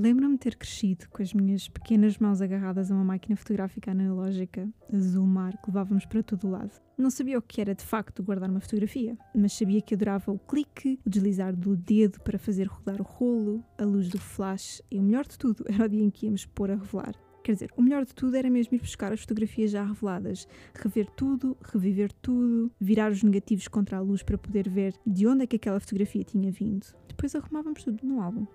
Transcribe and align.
Lembro-me 0.00 0.38
ter 0.38 0.54
crescido 0.54 1.08
com 1.08 1.20
as 1.20 1.34
minhas 1.34 1.66
pequenas 1.68 2.18
mãos 2.18 2.40
agarradas 2.40 2.88
a 2.88 2.94
uma 2.94 3.02
máquina 3.02 3.34
fotográfica 3.34 3.90
analógica, 3.90 4.68
azul 4.94 5.26
mar, 5.26 5.60
que 5.60 5.66
levávamos 5.66 6.06
para 6.06 6.22
todo 6.22 6.46
o 6.46 6.50
lado. 6.50 6.70
Não 6.96 7.10
sabia 7.10 7.36
o 7.36 7.42
que 7.42 7.60
era 7.60 7.74
de 7.74 7.82
facto 7.82 8.22
guardar 8.22 8.48
uma 8.48 8.60
fotografia, 8.60 9.18
mas 9.34 9.54
sabia 9.54 9.80
que 9.80 9.96
adorava 9.96 10.30
o 10.30 10.38
clique, 10.38 11.00
o 11.04 11.10
deslizar 11.10 11.52
do 11.56 11.74
dedo 11.74 12.20
para 12.20 12.38
fazer 12.38 12.68
rodar 12.68 13.00
o 13.00 13.02
rolo, 13.02 13.60
a 13.76 13.82
luz 13.84 14.08
do 14.08 14.20
flash 14.20 14.80
e 14.88 15.00
o 15.00 15.02
melhor 15.02 15.26
de 15.26 15.36
tudo 15.36 15.64
era 15.68 15.86
o 15.86 15.88
dia 15.88 16.04
em 16.04 16.10
que 16.10 16.26
íamos 16.26 16.46
pôr 16.46 16.70
a 16.70 16.76
revelar. 16.76 17.16
Quer 17.42 17.54
dizer, 17.54 17.72
o 17.76 17.82
melhor 17.82 18.04
de 18.04 18.14
tudo 18.14 18.36
era 18.36 18.48
mesmo 18.48 18.76
ir 18.76 18.80
buscar 18.80 19.12
as 19.12 19.22
fotografias 19.22 19.72
já 19.72 19.84
reveladas, 19.84 20.46
rever 20.76 21.10
tudo, 21.10 21.56
reviver 21.60 22.12
tudo, 22.22 22.70
virar 22.80 23.10
os 23.10 23.24
negativos 23.24 23.66
contra 23.66 23.96
a 23.96 24.00
luz 24.00 24.22
para 24.22 24.38
poder 24.38 24.68
ver 24.68 24.94
de 25.04 25.26
onde 25.26 25.42
é 25.42 25.46
que 25.48 25.56
aquela 25.56 25.80
fotografia 25.80 26.22
tinha 26.22 26.52
vindo. 26.52 26.86
Depois 27.08 27.34
arrumávamos 27.34 27.82
tudo 27.82 28.06
num 28.06 28.22
álbum. 28.22 28.46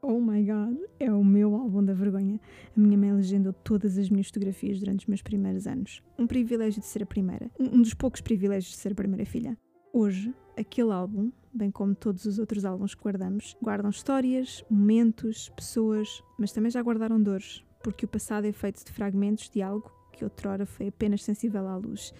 Oh 0.00 0.20
my 0.20 0.44
god, 0.44 0.78
é 1.00 1.12
o 1.12 1.24
meu 1.24 1.56
álbum 1.56 1.84
da 1.84 1.92
vergonha. 1.92 2.40
A 2.76 2.80
minha 2.80 2.96
mãe 2.96 3.12
legendou 3.12 3.52
todas 3.52 3.98
as 3.98 4.08
minhas 4.08 4.28
fotografias 4.28 4.78
durante 4.78 5.00
os 5.00 5.06
meus 5.06 5.22
primeiros 5.22 5.66
anos. 5.66 6.02
Um 6.16 6.26
privilégio 6.26 6.80
de 6.80 6.86
ser 6.86 7.02
a 7.02 7.06
primeira. 7.06 7.50
Um 7.58 7.82
dos 7.82 7.94
poucos 7.94 8.20
privilégios 8.20 8.72
de 8.72 8.78
ser 8.78 8.92
a 8.92 8.94
primeira 8.94 9.26
filha. 9.26 9.58
Hoje, 9.92 10.32
aquele 10.56 10.92
álbum, 10.92 11.32
bem 11.52 11.70
como 11.70 11.96
todos 11.96 12.26
os 12.26 12.38
outros 12.38 12.64
álbuns 12.64 12.94
que 12.94 13.02
guardamos, 13.02 13.56
guardam 13.60 13.90
histórias, 13.90 14.64
momentos, 14.70 15.48
pessoas, 15.48 16.22
mas 16.38 16.52
também 16.52 16.70
já 16.70 16.80
guardaram 16.80 17.20
dores, 17.20 17.64
porque 17.82 18.04
o 18.04 18.08
passado 18.08 18.46
é 18.46 18.52
feito 18.52 18.84
de 18.84 18.92
fragmentos 18.92 19.50
de 19.50 19.62
algo 19.62 19.90
que 20.12 20.22
outrora 20.22 20.64
foi 20.64 20.88
apenas 20.88 21.24
sensível 21.24 21.66
à 21.66 21.76
luz, 21.76 22.12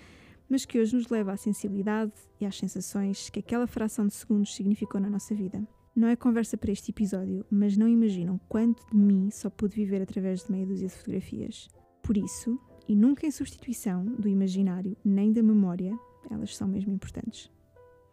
mas 0.48 0.64
que 0.64 0.80
hoje 0.80 0.96
nos 0.96 1.08
leva 1.08 1.32
à 1.32 1.36
sensibilidade 1.36 2.12
e 2.40 2.46
às 2.46 2.56
sensações 2.56 3.30
que 3.30 3.38
aquela 3.38 3.68
fração 3.68 4.06
de 4.06 4.14
segundos 4.14 4.54
significou 4.54 5.00
na 5.00 5.10
nossa 5.10 5.34
vida. 5.34 5.62
Não 5.98 6.06
é 6.06 6.14
conversa 6.14 6.56
para 6.56 6.70
este 6.70 6.92
episódio, 6.92 7.44
mas 7.50 7.76
não 7.76 7.88
imaginam 7.88 8.38
quanto 8.48 8.86
de 8.86 8.96
mim 8.96 9.30
só 9.32 9.50
pude 9.50 9.74
viver 9.74 10.00
através 10.00 10.44
de 10.44 10.52
meia 10.52 10.64
dúzia 10.64 10.86
de 10.86 10.94
fotografias. 10.94 11.68
Por 12.04 12.16
isso, 12.16 12.56
e 12.86 12.94
nunca 12.94 13.26
em 13.26 13.32
substituição 13.32 14.04
do 14.04 14.28
imaginário 14.28 14.96
nem 15.04 15.32
da 15.32 15.42
memória, 15.42 15.98
elas 16.30 16.56
são 16.56 16.68
mesmo 16.68 16.92
importantes. 16.92 17.50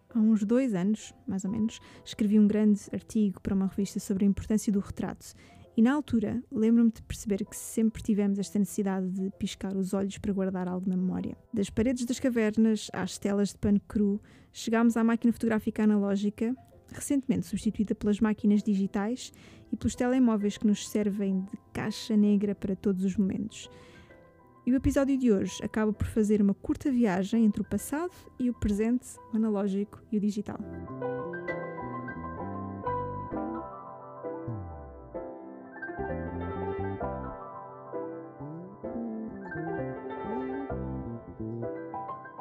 Há 0.09 0.17
uns 0.17 0.43
dois 0.43 0.73
anos, 0.73 1.13
mais 1.27 1.45
ou 1.45 1.51
menos, 1.51 1.79
escrevi 2.03 2.39
um 2.39 2.47
grande 2.47 2.81
artigo 2.91 3.39
para 3.39 3.53
uma 3.53 3.67
revista 3.67 3.99
sobre 3.99 4.25
a 4.25 4.27
importância 4.27 4.73
do 4.73 4.79
retrato. 4.79 5.35
E 5.77 5.81
na 5.83 5.93
altura, 5.93 6.43
lembro-me 6.51 6.89
de 6.89 7.03
perceber 7.03 7.45
que 7.45 7.55
sempre 7.55 8.01
tivemos 8.01 8.39
esta 8.39 8.57
necessidade 8.57 9.07
de 9.11 9.29
piscar 9.38 9.77
os 9.77 9.93
olhos 9.93 10.17
para 10.17 10.33
guardar 10.33 10.67
algo 10.67 10.89
na 10.89 10.97
memória. 10.97 11.38
Das 11.53 11.69
paredes 11.69 12.05
das 12.05 12.19
cavernas 12.19 12.89
às 12.91 13.19
telas 13.19 13.49
de 13.49 13.59
pano 13.59 13.79
cru, 13.88 14.19
chegámos 14.51 14.97
à 14.97 15.03
máquina 15.03 15.31
fotográfica 15.31 15.83
analógica 15.83 16.55
recentemente 16.91 17.45
substituída 17.45 17.95
pelas 17.95 18.19
máquinas 18.19 18.64
digitais 18.64 19.31
e 19.72 19.75
pelos 19.75 19.95
telemóveis 19.95 20.58
que 20.58 20.67
nos 20.67 20.88
servem 20.88 21.41
de 21.41 21.58
caixa 21.73 22.16
negra 22.16 22.55
para 22.55 22.75
todos 22.75 23.03
os 23.03 23.17
momentos. 23.17 23.69
E 24.66 24.72
o 24.72 24.75
episódio 24.75 25.16
de 25.17 25.31
hoje 25.31 25.63
acaba 25.63 25.94
por 25.94 26.08
fazer 26.08 26.41
uma 26.41 26.56
curta 26.56 26.91
viagem 26.91 27.45
entre 27.45 27.61
o 27.61 27.66
passado 27.66 28.13
e 28.39 28.50
o 28.50 28.53
presente, 28.53 29.08
o 29.31 29.36
analógico 29.36 30.02
e 30.11 30.17
o 30.17 30.19
digital. 30.19 30.58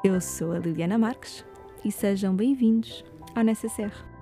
Eu 0.02 0.20
sou 0.20 0.52
a 0.52 0.58
Liliana 0.58 0.98
Marques 0.98 1.44
e 1.84 1.90
sejam 1.90 2.36
bem-vindos 2.36 3.04
ao 3.34 3.42
Nessa 3.42 3.68
Serra. 3.68 4.13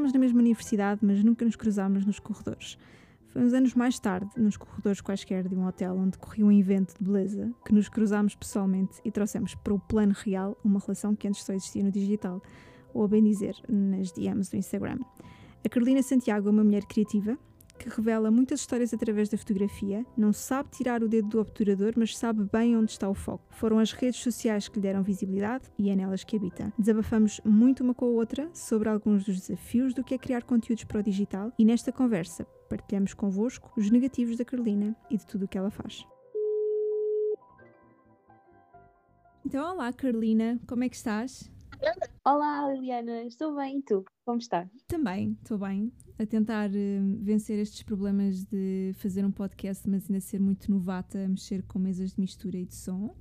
Estudámos 0.00 0.12
na 0.14 0.18
mesma 0.20 0.40
universidade, 0.40 1.00
mas 1.02 1.22
nunca 1.22 1.44
nos 1.44 1.56
cruzámos 1.56 2.06
nos 2.06 2.18
corredores. 2.18 2.78
Foi 3.28 3.42
uns 3.42 3.52
anos 3.52 3.74
mais 3.74 3.98
tarde, 3.98 4.30
nos 4.34 4.56
corredores 4.56 5.02
quaisquer 5.02 5.46
de 5.46 5.54
um 5.54 5.66
hotel 5.66 5.94
onde 5.94 6.16
corria 6.16 6.46
um 6.46 6.50
evento 6.50 6.94
de 6.98 7.04
beleza, 7.04 7.52
que 7.66 7.74
nos 7.74 7.86
cruzámos 7.86 8.34
pessoalmente 8.34 8.98
e 9.04 9.10
trouxemos 9.10 9.54
para 9.56 9.74
o 9.74 9.78
plano 9.78 10.14
real 10.16 10.56
uma 10.64 10.80
relação 10.80 11.14
que 11.14 11.28
antes 11.28 11.44
só 11.44 11.52
existia 11.52 11.84
no 11.84 11.90
digital, 11.90 12.42
ou 12.94 13.04
a 13.04 13.08
bem 13.08 13.22
dizer, 13.22 13.54
nas 13.68 14.10
DMs 14.10 14.50
do 14.50 14.56
Instagram. 14.56 15.00
A 15.62 15.68
Carolina 15.68 16.02
Santiago 16.02 16.48
é 16.48 16.50
uma 16.50 16.64
mulher 16.64 16.86
criativa, 16.86 17.38
que 17.80 17.88
revela 17.88 18.30
muitas 18.30 18.60
histórias 18.60 18.92
através 18.92 19.30
da 19.30 19.38
fotografia, 19.38 20.04
não 20.14 20.34
sabe 20.34 20.68
tirar 20.70 21.02
o 21.02 21.08
dedo 21.08 21.28
do 21.28 21.40
obturador, 21.40 21.94
mas 21.96 22.16
sabe 22.16 22.44
bem 22.52 22.76
onde 22.76 22.90
está 22.90 23.08
o 23.08 23.14
foco. 23.14 23.42
Foram 23.50 23.78
as 23.78 23.92
redes 23.92 24.20
sociais 24.20 24.68
que 24.68 24.76
lhe 24.76 24.82
deram 24.82 25.02
visibilidade 25.02 25.64
e 25.78 25.88
é 25.88 25.96
nelas 25.96 26.22
que 26.22 26.36
habita. 26.36 26.70
Desabafamos 26.78 27.40
muito 27.42 27.82
uma 27.82 27.94
com 27.94 28.04
a 28.04 28.08
outra 28.08 28.50
sobre 28.52 28.90
alguns 28.90 29.24
dos 29.24 29.40
desafios 29.40 29.94
do 29.94 30.04
que 30.04 30.14
é 30.14 30.18
criar 30.18 30.42
conteúdos 30.42 30.84
para 30.84 31.00
o 31.00 31.02
digital 31.02 31.50
e 31.58 31.64
nesta 31.64 31.90
conversa 31.90 32.46
partilhamos 32.68 33.14
convosco 33.14 33.72
os 33.76 33.90
negativos 33.90 34.36
da 34.36 34.44
Carolina 34.44 34.94
e 35.10 35.16
de 35.16 35.26
tudo 35.26 35.46
o 35.46 35.48
que 35.48 35.56
ela 35.56 35.70
faz. 35.70 36.06
Então, 39.44 39.72
olá 39.72 39.90
Carolina, 39.92 40.60
como 40.66 40.84
é 40.84 40.88
que 40.88 40.96
estás? 40.96 41.50
Olá 42.24 42.70
Liliana, 42.70 43.24
estou 43.24 43.56
bem 43.56 43.78
e 43.78 43.82
tu? 43.82 44.04
Como 44.26 44.38
estás? 44.38 44.68
Também, 44.86 45.36
estou 45.42 45.56
bem 45.56 45.90
a 46.18 46.26
tentar 46.26 46.68
uh, 46.68 47.18
vencer 47.22 47.58
estes 47.58 47.82
problemas 47.82 48.44
de 48.44 48.92
fazer 48.96 49.24
um 49.24 49.32
podcast, 49.32 49.88
mas 49.88 50.08
ainda 50.08 50.20
ser 50.20 50.38
muito 50.38 50.70
novata 50.70 51.24
a 51.24 51.28
mexer 51.28 51.62
com 51.62 51.78
mesas 51.78 52.12
de 52.12 52.20
mistura 52.20 52.58
e 52.58 52.66
de 52.66 52.74
som. 52.74 53.16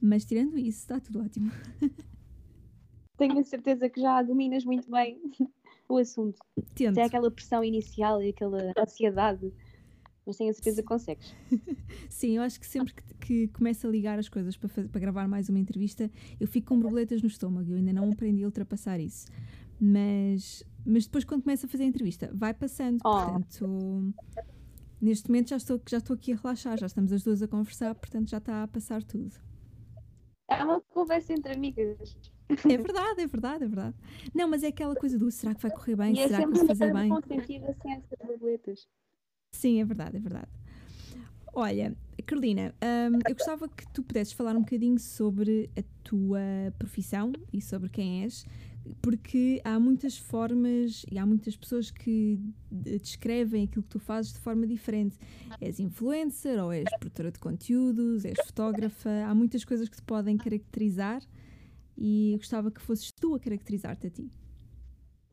Mas 0.00 0.26
tirando 0.26 0.58
isso, 0.58 0.80
está 0.80 1.00
tudo 1.00 1.24
ótimo. 1.24 1.50
Tenho 3.16 3.38
a 3.38 3.44
certeza 3.44 3.88
que 3.88 4.02
já 4.02 4.22
dominas 4.22 4.66
muito 4.66 4.90
bem 4.90 5.18
o 5.88 5.96
assunto. 5.96 6.38
Tento. 6.74 6.96
Tem 6.96 7.04
aquela 7.04 7.30
pressão 7.30 7.64
inicial 7.64 8.22
e 8.22 8.28
aquela 8.28 8.74
ansiedade, 8.78 9.50
mas 10.26 10.36
tenho 10.36 10.50
a 10.50 10.54
certeza 10.54 10.82
que 10.82 10.88
consegues. 10.88 11.34
Sim, 12.10 12.36
eu 12.36 12.42
acho 12.42 12.58
que 12.58 12.66
sempre 12.66 12.92
que, 12.92 13.02
que 13.20 13.48
começo 13.48 13.86
a 13.86 13.90
ligar 13.90 14.18
as 14.18 14.28
coisas 14.28 14.56
para, 14.56 14.68
fazer, 14.68 14.88
para 14.88 15.00
gravar 15.00 15.28
mais 15.28 15.48
uma 15.48 15.58
entrevista, 15.58 16.10
eu 16.40 16.48
fico 16.48 16.68
com 16.68 16.80
borboletas 16.80 17.22
no 17.22 17.28
estômago. 17.28 17.70
Eu 17.70 17.76
ainda 17.76 17.92
não 17.92 18.10
aprendi 18.10 18.42
a 18.42 18.46
ultrapassar 18.46 18.98
isso. 18.98 19.26
Mas 19.80 20.64
mas 20.86 21.04
depois, 21.04 21.24
quando 21.24 21.42
começa 21.42 21.66
a 21.66 21.68
fazer 21.68 21.82
a 21.82 21.86
entrevista, 21.86 22.30
vai 22.32 22.54
passando. 22.54 23.00
Oh. 23.04 23.10
Portanto, 23.10 24.14
neste 25.00 25.28
momento 25.28 25.48
já 25.50 25.56
estou, 25.56 25.80
já 25.88 25.98
estou 25.98 26.14
aqui 26.14 26.32
a 26.32 26.36
relaxar, 26.36 26.78
já 26.78 26.86
estamos 26.86 27.12
as 27.12 27.24
duas 27.24 27.42
a 27.42 27.48
conversar, 27.48 27.94
portanto 27.96 28.30
já 28.30 28.38
está 28.38 28.62
a 28.62 28.68
passar 28.68 29.02
tudo. 29.02 29.34
É 30.48 30.62
uma 30.62 30.80
conversa 30.80 31.32
entre 31.32 31.52
amigas. 31.52 32.16
É 32.48 32.78
verdade, 32.78 33.20
é 33.20 33.26
verdade, 33.26 33.64
é 33.64 33.66
verdade. 33.66 33.96
Não, 34.32 34.46
mas 34.46 34.62
é 34.62 34.68
aquela 34.68 34.94
coisa 34.94 35.18
do 35.18 35.28
será 35.32 35.52
que 35.52 35.62
vai 35.62 35.70
correr 35.72 35.96
bem? 35.96 36.14
E 36.14 36.20
é 36.20 36.28
será 36.28 36.42
é 36.42 36.46
que 36.46 36.52
vai 36.52 36.66
fazer 36.68 36.92
bem? 36.92 37.10
Sem 37.36 37.92
essas 37.92 38.18
borboletas. 38.24 38.88
Sim, 39.56 39.80
é 39.80 39.84
verdade, 39.84 40.18
é 40.18 40.20
verdade. 40.20 40.50
Olha, 41.54 41.96
Carolina, 42.26 42.74
um, 42.82 43.18
eu 43.26 43.34
gostava 43.34 43.66
que 43.66 43.90
tu 43.90 44.02
pudesses 44.02 44.34
falar 44.34 44.54
um 44.54 44.60
bocadinho 44.60 44.98
sobre 44.98 45.70
a 45.74 45.82
tua 46.04 46.38
profissão 46.78 47.32
e 47.50 47.62
sobre 47.62 47.88
quem 47.88 48.24
és, 48.24 48.44
porque 49.00 49.62
há 49.64 49.80
muitas 49.80 50.18
formas 50.18 51.06
e 51.10 51.18
há 51.18 51.24
muitas 51.24 51.56
pessoas 51.56 51.90
que 51.90 52.38
descrevem 52.70 53.64
aquilo 53.64 53.82
que 53.82 53.88
tu 53.88 53.98
fazes 53.98 54.34
de 54.34 54.40
forma 54.40 54.66
diferente. 54.66 55.16
És 55.58 55.80
influencer 55.80 56.62
ou 56.62 56.70
és 56.70 56.84
produtora 56.98 57.32
de 57.32 57.38
conteúdos, 57.38 58.26
és 58.26 58.36
fotógrafa, 58.44 59.24
há 59.26 59.34
muitas 59.34 59.64
coisas 59.64 59.88
que 59.88 59.96
te 59.96 60.02
podem 60.02 60.36
caracterizar 60.36 61.22
e 61.96 62.32
eu 62.32 62.38
gostava 62.38 62.70
que 62.70 62.82
fosses 62.82 63.10
tu 63.10 63.34
a 63.34 63.40
caracterizar-te 63.40 64.06
a 64.08 64.10
ti. 64.10 64.30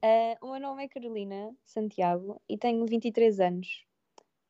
Uh, 0.01 0.45
o 0.45 0.51
meu 0.51 0.62
nome 0.62 0.85
é 0.85 0.88
Carolina 0.88 1.53
Santiago 1.66 2.41
e 2.47 2.57
tenho 2.57 2.85
23 2.85 3.41
anos 3.41 3.85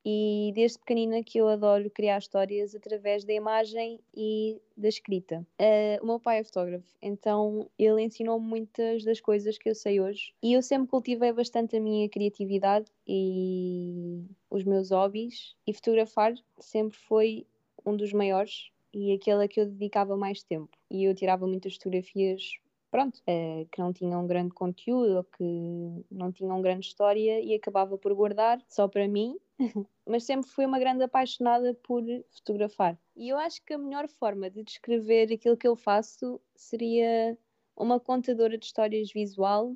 e 0.05 0.51
desde 0.53 0.79
pequenina 0.79 1.23
que 1.23 1.37
eu 1.37 1.47
adoro 1.47 1.89
criar 1.89 2.17
histórias 2.17 2.75
através 2.75 3.23
da 3.23 3.33
imagem 3.33 3.99
e 4.13 4.61
da 4.75 4.89
escrita. 4.89 5.45
Uh, 5.59 6.03
o 6.03 6.07
meu 6.07 6.19
pai 6.19 6.39
é 6.39 6.43
fotógrafo, 6.43 6.87
então 7.01 7.69
ele 7.77 8.01
ensinou-me 8.01 8.45
muitas 8.45 9.03
das 9.03 9.19
coisas 9.19 9.57
que 9.57 9.69
eu 9.69 9.75
sei 9.75 10.01
hoje. 10.01 10.33
E 10.41 10.53
eu 10.53 10.61
sempre 10.61 10.89
cultivei 10.89 11.31
bastante 11.31 11.77
a 11.77 11.79
minha 11.79 12.09
criatividade 12.09 12.91
e 13.07 14.23
os 14.49 14.63
meus 14.63 14.91
hobbies. 14.91 15.55
E 15.65 15.73
fotografar 15.73 16.33
sempre 16.59 16.97
foi 16.97 17.45
um 17.85 17.95
dos 17.95 18.11
maiores 18.13 18.71
e 18.93 19.11
aquele 19.13 19.45
a 19.45 19.47
que 19.47 19.59
eu 19.59 19.65
dedicava 19.65 20.15
mais 20.15 20.43
tempo. 20.43 20.69
E 20.89 21.03
eu 21.03 21.15
tirava 21.15 21.47
muitas 21.47 21.75
fotografias 21.75 22.59
pronto, 22.93 23.17
uh, 23.21 23.67
que 23.71 23.79
não 23.79 23.91
tinham 23.91 24.27
grande 24.27 24.53
conteúdo 24.53 25.17
ou 25.17 25.23
que 25.23 26.05
não 26.11 26.31
tinham 26.31 26.61
grande 26.61 26.85
história 26.85 27.41
e 27.41 27.55
acabava 27.55 27.97
por 27.97 28.13
guardar 28.13 28.61
só 28.69 28.87
para 28.87 29.07
mim 29.07 29.35
mas 30.05 30.25
sempre 30.25 30.47
fui 30.47 30.63
uma 30.63 30.77
grande 30.77 31.03
apaixonada 31.03 31.73
por 31.83 32.03
fotografar. 32.29 32.95
E 33.15 33.29
eu 33.29 33.37
acho 33.37 33.63
que 33.65 33.73
a 33.73 33.79
melhor 33.79 34.07
forma 34.07 34.47
de 34.47 34.63
descrever 34.63 35.33
aquilo 35.33 35.57
que 35.57 35.67
eu 35.67 35.75
faço 35.75 36.39
seria 36.55 37.35
uma 37.75 37.99
contadora 37.99 38.59
de 38.59 38.65
histórias 38.65 39.11
visual 39.11 39.75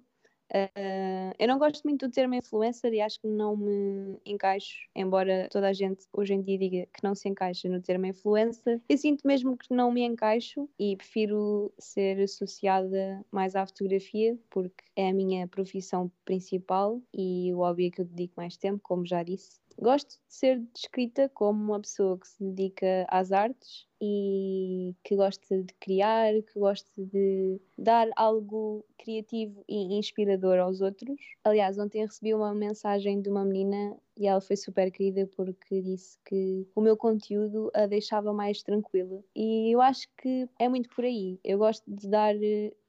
Uh, 0.54 1.34
eu 1.38 1.48
não 1.48 1.60
gosto 1.60 1.84
muito 1.84 2.08
do 2.08 2.12
termo 2.12 2.36
influencer 2.36 2.94
e 2.94 3.02
acho 3.02 3.20
que 3.20 3.28
não 3.28 3.58
me 3.58 4.20
encaixo, 4.26 4.88
embora 4.96 5.48
toda 5.52 5.68
a 5.68 5.74
gente 5.74 6.06
hoje 6.14 6.34
em 6.34 6.42
dia 6.42 6.58
diga 6.58 6.86
que 6.86 7.04
não 7.04 7.14
se 7.14 7.28
encaixa 7.28 7.68
no 7.70 7.82
termo 7.82 8.06
influencer. 8.06 8.82
Eu 8.88 8.98
sinto 8.98 9.28
mesmo 9.28 9.58
que 9.58 9.74
não 9.74 9.92
me 9.92 10.04
encaixo 10.04 10.70
e 10.80 10.96
prefiro 10.96 11.74
ser 11.78 12.22
associada 12.22 13.26
mais 13.32 13.56
à 13.56 13.66
fotografia, 13.66 14.38
porque 14.50 14.84
é 14.96 15.10
a 15.10 15.14
minha 15.14 15.48
profissão 15.48 16.12
principal 16.24 17.02
e 17.14 17.54
o 17.54 17.58
hobby 17.58 17.88
a 17.88 17.92
que 17.92 18.02
eu 18.02 18.06
dedico 18.06 18.34
mais 18.38 18.58
tempo, 18.58 18.80
como 18.82 19.06
já 19.06 19.24
disse. 19.24 19.60
Gosto 19.80 20.10
de 20.10 20.34
ser 20.34 20.60
descrita 20.74 21.30
como 21.30 21.62
uma 21.62 21.80
pessoa 21.80 22.18
que 22.18 22.28
se 22.28 22.44
dedica 22.44 23.06
às 23.10 23.32
artes 23.32 23.87
e 24.02 24.96
que 25.04 25.16
gosta 25.16 25.64
de 25.64 25.74
criar, 25.76 26.34
que 26.44 26.60
gosta 26.60 26.90
de 26.98 27.60
dar 27.78 28.10
algo 28.16 28.86
criativo 28.98 29.64
e 29.68 29.98
inspirador 29.98 30.60
aos 30.60 30.82
outros. 30.82 31.20
Aliás, 31.44 31.78
ontem 31.78 32.06
recebi 32.06 32.34
uma 32.34 32.54
mensagem 32.54 33.22
de 33.22 33.30
uma 33.30 33.46
menina 33.46 33.98
e 34.18 34.28
ela 34.28 34.42
foi 34.42 34.56
super 34.56 34.92
querida 34.92 35.28
porque 35.36 35.82
disse 35.82 36.18
que 36.26 36.68
o 36.76 36.82
meu 36.82 36.98
conteúdo 36.98 37.72
a 37.74 37.86
deixava 37.86 38.34
mais 38.34 38.62
tranquila. 38.64 39.24
E 39.36 39.74
eu 39.74 39.82
acho 39.82 40.08
que 40.18 40.48
é 40.60 40.68
muito 40.68 40.90
por 40.90 41.06
aí. 41.06 41.40
Eu 41.44 41.60
gosto 41.60 41.84
de 41.88 42.08
dar 42.10 42.36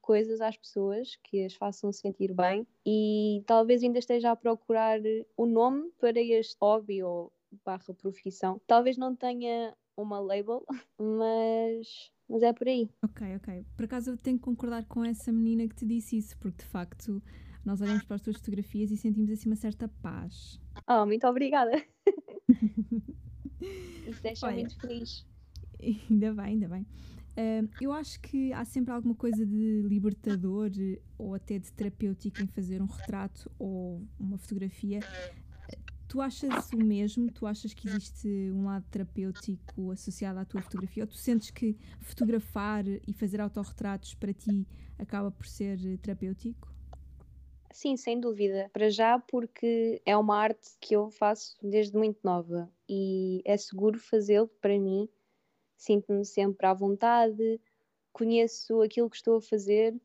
coisas 0.01 0.41
às 0.41 0.57
pessoas 0.57 1.15
que 1.23 1.45
as 1.45 1.53
façam 1.53 1.91
sentir 1.91 2.33
bem 2.33 2.65
e 2.83 3.43
talvez 3.45 3.83
ainda 3.83 3.99
esteja 3.99 4.31
a 4.31 4.35
procurar 4.35 4.99
o 5.37 5.45
nome 5.45 5.91
para 5.99 6.19
este 6.19 6.57
hobby 6.59 7.03
ou 7.03 7.31
barra 7.63 7.93
profissão. 7.93 8.59
Talvez 8.65 8.97
não 8.97 9.15
tenha 9.15 9.75
uma 10.01 10.19
label, 10.19 10.65
mas, 10.99 12.11
mas 12.27 12.43
é 12.43 12.53
por 12.53 12.67
aí. 12.67 12.89
Ok, 13.03 13.35
ok. 13.35 13.65
Por 13.75 13.85
acaso 13.85 14.11
eu 14.11 14.17
tenho 14.17 14.37
que 14.37 14.43
concordar 14.43 14.85
com 14.85 15.03
essa 15.03 15.31
menina 15.31 15.67
que 15.67 15.75
te 15.75 15.85
disse 15.85 16.17
isso, 16.17 16.37
porque 16.39 16.63
de 16.63 16.65
facto 16.65 17.21
nós 17.65 17.81
olhamos 17.81 18.03
para 18.03 18.15
as 18.15 18.21
tuas 18.21 18.37
fotografias 18.37 18.91
e 18.91 18.97
sentimos 18.97 19.29
assim 19.31 19.49
uma 19.49 19.55
certa 19.55 19.87
paz. 20.01 20.59
Oh, 20.87 21.05
muito 21.05 21.27
obrigada. 21.27 21.71
Isso 24.07 24.23
deixa 24.23 24.49
muito 24.51 24.79
feliz. 24.79 25.25
Ainda 25.81 26.33
bem, 26.33 26.45
ainda 26.45 26.67
bem. 26.67 26.81
Uh, 26.81 27.69
eu 27.79 27.93
acho 27.93 28.19
que 28.21 28.51
há 28.53 28.65
sempre 28.65 28.93
alguma 28.93 29.15
coisa 29.15 29.45
de 29.45 29.81
libertador 29.83 30.71
ou 31.17 31.35
até 31.35 31.57
de 31.57 31.71
terapêutico 31.71 32.41
em 32.41 32.47
fazer 32.47 32.81
um 32.81 32.85
retrato 32.85 33.49
ou 33.57 34.05
uma 34.19 34.37
fotografia. 34.37 34.99
Tu 36.09 36.19
achas 36.19 36.73
o 36.73 36.79
mesmo? 36.79 37.31
Tu 37.31 37.45
achas 37.45 37.71
que 37.71 37.87
existe 37.87 38.27
um 38.51 38.65
lado 38.65 38.83
terapêutico 38.89 39.91
associado 39.91 40.39
à 40.39 40.45
tua 40.45 40.59
fotografia? 40.59 41.03
Ou 41.03 41.07
tu 41.07 41.15
sentes 41.15 41.51
que 41.51 41.77
fotografar 42.01 42.83
e 43.07 43.13
fazer 43.13 43.39
autorretratos 43.39 44.15
para 44.15 44.33
ti 44.33 44.67
acaba 44.97 45.29
por 45.31 45.45
ser 45.45 45.77
terapêutico? 45.99 46.73
Sim, 47.71 47.95
sem 47.95 48.19
dúvida. 48.19 48.71
Para 48.73 48.89
já, 48.89 49.19
porque 49.19 50.01
é 50.03 50.17
uma 50.17 50.35
arte 50.35 50.71
que 50.81 50.95
eu 50.95 51.11
faço 51.11 51.55
desde 51.61 51.95
muito 51.95 52.19
nova 52.23 52.67
e 52.89 53.43
é 53.45 53.55
seguro 53.55 53.99
fazê-lo 53.99 54.47
para 54.59 54.79
mim 54.79 55.07
sinto-me 55.77 56.25
sempre 56.25 56.67
à 56.67 56.73
vontade, 56.73 57.61
conheço 58.11 58.81
aquilo 58.81 59.09
que 59.09 59.15
estou 59.15 59.37
a 59.37 59.41
fazer 59.41 59.95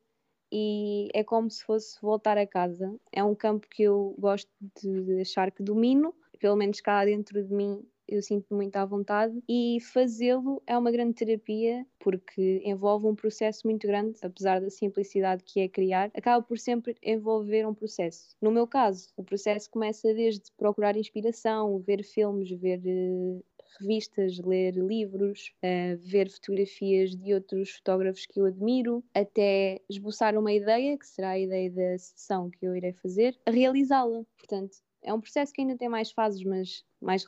e 0.57 1.09
é 1.13 1.25
como 1.25 1.51
se 1.51 1.65
fosse 1.65 2.01
voltar 2.01 2.39
a 2.39 2.47
casa. 2.47 2.95
É 3.13 3.25
um 3.25 3.35
campo 3.35 3.67
que 3.69 3.83
eu 3.83 4.15
gosto 4.17 4.49
de 4.81 5.21
achar 5.21 5.51
que 5.51 5.65
domino, 5.65 6.15
pelo 6.39 6.55
menos 6.55 6.81
cá 6.81 7.05
dentro 7.05 7.43
de 7.43 7.53
mim 7.53 7.85
eu 8.07 8.23
sinto-me 8.23 8.57
muito 8.57 8.77
à 8.77 8.85
vontade 8.85 9.43
e 9.49 9.79
fazê-lo 9.81 10.63
é 10.67 10.77
uma 10.77 10.91
grande 10.91 11.15
terapia 11.15 11.87
porque 11.99 12.61
envolve 12.65 13.07
um 13.07 13.15
processo 13.15 13.63
muito 13.65 13.87
grande, 13.87 14.19
apesar 14.23 14.61
da 14.61 14.71
simplicidade 14.71 15.43
que 15.43 15.61
é 15.61 15.69
criar, 15.69 16.11
acaba 16.15 16.45
por 16.45 16.59
sempre 16.59 16.95
envolver 17.03 17.67
um 17.67 17.75
processo. 17.75 18.37
No 18.41 18.51
meu 18.51 18.67
caso, 18.67 19.09
o 19.17 19.25
processo 19.25 19.71
começa 19.71 20.13
desde 20.13 20.53
procurar 20.57 20.97
inspiração, 20.97 21.79
ver 21.79 22.05
filmes, 22.05 22.51
ver 22.51 22.81
uh, 22.85 23.45
revistas, 23.81 24.39
ler 24.39 24.75
livros, 24.75 25.53
uh, 25.63 25.97
ver 25.99 26.31
fotografias 26.31 27.15
de 27.15 27.35
outros 27.35 27.71
fotógrafos 27.71 28.27
que 28.27 28.41
eu 28.41 28.47
admiro, 28.47 29.05
até 29.15 29.81
esboçar 29.89 30.37
uma 30.39 30.53
ideia, 30.53 30.99
que 30.99 31.07
será 31.07 31.31
a 31.31 31.39
ideia 31.39 31.71
da 31.71 31.99
sessão 31.99 32.51
que 32.51 32.67
eu 32.67 32.77
irei 32.77 32.93
fazer, 32.93 33.39
realizá-la. 33.47 34.25
Portanto, 34.37 34.77
é 35.05 35.13
um 35.13 35.21
processo 35.21 35.53
que 35.53 35.61
ainda 35.61 35.77
tem 35.77 35.89
mais 35.89 36.11
fases, 36.11 36.43
mas 36.43 36.85
mais 37.01 37.25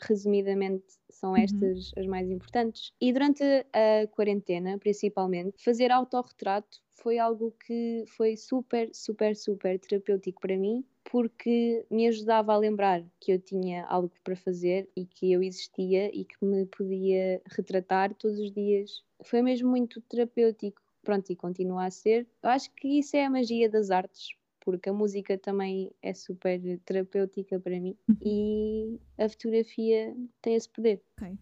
resumidamente 0.00 0.86
são 1.10 1.32
uhum. 1.32 1.36
estas 1.36 1.92
uhum. 1.92 2.00
as 2.00 2.06
mais 2.06 2.30
importantes. 2.30 2.92
E 3.00 3.12
durante 3.12 3.44
a 3.44 4.06
quarentena, 4.08 4.78
principalmente, 4.78 5.62
fazer 5.62 5.92
autorretrato 5.92 6.78
foi 6.94 7.18
algo 7.18 7.54
que 7.66 8.04
foi 8.06 8.36
super, 8.36 8.90
super, 8.92 9.36
super 9.36 9.78
terapêutico 9.78 10.40
para 10.40 10.56
mim, 10.56 10.84
porque 11.10 11.84
me 11.90 12.06
ajudava 12.06 12.52
a 12.52 12.56
lembrar 12.56 13.04
que 13.18 13.32
eu 13.32 13.38
tinha 13.40 13.84
algo 13.86 14.12
para 14.22 14.36
fazer 14.36 14.88
e 14.96 15.04
que 15.04 15.32
eu 15.32 15.42
existia 15.42 16.08
e 16.16 16.24
que 16.24 16.36
me 16.40 16.64
podia 16.66 17.42
retratar 17.46 18.14
todos 18.14 18.38
os 18.38 18.52
dias. 18.52 19.02
Foi 19.24 19.42
mesmo 19.42 19.68
muito 19.68 20.00
terapêutico. 20.02 20.80
Pronto, 21.02 21.28
e 21.30 21.34
continua 21.34 21.86
a 21.86 21.90
ser. 21.90 22.28
Eu 22.42 22.50
acho 22.50 22.70
que 22.74 23.00
isso 23.00 23.16
é 23.16 23.24
a 23.24 23.30
magia 23.30 23.68
das 23.68 23.90
artes, 23.90 24.36
porque 24.60 24.88
a 24.88 24.92
música 24.92 25.36
também 25.36 25.90
é 26.00 26.14
super 26.14 26.60
terapêutica 26.84 27.58
para 27.58 27.80
mim 27.80 27.96
uhum. 28.08 28.16
e 28.22 29.00
a 29.18 29.28
fotografia 29.28 30.14
tem 30.40 30.54
esse 30.54 30.68
poder. 30.68 31.02
Ok. 31.16 31.36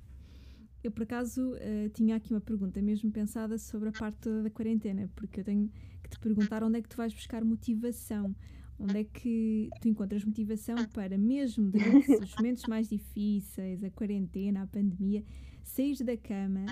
Eu, 0.83 0.93
por 0.93 1.03
acaso, 1.03 1.53
uh, 1.53 1.89
tinha 1.93 2.17
aqui 2.17 2.33
uma 2.33 2.41
pergunta 2.41 2.81
mesmo 2.81 3.11
pensada 3.11 3.59
sobre 3.59 3.91
a 3.91 3.93
parte 3.93 4.31
da 4.31 4.49
quarentena, 4.49 5.11
porque 5.15 5.41
eu 5.41 5.45
tenho 5.45 5.71
que 6.03 6.09
te 6.09 6.19
perguntar 6.21 6.63
onde 6.63 6.79
é 6.79 6.83
que 6.83 6.89
tu 6.89 6.97
vais 6.97 7.13
buscar 7.13 7.45
motivação. 7.45 8.35
Onde 8.79 8.99
é 8.99 9.05
que 9.05 9.69
tu 9.81 9.89
encontras 9.89 10.25
motivação 10.25 10.77
para, 10.95 11.19
mesmo 11.19 11.71
durante 11.71 12.13
os 12.13 12.35
momentos 12.37 12.65
mais 12.69 12.89
difíceis, 12.89 13.83
a 13.83 13.91
quarentena, 13.91 14.63
a 14.63 14.67
pandemia, 14.67 15.25
sair 15.65 15.97
da 16.05 16.17
cama 16.17 16.65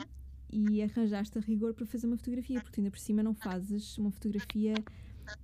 e 0.48 0.80
arranjaste 0.82 1.36
a 1.36 1.40
rigor 1.40 1.74
para 1.74 1.84
fazer 1.84 2.06
uma 2.06 2.16
fotografia? 2.16 2.60
Porque 2.60 2.80
ainda 2.80 2.90
por 2.90 3.00
cima 3.00 3.22
não 3.22 3.34
fazes 3.34 3.98
uma 3.98 4.12
fotografia 4.12 4.74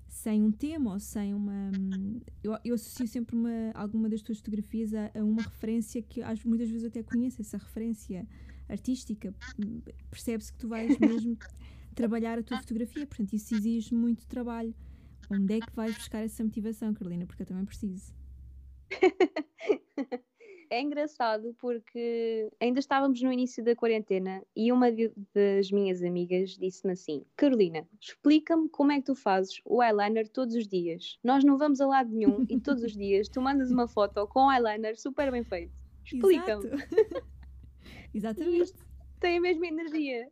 sem 0.09 0.43
um 0.43 0.53
tema 0.53 0.93
ou 0.93 1.01
sem 1.01 1.35
uma. 1.35 1.73
Eu, 2.45 2.57
eu 2.65 2.75
associo 2.75 3.09
sempre 3.09 3.35
uma, 3.35 3.73
alguma 3.75 4.09
das 4.09 4.23
tuas 4.23 4.39
fotografias 4.39 4.95
a, 4.95 5.11
a 5.15 5.25
uma 5.25 5.43
referência 5.43 6.01
que 6.01 6.21
muitas 6.45 6.69
vezes 6.69 6.85
eu 6.85 6.89
até 6.89 7.03
conheço, 7.03 7.41
essa 7.41 7.59
referência 7.59 8.27
artística. 8.69 9.35
Percebe-se 10.11 10.53
que 10.53 10.59
tu 10.59 10.69
vais 10.69 10.97
mesmo 10.99 11.37
trabalhar 11.95 12.39
a 12.39 12.43
tua 12.43 12.59
fotografia, 12.59 13.07
portanto, 13.07 13.33
isso 13.33 13.55
exige 13.55 13.95
muito 13.95 14.27
trabalho. 14.27 14.75
Onde 15.31 15.55
é 15.55 15.61
que 15.61 15.75
vais 15.75 15.95
buscar 15.97 16.23
essa 16.23 16.43
motivação, 16.45 16.93
Carolina? 16.95 17.27
Porque 17.27 17.43
eu 17.43 17.47
também 17.47 17.65
preciso. 17.65 18.13
é 20.73 20.81
engraçado 20.81 21.55
porque 21.61 22.51
ainda 22.59 22.81
estávamos 22.81 23.21
no 23.21 23.31
início 23.31 23.63
da 23.63 23.77
quarentena 23.77 24.43
e 24.57 24.73
uma 24.73 24.91
de, 24.91 25.13
das 25.35 25.71
minhas 25.71 26.03
amigas 26.03 26.57
disse-me 26.57 26.95
assim: 26.95 27.25
Carolina, 27.37 27.87
explica-me 28.01 28.69
como 28.71 28.91
é 28.91 28.97
que 28.97 29.05
tu 29.05 29.15
fazes 29.15 29.61
o 29.67 29.83
eyeliner 29.83 30.29
todos 30.29 30.55
os 30.55 30.67
dias. 30.67 31.19
Nós 31.23 31.45
não 31.45 31.59
vamos 31.59 31.81
a 31.81 31.87
lado 31.87 32.11
nenhum 32.11 32.47
e 32.49 32.59
todos 32.59 32.83
os 32.83 32.93
dias 32.93 33.29
tu 33.29 33.41
mandas 33.41 33.71
uma 33.71 33.87
foto 33.87 34.27
com 34.29 34.47
o 34.47 34.53
eyeliner 34.53 34.99
super 34.99 35.31
bem 35.31 35.45
feito. 35.45 35.73
Explica-me. 36.05 36.65
Exatamente. 38.15 38.73
Tem 39.21 39.39
a 39.39 39.41
mesma 39.41 39.67
energia. 39.67 40.31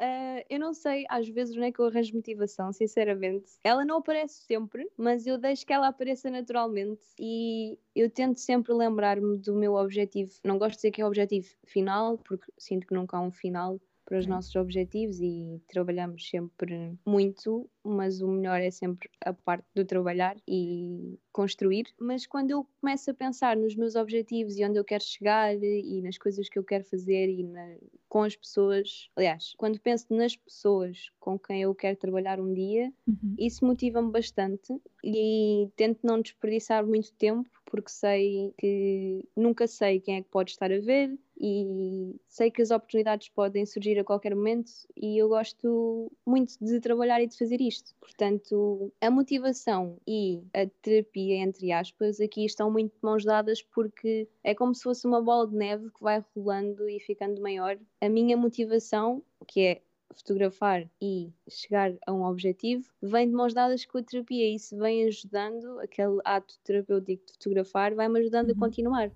Uh, 0.00 0.42
eu 0.48 0.58
não 0.58 0.72
sei 0.72 1.04
às 1.10 1.28
vezes 1.28 1.54
onde 1.54 1.66
é 1.66 1.72
que 1.72 1.78
eu 1.78 1.84
arranjo 1.86 2.16
motivação, 2.16 2.72
sinceramente. 2.72 3.52
Ela 3.62 3.84
não 3.84 3.98
aparece 3.98 4.42
sempre, 4.44 4.90
mas 4.96 5.26
eu 5.26 5.36
deixo 5.36 5.66
que 5.66 5.74
ela 5.74 5.88
apareça 5.88 6.30
naturalmente 6.30 7.02
e 7.18 7.78
eu 7.94 8.08
tento 8.08 8.40
sempre 8.40 8.72
lembrar-me 8.72 9.36
do 9.36 9.54
meu 9.54 9.74
objetivo. 9.74 10.32
Não 10.42 10.58
gosto 10.58 10.70
de 10.70 10.76
dizer 10.76 10.90
que 10.92 11.02
é 11.02 11.04
o 11.04 11.08
objetivo 11.08 11.48
final, 11.66 12.16
porque 12.16 12.50
sinto 12.56 12.86
que 12.86 12.94
nunca 12.94 13.18
há 13.18 13.20
um 13.20 13.30
final, 13.30 13.78
para 14.10 14.18
os 14.18 14.26
nossos 14.26 14.56
objetivos 14.56 15.20
e 15.20 15.62
trabalhamos 15.68 16.28
sempre 16.28 16.98
muito, 17.06 17.70
mas 17.84 18.20
o 18.20 18.26
melhor 18.26 18.60
é 18.60 18.68
sempre 18.68 19.08
a 19.24 19.32
parte 19.32 19.64
do 19.72 19.84
trabalhar 19.84 20.36
e 20.48 21.16
construir. 21.30 21.84
Mas 21.96 22.26
quando 22.26 22.50
eu 22.50 22.66
começo 22.80 23.08
a 23.08 23.14
pensar 23.14 23.56
nos 23.56 23.76
meus 23.76 23.94
objetivos 23.94 24.58
e 24.58 24.64
onde 24.64 24.80
eu 24.80 24.84
quero 24.84 25.04
chegar 25.04 25.54
e 25.54 26.02
nas 26.02 26.18
coisas 26.18 26.48
que 26.48 26.58
eu 26.58 26.64
quero 26.64 26.82
fazer 26.86 27.28
e 27.28 27.44
na, 27.44 27.76
com 28.08 28.24
as 28.24 28.34
pessoas, 28.34 29.08
aliás, 29.14 29.54
quando 29.56 29.78
penso 29.78 30.06
nas 30.10 30.34
pessoas 30.34 31.12
com 31.20 31.38
quem 31.38 31.62
eu 31.62 31.72
quero 31.72 31.96
trabalhar 31.96 32.40
um 32.40 32.52
dia, 32.52 32.92
uhum. 33.06 33.36
isso 33.38 33.64
motiva-me 33.64 34.10
bastante 34.10 34.76
e 35.04 35.68
tento 35.76 36.00
não 36.02 36.20
desperdiçar 36.20 36.84
muito 36.84 37.12
tempo 37.12 37.48
porque 37.64 37.90
sei 37.90 38.52
que 38.58 39.24
nunca 39.36 39.68
sei 39.68 40.00
quem 40.00 40.16
é 40.16 40.22
que 40.22 40.28
pode 40.28 40.50
estar 40.50 40.72
a 40.72 40.80
ver 40.80 41.16
e 41.40 42.14
sei 42.28 42.50
que 42.50 42.60
as 42.62 42.70
oportunidades 42.70 43.28
podem 43.30 43.64
surgir 43.66 43.98
a 43.98 44.04
qualquer 44.04 44.34
momento 44.34 44.70
e 44.96 45.16
eu 45.20 45.28
gosto 45.28 46.12
muito 46.26 46.54
de 46.60 46.80
trabalhar 46.80 47.22
e 47.22 47.26
de 47.26 47.36
fazer 47.38 47.60
isto. 47.60 47.94
Portanto, 48.00 48.92
a 49.00 49.10
motivação 49.10 49.96
e 50.06 50.42
a 50.54 50.66
terapia, 50.82 51.36
entre 51.36 51.72
aspas, 51.72 52.20
aqui 52.20 52.44
estão 52.44 52.70
muito 52.70 52.92
de 52.92 52.98
mãos 53.02 53.24
dadas 53.24 53.62
porque 53.62 54.28
é 54.44 54.54
como 54.54 54.74
se 54.74 54.82
fosse 54.82 55.06
uma 55.06 55.22
bola 55.22 55.48
de 55.48 55.56
neve 55.56 55.90
que 55.90 56.02
vai 56.02 56.22
rolando 56.36 56.88
e 56.88 57.00
ficando 57.00 57.40
maior. 57.40 57.78
A 58.00 58.08
minha 58.08 58.36
motivação, 58.36 59.24
que 59.48 59.60
é 59.60 59.82
fotografar 60.12 60.90
e 61.00 61.32
chegar 61.48 61.96
a 62.06 62.12
um 62.12 62.24
objetivo, 62.24 62.90
vem 63.00 63.28
de 63.28 63.34
mãos 63.34 63.54
dadas 63.54 63.84
com 63.86 63.98
a 63.98 64.02
terapia 64.02 64.46
e 64.48 64.56
isso 64.56 64.76
vem 64.76 65.04
ajudando, 65.06 65.78
aquele 65.80 66.18
ato 66.24 66.58
terapêutico 66.64 67.24
de 67.26 67.32
fotografar, 67.32 67.94
vai-me 67.94 68.18
ajudando 68.20 68.50
Uhum. 68.50 68.52
a 68.52 68.54
continuar. 68.56 69.12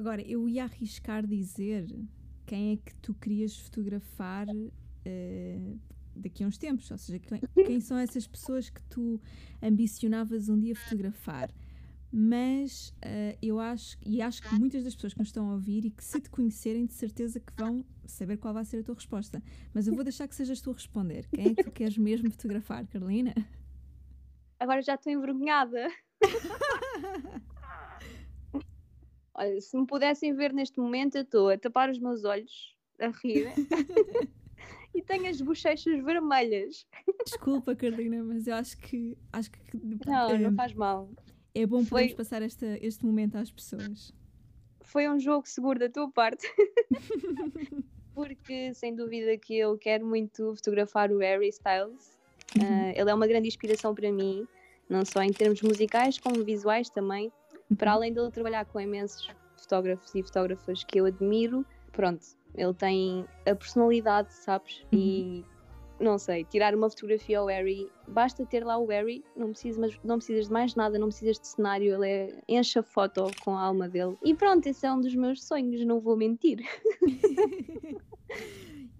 Agora, 0.00 0.22
eu 0.22 0.48
ia 0.48 0.64
arriscar 0.64 1.26
dizer 1.26 1.86
quem 2.46 2.72
é 2.72 2.76
que 2.78 2.94
tu 3.02 3.12
querias 3.12 3.54
fotografar 3.58 4.46
eh, 5.04 5.74
daqui 6.16 6.42
a 6.42 6.46
uns 6.46 6.56
tempos, 6.56 6.90
ou 6.90 6.96
seja, 6.96 7.18
quem, 7.18 7.38
quem 7.66 7.80
são 7.82 7.98
essas 7.98 8.26
pessoas 8.26 8.70
que 8.70 8.82
tu 8.84 9.20
ambicionavas 9.62 10.48
um 10.48 10.58
dia 10.58 10.74
fotografar. 10.74 11.50
Mas 12.10 12.94
eh, 13.02 13.36
eu 13.42 13.60
acho, 13.60 13.98
e 14.02 14.22
acho 14.22 14.40
que 14.40 14.54
muitas 14.54 14.84
das 14.84 14.94
pessoas 14.94 15.12
que 15.12 15.18
nos 15.18 15.28
estão 15.28 15.50
a 15.50 15.52
ouvir 15.52 15.84
e 15.84 15.90
que 15.90 16.02
se 16.02 16.18
te 16.18 16.30
conhecerem, 16.30 16.86
de 16.86 16.94
certeza 16.94 17.38
que 17.38 17.52
vão 17.54 17.84
saber 18.06 18.38
qual 18.38 18.54
vai 18.54 18.64
ser 18.64 18.78
a 18.78 18.82
tua 18.82 18.94
resposta. 18.94 19.42
Mas 19.74 19.86
eu 19.86 19.94
vou 19.94 20.02
deixar 20.02 20.26
que 20.26 20.34
sejas 20.34 20.62
tu 20.62 20.70
a 20.70 20.72
responder. 20.72 21.28
Quem 21.28 21.48
é 21.48 21.54
que 21.54 21.62
tu 21.62 21.70
queres 21.70 21.98
mesmo 21.98 22.30
fotografar, 22.30 22.86
Carolina? 22.86 23.34
Agora 24.58 24.80
já 24.80 24.94
estou 24.94 25.12
envergonhada. 25.12 25.88
Olha, 29.40 29.58
se 29.58 29.74
me 29.74 29.86
pudessem 29.86 30.34
ver 30.34 30.52
neste 30.52 30.78
momento, 30.78 31.14
eu 31.16 31.22
estou 31.22 31.48
a 31.48 31.56
tapar 31.56 31.88
os 31.88 31.98
meus 31.98 32.24
olhos, 32.24 32.76
a 33.00 33.08
rir, 33.08 33.48
e 34.94 35.00
tenho 35.00 35.26
as 35.30 35.40
bochechas 35.40 36.04
vermelhas. 36.04 36.86
Desculpa, 37.24 37.74
Carolina, 37.74 38.22
mas 38.22 38.46
eu 38.46 38.54
acho 38.54 38.76
que 38.76 39.16
acho 39.32 39.50
que 39.50 39.58
Não, 40.06 40.28
eh, 40.28 40.38
não 40.40 40.54
faz 40.54 40.74
mal. 40.74 41.08
é 41.54 41.64
bom 41.64 41.78
Foi- 41.78 41.88
podermos 41.88 42.12
passar 42.12 42.42
esta, 42.42 42.66
este 42.84 43.06
momento 43.06 43.36
às 43.36 43.50
pessoas. 43.50 44.12
Foi 44.82 45.08
um 45.08 45.18
jogo 45.18 45.48
seguro 45.48 45.78
da 45.78 45.88
tua 45.88 46.10
parte. 46.10 46.46
Porque, 48.14 48.74
sem 48.74 48.94
dúvida, 48.94 49.38
que 49.38 49.56
eu 49.56 49.78
quero 49.78 50.04
muito 50.04 50.54
fotografar 50.54 51.10
o 51.10 51.18
Harry 51.18 51.48
Styles. 51.48 52.18
Ah, 52.60 52.92
ele 52.94 53.08
é 53.08 53.14
uma 53.14 53.26
grande 53.26 53.48
inspiração 53.48 53.94
para 53.94 54.12
mim, 54.12 54.46
não 54.86 55.02
só 55.02 55.22
em 55.22 55.32
termos 55.32 55.62
musicais, 55.62 56.18
como 56.18 56.44
visuais 56.44 56.90
também. 56.90 57.32
Para 57.76 57.92
além 57.92 58.12
dele 58.12 58.30
trabalhar 58.30 58.64
com 58.64 58.80
imensos 58.80 59.28
fotógrafos 59.56 60.14
e 60.14 60.22
fotógrafas 60.22 60.84
que 60.84 60.98
eu 61.00 61.06
admiro, 61.06 61.64
pronto, 61.92 62.26
ele 62.54 62.74
tem 62.74 63.24
a 63.46 63.54
personalidade, 63.54 64.32
sabes? 64.32 64.84
E 64.92 65.44
não 66.00 66.18
sei, 66.18 66.44
tirar 66.44 66.74
uma 66.74 66.88
fotografia 66.88 67.38
ao 67.38 67.46
Harry, 67.46 67.90
basta 68.08 68.44
ter 68.46 68.64
lá 68.64 68.78
o 68.78 68.86
Harry, 68.86 69.22
não 69.36 69.50
precisas, 69.50 69.98
não 70.02 70.16
precisas 70.16 70.46
de 70.46 70.52
mais 70.52 70.74
nada, 70.74 70.98
não 70.98 71.08
precisas 71.08 71.38
de 71.38 71.46
cenário, 71.46 71.94
ele 71.94 72.08
é, 72.08 72.42
enche 72.48 72.78
a 72.78 72.82
foto 72.82 73.30
com 73.44 73.54
a 73.54 73.60
alma 73.60 73.88
dele. 73.88 74.16
E 74.24 74.34
pronto, 74.34 74.66
esse 74.66 74.86
é 74.86 74.92
um 74.92 75.00
dos 75.00 75.14
meus 75.14 75.44
sonhos, 75.44 75.84
não 75.84 76.00
vou 76.00 76.16
mentir. 76.16 76.64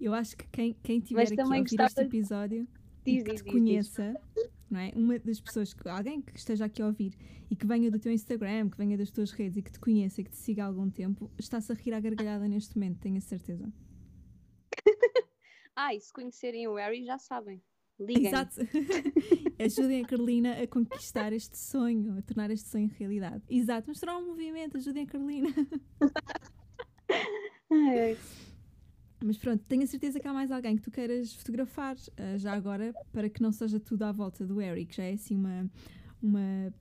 Eu 0.00 0.14
acho 0.14 0.36
que 0.36 0.46
quem, 0.48 0.76
quem 0.82 1.00
tiver 1.00 1.20
Mas 1.20 1.32
aqui 1.32 1.40
a 1.40 1.44
ouvir 1.44 1.80
este 1.80 2.00
episódio 2.00 2.66
Diz, 3.04 3.22
e 3.22 3.24
que 3.24 3.32
diz, 3.32 3.42
te 3.42 3.60
diz, 3.60 3.96
diz. 3.96 4.50
Não 4.70 4.80
é? 4.80 4.92
Uma 4.94 5.18
das 5.18 5.40
pessoas, 5.40 5.74
que, 5.74 5.88
alguém 5.88 6.20
que 6.22 6.36
esteja 6.36 6.64
aqui 6.64 6.80
a 6.82 6.86
ouvir 6.86 7.16
e 7.50 7.56
que 7.56 7.66
venha 7.66 7.90
do 7.90 7.98
teu 7.98 8.12
Instagram, 8.12 8.70
que 8.70 8.76
venha 8.76 8.96
das 8.96 9.10
tuas 9.10 9.30
redes 9.32 9.56
e 9.56 9.62
que 9.62 9.72
te 9.72 9.80
conheça 9.80 10.20
e 10.20 10.24
que 10.24 10.30
te 10.30 10.36
siga 10.36 10.64
há 10.64 10.66
algum 10.66 10.88
tempo, 10.90 11.30
está-se 11.38 11.72
a 11.72 11.74
rir 11.74 11.92
à 11.92 12.00
gargalhada 12.00 12.46
neste 12.46 12.76
momento, 12.76 13.00
tenho 13.00 13.16
a 13.18 13.20
certeza. 13.20 13.72
Ah, 15.76 15.94
e 15.94 16.00
se 16.00 16.12
conhecerem 16.12 16.68
o 16.68 16.74
Harry 16.74 17.02
já 17.02 17.16
sabem. 17.16 17.62
Liguem. 17.98 18.26
Exato. 18.26 18.60
ajudem 19.58 20.04
a 20.04 20.06
Carolina 20.06 20.62
a 20.62 20.66
conquistar 20.66 21.32
este 21.32 21.56
sonho, 21.56 22.18
a 22.18 22.22
tornar 22.22 22.50
este 22.50 22.68
sonho 22.68 22.90
realidade. 22.98 23.42
Exato, 23.48 23.88
mostrar 23.88 24.18
um 24.18 24.26
movimento, 24.26 24.76
ajudem 24.76 25.04
a 25.04 25.06
Carolina. 25.06 25.48
Ai, 27.70 27.98
ai. 28.00 28.18
Mas 29.22 29.36
pronto, 29.36 29.62
tenho 29.68 29.82
a 29.82 29.86
certeza 29.86 30.18
que 30.18 30.26
há 30.26 30.32
mais 30.32 30.50
alguém 30.50 30.76
que 30.76 30.82
tu 30.82 30.90
queiras 30.90 31.34
fotografar 31.34 31.96
ah, 32.16 32.38
já 32.38 32.52
agora, 32.54 32.94
para 33.12 33.28
que 33.28 33.42
não 33.42 33.52
seja 33.52 33.78
tudo 33.78 34.02
à 34.02 34.12
volta 34.12 34.46
do 34.46 34.56
que 34.86 34.96
já 34.96 35.04
é 35.04 35.12
assim 35.12 35.36
uma, 35.36 35.70
uma 36.22 36.72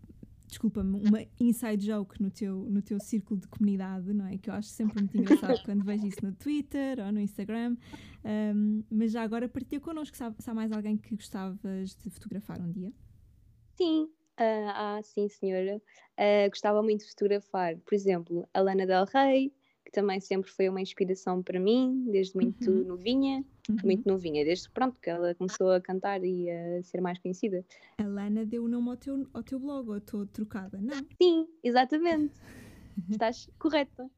desculpa-me, 0.50 1.00
uma 1.08 1.26
inside 1.40 1.86
joke 1.86 2.22
no 2.22 2.32
teu, 2.32 2.56
no 2.70 2.82
teu 2.82 3.00
círculo 3.00 3.40
de 3.40 3.48
comunidade, 3.48 4.12
não 4.14 4.26
é? 4.26 4.38
Que 4.38 4.50
eu 4.50 4.54
acho 4.54 4.70
sempre 4.70 5.00
muito 5.00 5.18
engraçado 5.18 5.62
quando 5.64 5.84
vejo 5.84 6.08
isso 6.08 6.26
no 6.26 6.34
Twitter 6.34 7.00
ou 7.00 7.12
no 7.12 7.20
Instagram. 7.20 7.78
Ahm, 8.24 8.84
mas 8.90 9.12
já 9.12 9.22
agora 9.22 9.48
partilha 9.48 9.80
connosco 9.80 10.18
se 10.18 10.24
há, 10.24 10.34
se 10.38 10.50
há 10.50 10.54
mais 10.54 10.72
alguém 10.72 10.98
que 10.98 11.16
gostavas 11.16 11.96
de 11.96 12.10
fotografar 12.10 12.60
um 12.60 12.72
dia. 12.72 12.92
Sim, 13.76 14.10
ah, 14.38 14.98
ah, 14.98 15.04
sim, 15.04 15.30
senhora. 15.30 15.82
Ah, 16.18 16.48
gostava 16.50 16.82
muito 16.82 17.02
de 17.02 17.10
fotografar, 17.10 17.78
por 17.78 17.94
exemplo, 17.94 18.48
a 18.54 18.62
Lana 18.62 18.86
Del 18.86 19.06
Rey, 19.06 19.54
que 19.90 19.92
também 19.92 20.20
sempre 20.20 20.52
foi 20.52 20.70
uma 20.70 20.80
inspiração 20.82 21.42
para 21.42 21.60
mim, 21.60 22.06
desde 22.12 22.36
muito 22.36 22.70
Uhum. 22.70 22.84
novinha, 22.86 23.44
Uhum. 23.68 23.78
muito 23.84 24.08
novinha, 24.08 24.46
desde 24.46 24.70
pronto 24.70 25.00
que 25.02 25.10
ela 25.10 25.34
começou 25.34 25.72
a 25.72 25.82
cantar 25.82 26.24
e 26.24 26.50
a 26.50 26.84
ser 26.84 27.02
mais 27.02 27.18
conhecida. 27.18 27.66
A 27.98 28.04
Lana 28.06 28.46
deu 28.46 28.64
o 28.64 28.68
nome 28.68 28.90
ao 28.90 28.98
teu, 28.98 29.28
ao 29.34 29.42
teu 29.44 29.60
blog, 29.60 29.90
ou 29.90 29.98
estou 29.98 30.28
trocada? 30.28 30.80
Não. 30.80 30.94
Sim, 31.22 31.48
exatamente. 31.64 32.36
Estás 33.10 33.50
correta. 33.58 34.10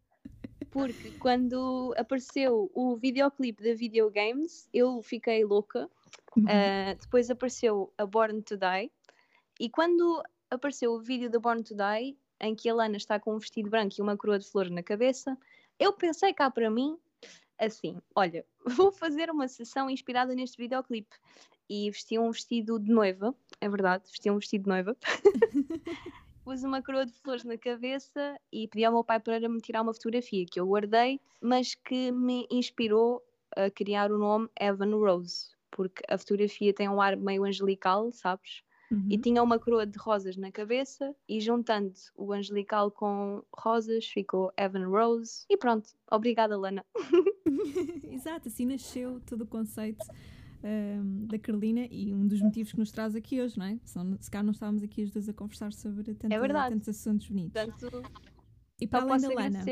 Porque 0.70 1.12
quando 1.20 1.94
apareceu 1.98 2.70
o 2.74 2.96
videoclipe 2.96 3.64
da 3.64 3.74
Videogames, 3.74 4.68
eu 4.74 5.02
fiquei 5.02 5.44
louca. 5.44 5.90
Uhum. 6.36 6.44
Uh, 6.44 6.96
depois 7.00 7.30
apareceu 7.30 7.94
a 7.98 8.06
Born 8.06 8.42
to 8.42 8.58
Die. 8.58 8.92
E 9.60 9.70
quando 9.70 10.22
apareceu 10.50 10.94
o 10.94 11.00
vídeo 11.00 11.30
da 11.30 11.40
Born 11.40 11.64
to 11.64 11.76
Die, 11.76 12.18
em 12.42 12.56
que 12.56 12.70
a 12.70 12.74
Lana 12.74 12.98
está 12.98 13.20
com 13.20 13.36
um 13.36 13.38
vestido 13.38 13.70
branco 13.70 13.96
e 13.98 14.02
uma 14.02 14.18
coroa 14.18 14.40
de 14.40 14.48
flores 14.50 14.72
na 14.72 14.82
cabeça, 14.82 15.38
eu 15.82 15.92
pensei 15.92 16.32
cá 16.32 16.52
para 16.52 16.70
mim, 16.70 16.96
assim, 17.58 18.00
olha, 18.16 18.46
vou 18.88 18.92
fazer 18.92 19.32
uma 19.32 19.48
sessão 19.48 19.90
inspirada 19.90 20.36
neste 20.36 20.56
videoclipe. 20.58 21.16
E 21.68 21.90
vesti 21.90 22.20
um 22.20 22.30
vestido 22.30 22.78
de 22.78 22.92
noiva, 22.92 23.34
é 23.60 23.68
verdade, 23.68 24.04
vesti 24.08 24.30
um 24.30 24.38
vestido 24.38 24.64
de 24.64 24.70
noiva. 24.70 24.96
Pus 26.44 26.64
uma 26.64 26.84
coroa 26.84 27.06
de 27.06 27.14
flores 27.14 27.44
na 27.44 27.58
cabeça 27.58 28.38
e 28.52 28.68
pedi 28.68 28.84
ao 28.84 28.94
meu 28.94 29.04
pai 29.04 29.20
para 29.20 29.48
me 29.48 29.62
tirar 29.62 29.82
uma 29.82 29.94
fotografia 29.94 30.46
que 30.46 30.60
eu 30.60 30.68
guardei, 30.68 31.20
mas 31.40 31.74
que 31.74 32.12
me 32.12 32.46
inspirou 32.52 33.24
a 33.56 33.70
criar 33.70 34.12
o 34.12 34.18
nome 34.18 34.50
Evan 34.60 34.96
Rose, 34.96 35.56
porque 35.72 36.04
a 36.10 36.18
fotografia 36.18 36.74
tem 36.74 36.90
um 36.90 37.00
ar 37.00 37.16
meio 37.16 37.44
angelical, 37.44 38.12
sabes? 38.12 38.64
Uhum. 38.92 39.08
E 39.10 39.18
tinha 39.18 39.42
uma 39.42 39.58
coroa 39.58 39.86
de 39.86 39.98
rosas 39.98 40.36
na 40.36 40.52
cabeça, 40.52 41.16
e 41.28 41.40
juntando 41.40 41.94
o 42.16 42.34
angelical 42.34 42.92
com 42.92 43.42
rosas, 43.56 44.06
ficou 44.06 44.52
Evan 44.58 44.88
Rose. 44.88 45.46
E 45.50 45.56
pronto, 45.56 45.90
obrigada, 46.12 46.58
Lana. 46.58 46.86
Exato, 48.12 48.50
assim 48.50 48.66
nasceu 48.66 49.22
todo 49.22 49.42
o 49.42 49.48
conceito 49.48 50.06
ahm, 50.64 51.26
da 51.28 51.40
Carolina 51.40 51.88
e 51.90 52.14
um 52.14 52.28
dos 52.28 52.42
motivos 52.42 52.72
que 52.74 52.80
nos 52.80 52.92
traz 52.92 53.16
aqui 53.16 53.42
hoje, 53.42 53.58
não 53.58 53.66
é? 53.66 53.80
Se 53.86 54.30
calhar 54.30 54.44
não 54.44 54.52
estávamos 54.52 54.84
aqui 54.84 55.04
os 55.04 55.12
dois 55.12 55.30
a 55.30 55.34
conversar 55.34 55.72
sobre 55.74 56.14
tanta, 56.14 56.34
É 56.34 56.70
tantos 56.70 56.90
assuntos 56.90 57.28
bonitos. 57.28 57.54
Portanto, 57.54 58.04
e 58.80 58.88
para 58.88 59.04
além 59.04 59.22
da 59.22 59.30
Lana. 59.30 59.66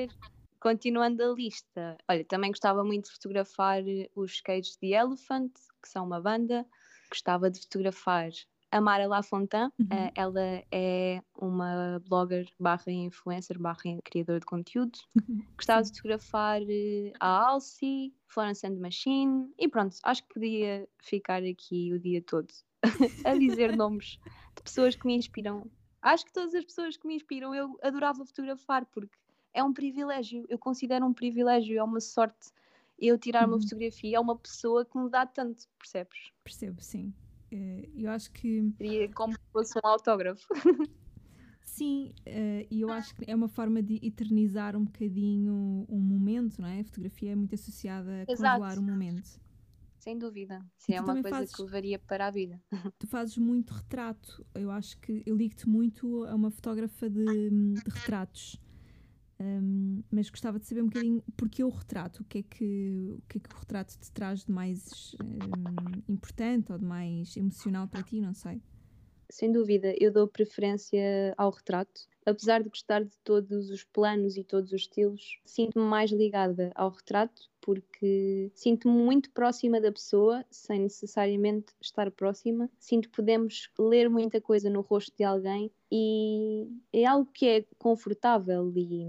Continuando 0.61 1.23
a 1.23 1.33
lista, 1.33 1.97
olha, 2.09 2.25
também 2.25 2.51
gostava 2.51 2.83
muito 2.83 3.05
de 3.05 3.11
fotografar 3.11 3.81
os 4.13 4.41
Cage 4.41 4.77
the 4.79 4.87
Elephant, 4.87 5.53
que 5.81 5.87
são 5.87 6.05
uma 6.05 6.19
banda. 6.19 6.65
Gostava 7.09 7.49
de 7.49 7.61
fotografar 7.61 8.29
a 8.71 8.79
Mara 8.81 9.07
Lafontaine. 9.07 9.71
Uhum. 9.79 9.87
Eh, 9.91 10.11
ela 10.15 10.63
é 10.71 11.21
uma 11.37 12.01
blogger 12.07 12.47
barra 12.59 12.91
influencer 12.91 13.57
barra 13.59 13.81
criadora 14.03 14.39
de 14.39 14.45
conteúdo. 14.45 14.97
Gostava 15.55 15.81
de 15.83 15.89
fotografar 15.89 16.61
eh, 16.67 17.11
a 17.19 17.47
Alcy, 17.47 18.13
Florence 18.27 18.65
and 18.65 18.75
the 18.75 18.79
Machine 18.79 19.51
e 19.57 19.67
pronto, 19.67 19.97
acho 20.03 20.23
que 20.23 20.33
podia 20.33 20.87
ficar 20.99 21.43
aqui 21.43 21.91
o 21.93 21.99
dia 21.99 22.21
todo 22.21 22.47
a 23.25 23.35
dizer 23.35 23.75
nomes 23.75 24.19
de 24.55 24.63
pessoas 24.63 24.95
que 24.95 25.05
me 25.07 25.15
inspiram. 25.15 25.69
Acho 26.01 26.25
que 26.25 26.33
todas 26.33 26.53
as 26.53 26.63
pessoas 26.63 26.95
que 26.95 27.07
me 27.07 27.15
inspiram 27.15 27.53
eu 27.53 27.77
adorava 27.81 28.25
fotografar 28.25 28.85
porque 28.85 29.17
é 29.53 29.63
um 29.63 29.73
privilégio, 29.73 30.45
eu 30.47 30.57
considero 30.59 31.05
um 31.05 31.13
privilégio, 31.13 31.77
é 31.77 31.83
uma 31.83 31.99
sorte 31.99 32.51
eu 33.01 33.17
tirar 33.17 33.47
uma 33.47 33.55
Uhum. 33.55 33.61
fotografia 33.61 34.17
a 34.17 34.21
uma 34.21 34.37
pessoa 34.37 34.85
que 34.85 34.97
me 34.97 35.09
dá 35.09 35.25
tanto, 35.25 35.63
percebes? 35.77 36.31
percebo, 36.43 36.81
sim. 36.81 37.13
Eh, 37.51 37.89
eu 37.95 38.09
acho 38.11 38.31
que 38.31 38.71
Seria 38.77 39.11
como 39.13 39.33
se 39.33 39.39
fosse 39.51 39.79
um 39.83 39.87
autógrafo. 39.87 40.45
sim, 41.63 42.13
eh, 42.25 42.67
e 42.69 42.81
eu 42.81 42.91
acho 42.91 43.15
que 43.15 43.29
é 43.29 43.35
uma 43.35 43.47
forma 43.47 43.81
de 43.81 43.99
eternizar 44.05 44.75
um 44.75 44.83
bocadinho 44.85 45.85
um 45.89 45.99
momento, 45.99 46.61
não 46.61 46.67
é? 46.67 46.81
A 46.81 46.83
fotografia 46.83 47.31
é 47.31 47.35
muito 47.35 47.55
associada 47.55 48.23
a 48.23 48.25
congelar 48.25 48.77
o 48.79 48.81
momento. 48.83 49.39
Sem 49.99 50.17
dúvida. 50.17 50.65
Sim, 50.77 50.93
é 50.93 51.01
uma 51.01 51.13
coisa 51.21 51.29
fazes- 51.29 51.53
que 51.55 51.61
levaria 51.61 51.99
para 51.99 52.27
a 52.27 52.31
vida. 52.31 52.61
Tu 52.97 53.05
fazes 53.07 53.37
muito 53.37 53.71
retrato. 53.73 54.45
Eu 54.55 54.71
acho 54.71 54.97
que 54.99 55.21
eu 55.25 55.35
ligo-te 55.35 55.67
muito 55.67 56.23
a 56.25 56.35
uma 56.35 56.49
fotógrafa 56.49 57.09
de, 57.09 57.49
de 57.49 57.89
retratos. 57.89 58.57
Um, 59.41 60.03
mas 60.11 60.29
gostava 60.29 60.59
de 60.59 60.65
saber 60.65 60.81
um 60.81 60.87
bocadinho 60.87 61.23
porque 61.37 61.63
o 61.63 61.69
retrato, 61.69 62.21
o 62.21 62.25
que 62.25 62.39
é 62.39 62.43
que 62.43 63.15
o, 63.17 63.21
que 63.29 63.37
é 63.37 63.41
que 63.41 63.55
o 63.55 63.57
retrato 63.57 63.97
te 63.97 64.11
traz 64.11 64.43
de 64.43 64.51
mais 64.51 65.15
um, 65.23 66.11
importante 66.11 66.73
ou 66.73 66.77
de 66.77 66.83
mais 66.83 67.37
emocional 67.37 67.87
para 67.87 68.03
ti, 68.03 68.19
não 68.19 68.33
sei. 68.33 68.61
Sem 69.29 69.51
dúvida, 69.51 69.93
eu 69.99 70.11
dou 70.11 70.27
preferência 70.27 71.33
ao 71.37 71.51
retrato. 71.51 72.01
Apesar 72.25 72.61
de 72.61 72.69
gostar 72.69 73.03
de 73.03 73.17
todos 73.23 73.69
os 73.69 73.83
planos 73.83 74.37
e 74.37 74.43
todos 74.43 74.71
os 74.71 74.81
estilos, 74.81 75.39
sinto-me 75.45 75.85
mais 75.85 76.11
ligada 76.11 76.71
ao 76.75 76.89
retrato 76.89 77.49
porque 77.61 78.51
sinto-me 78.55 78.93
muito 78.93 79.29
próxima 79.31 79.79
da 79.79 79.91
pessoa, 79.91 80.43
sem 80.49 80.79
necessariamente 80.79 81.73
estar 81.81 82.09
próxima. 82.09 82.69
Sinto 82.79 83.09
que 83.09 83.15
podemos 83.15 83.69
ler 83.77 84.09
muita 84.09 84.41
coisa 84.41 84.69
no 84.69 84.81
rosto 84.81 85.15
de 85.15 85.23
alguém 85.23 85.71
e 85.91 86.67
é 86.91 87.05
algo 87.05 87.29
que 87.31 87.45
é 87.47 87.65
confortável 87.77 88.71
e 88.75 89.05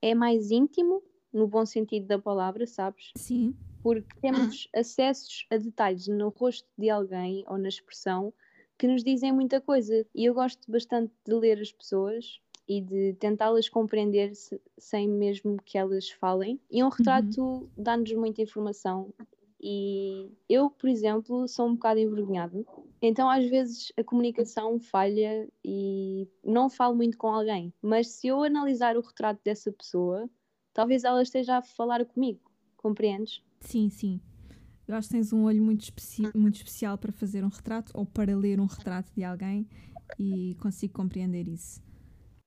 é 0.00 0.14
mais 0.14 0.50
íntimo, 0.50 1.02
no 1.32 1.46
bom 1.46 1.66
sentido 1.66 2.06
da 2.06 2.18
palavra, 2.18 2.66
sabes? 2.66 3.12
Sim. 3.16 3.54
Porque 3.82 4.18
temos 4.20 4.68
acessos 4.74 5.46
a 5.50 5.56
detalhes 5.56 6.08
no 6.08 6.28
rosto 6.28 6.68
de 6.78 6.90
alguém 6.90 7.44
ou 7.46 7.58
na 7.58 7.68
expressão 7.68 8.32
que 8.80 8.88
nos 8.88 9.04
dizem 9.04 9.30
muita 9.30 9.60
coisa. 9.60 10.06
E 10.14 10.24
eu 10.24 10.32
gosto 10.32 10.70
bastante 10.72 11.12
de 11.26 11.34
ler 11.34 11.60
as 11.60 11.70
pessoas 11.70 12.40
e 12.66 12.80
de 12.80 13.12
tentá-las 13.20 13.68
compreender 13.68 14.34
-se, 14.34 14.58
sem 14.78 15.06
mesmo 15.06 15.58
que 15.62 15.76
elas 15.76 16.10
falem. 16.10 16.58
E 16.70 16.82
um 16.82 16.88
retrato 16.88 17.42
uhum. 17.42 17.68
dá-nos 17.76 18.10
muita 18.14 18.40
informação. 18.40 19.12
E 19.60 20.30
eu, 20.48 20.70
por 20.70 20.88
exemplo, 20.88 21.46
sou 21.46 21.66
um 21.66 21.74
bocado 21.74 22.00
envergonhada. 22.00 22.64
Então, 23.02 23.28
às 23.28 23.44
vezes, 23.50 23.92
a 23.98 24.02
comunicação 24.02 24.80
falha 24.80 25.46
e 25.62 26.26
não 26.42 26.70
falo 26.70 26.96
muito 26.96 27.18
com 27.18 27.26
alguém. 27.26 27.74
Mas 27.82 28.08
se 28.08 28.28
eu 28.28 28.42
analisar 28.42 28.96
o 28.96 29.02
retrato 29.02 29.40
dessa 29.44 29.70
pessoa, 29.70 30.26
talvez 30.72 31.04
ela 31.04 31.22
esteja 31.22 31.58
a 31.58 31.62
falar 31.62 32.02
comigo. 32.06 32.50
Compreendes? 32.78 33.42
Sim, 33.60 33.90
sim. 33.90 34.22
Eu 34.90 34.96
acho 34.96 35.06
que 35.06 35.14
tens 35.14 35.32
um 35.32 35.44
olho 35.44 35.62
muito, 35.62 35.82
especi 35.82 36.22
muito 36.34 36.56
especial 36.56 36.98
para 36.98 37.12
fazer 37.12 37.44
um 37.44 37.48
retrato 37.48 37.92
ou 37.94 38.04
para 38.04 38.36
ler 38.36 38.58
um 38.58 38.66
retrato 38.66 39.12
de 39.14 39.22
alguém 39.22 39.68
e 40.18 40.56
consigo 40.60 40.92
compreender 40.94 41.46
isso. 41.46 41.80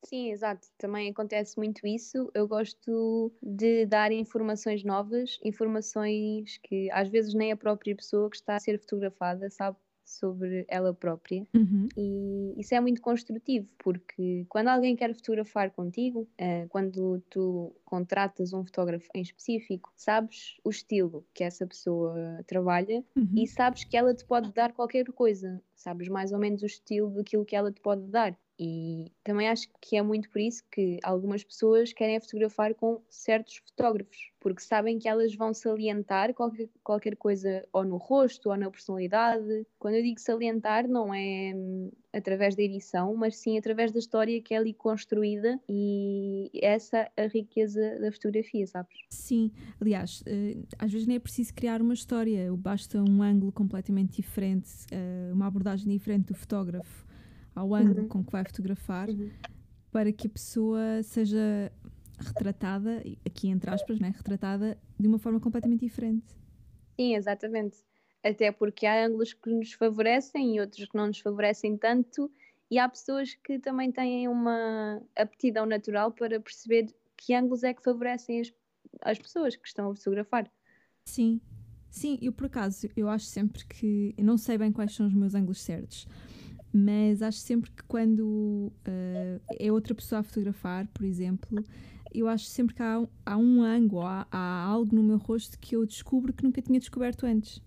Sim, 0.03 0.29
exato. 0.29 0.67
Também 0.77 1.09
acontece 1.09 1.57
muito 1.57 1.87
isso. 1.87 2.29
Eu 2.35 2.45
gosto 2.45 3.31
de 3.41 3.85
dar 3.85 4.11
informações 4.11 4.83
novas, 4.83 5.39
informações 5.41 6.59
que 6.61 6.91
às 6.91 7.07
vezes 7.07 7.33
nem 7.33 7.53
a 7.53 7.55
própria 7.55 7.95
pessoa 7.95 8.29
que 8.29 8.35
está 8.35 8.57
a 8.57 8.59
ser 8.59 8.77
fotografada 8.77 9.49
sabe 9.49 9.77
sobre 10.13 10.65
ela 10.67 10.93
própria. 10.93 11.45
Uhum. 11.53 11.87
E 11.97 12.53
isso 12.57 12.73
é 12.73 12.79
muito 12.79 13.01
construtivo, 13.01 13.67
porque 13.77 14.45
quando 14.49 14.67
alguém 14.67 14.95
quer 14.95 15.13
fotografar 15.13 15.71
contigo, 15.71 16.27
uh, 16.39 16.67
quando 16.69 17.21
tu 17.29 17.73
contratas 17.85 18.53
um 18.53 18.63
fotógrafo 18.63 19.07
em 19.13 19.21
específico, 19.21 19.91
sabes 19.95 20.57
o 20.63 20.69
estilo 20.69 21.25
que 21.33 21.43
essa 21.43 21.65
pessoa 21.65 22.15
trabalha 22.47 23.03
uhum. 23.15 23.33
e 23.35 23.47
sabes 23.47 23.83
que 23.83 23.97
ela 23.97 24.13
te 24.13 24.25
pode 24.25 24.51
dar 24.51 24.73
qualquer 24.73 25.05
coisa. 25.05 25.61
Sabes 25.75 26.07
mais 26.07 26.31
ou 26.31 26.39
menos 26.39 26.61
o 26.61 26.65
estilo 26.65 27.09
daquilo 27.09 27.45
que 27.45 27.55
ela 27.55 27.71
te 27.71 27.81
pode 27.81 28.03
dar. 28.07 28.37
E 28.65 29.11
também 29.25 29.49
acho 29.49 29.67
que 29.81 29.97
é 29.97 30.01
muito 30.01 30.29
por 30.29 30.39
isso 30.39 30.63
que 30.71 30.97
algumas 31.03 31.43
pessoas 31.43 31.91
querem 31.91 32.17
fotografar 32.21 32.73
com 32.73 33.01
certos 33.09 33.57
fotógrafos, 33.57 34.31
porque 34.39 34.61
sabem 34.61 34.97
que 34.97 35.09
elas 35.09 35.35
vão 35.35 35.53
salientar 35.53 36.33
qualquer, 36.33 36.69
qualquer 36.81 37.17
coisa 37.17 37.67
ou 37.73 37.83
no 37.83 37.97
rosto 37.97 38.49
ou 38.49 38.55
na 38.55 38.71
personalidade. 38.71 39.67
Quando 39.77 39.95
eu 39.95 40.01
digo 40.01 40.17
salientar, 40.17 40.87
não 40.87 41.13
é 41.13 41.51
hum, 41.53 41.91
através 42.13 42.55
da 42.55 42.63
edição, 42.63 43.13
mas 43.15 43.35
sim 43.35 43.57
através 43.57 43.91
da 43.91 43.99
história 43.99 44.41
que 44.41 44.53
é 44.53 44.57
ali 44.57 44.73
construída 44.73 45.59
e 45.67 46.49
essa 46.61 47.11
a 47.17 47.27
riqueza 47.27 47.99
da 47.99 48.13
fotografia, 48.13 48.65
sabes? 48.65 48.97
Sim, 49.09 49.51
aliás, 49.81 50.23
eh, 50.25 50.55
às 50.79 50.89
vezes 50.89 51.05
nem 51.05 51.17
é 51.17 51.19
preciso 51.19 51.53
criar 51.53 51.81
uma 51.81 51.93
história, 51.93 52.49
basta 52.55 52.97
um 53.03 53.21
ângulo 53.21 53.51
completamente 53.51 54.21
diferente, 54.21 54.69
eh, 54.89 55.33
uma 55.33 55.47
abordagem 55.47 55.89
diferente 55.89 56.27
do 56.27 56.33
fotógrafo 56.33 57.12
ao 57.55 57.73
ângulo 57.73 58.01
uhum. 58.01 58.07
com 58.07 58.23
que 58.23 58.31
vai 58.31 58.43
fotografar, 58.43 59.09
uhum. 59.09 59.29
para 59.91 60.11
que 60.11 60.27
a 60.27 60.29
pessoa 60.29 61.03
seja 61.03 61.71
retratada, 62.19 63.03
aqui 63.25 63.49
entre 63.49 63.69
aspas, 63.69 63.99
né, 63.99 64.13
retratada 64.15 64.77
de 64.99 65.07
uma 65.07 65.19
forma 65.19 65.39
completamente 65.39 65.81
diferente. 65.81 66.35
Sim, 66.99 67.15
exatamente. 67.15 67.77
Até 68.23 68.51
porque 68.51 68.85
há 68.85 69.05
ângulos 69.05 69.33
que 69.33 69.49
nos 69.49 69.73
favorecem 69.73 70.55
e 70.55 70.59
outros 70.59 70.85
que 70.87 70.95
não 70.95 71.07
nos 71.07 71.19
favorecem 71.19 71.77
tanto, 71.77 72.31
e 72.71 72.79
há 72.79 72.87
pessoas 72.87 73.35
que 73.35 73.59
também 73.59 73.91
têm 73.91 74.27
uma 74.27 75.01
aptidão 75.15 75.65
natural 75.65 76.11
para 76.11 76.39
perceber 76.39 76.87
que 77.17 77.33
ângulos 77.33 77.63
é 77.63 77.73
que 77.73 77.83
favorecem 77.83 78.41
as, 78.41 78.53
as 79.01 79.19
pessoas 79.19 79.55
que 79.55 79.67
estão 79.67 79.91
a 79.91 79.95
fotografar. 79.95 80.49
Sim, 81.05 81.41
sim, 81.89 82.17
eu 82.21 82.31
por 82.31 82.45
acaso, 82.45 82.87
eu 82.95 83.09
acho 83.09 83.25
sempre 83.25 83.65
que, 83.65 84.15
eu 84.17 84.23
não 84.23 84.37
sei 84.37 84.57
bem 84.57 84.71
quais 84.71 84.95
são 84.95 85.05
os 85.05 85.13
meus 85.13 85.35
ângulos 85.35 85.61
certos, 85.61 86.07
mas 86.73 87.21
acho 87.21 87.37
sempre 87.37 87.69
que 87.69 87.83
quando 87.83 88.71
uh, 88.87 89.41
é 89.59 89.71
outra 89.71 89.93
pessoa 89.93 90.21
a 90.21 90.23
fotografar, 90.23 90.87
por 90.87 91.05
exemplo, 91.05 91.63
eu 92.11 92.27
acho 92.27 92.45
sempre 92.45 92.75
que 92.75 92.81
há, 92.81 93.07
há 93.25 93.37
um 93.37 93.61
ângulo, 93.61 94.01
há, 94.01 94.27
há 94.31 94.63
algo 94.63 94.95
no 94.95 95.03
meu 95.03 95.17
rosto 95.17 95.59
que 95.59 95.75
eu 95.75 95.85
descubro 95.85 96.33
que 96.33 96.43
nunca 96.43 96.61
tinha 96.61 96.79
descoberto 96.79 97.25
antes. 97.25 97.61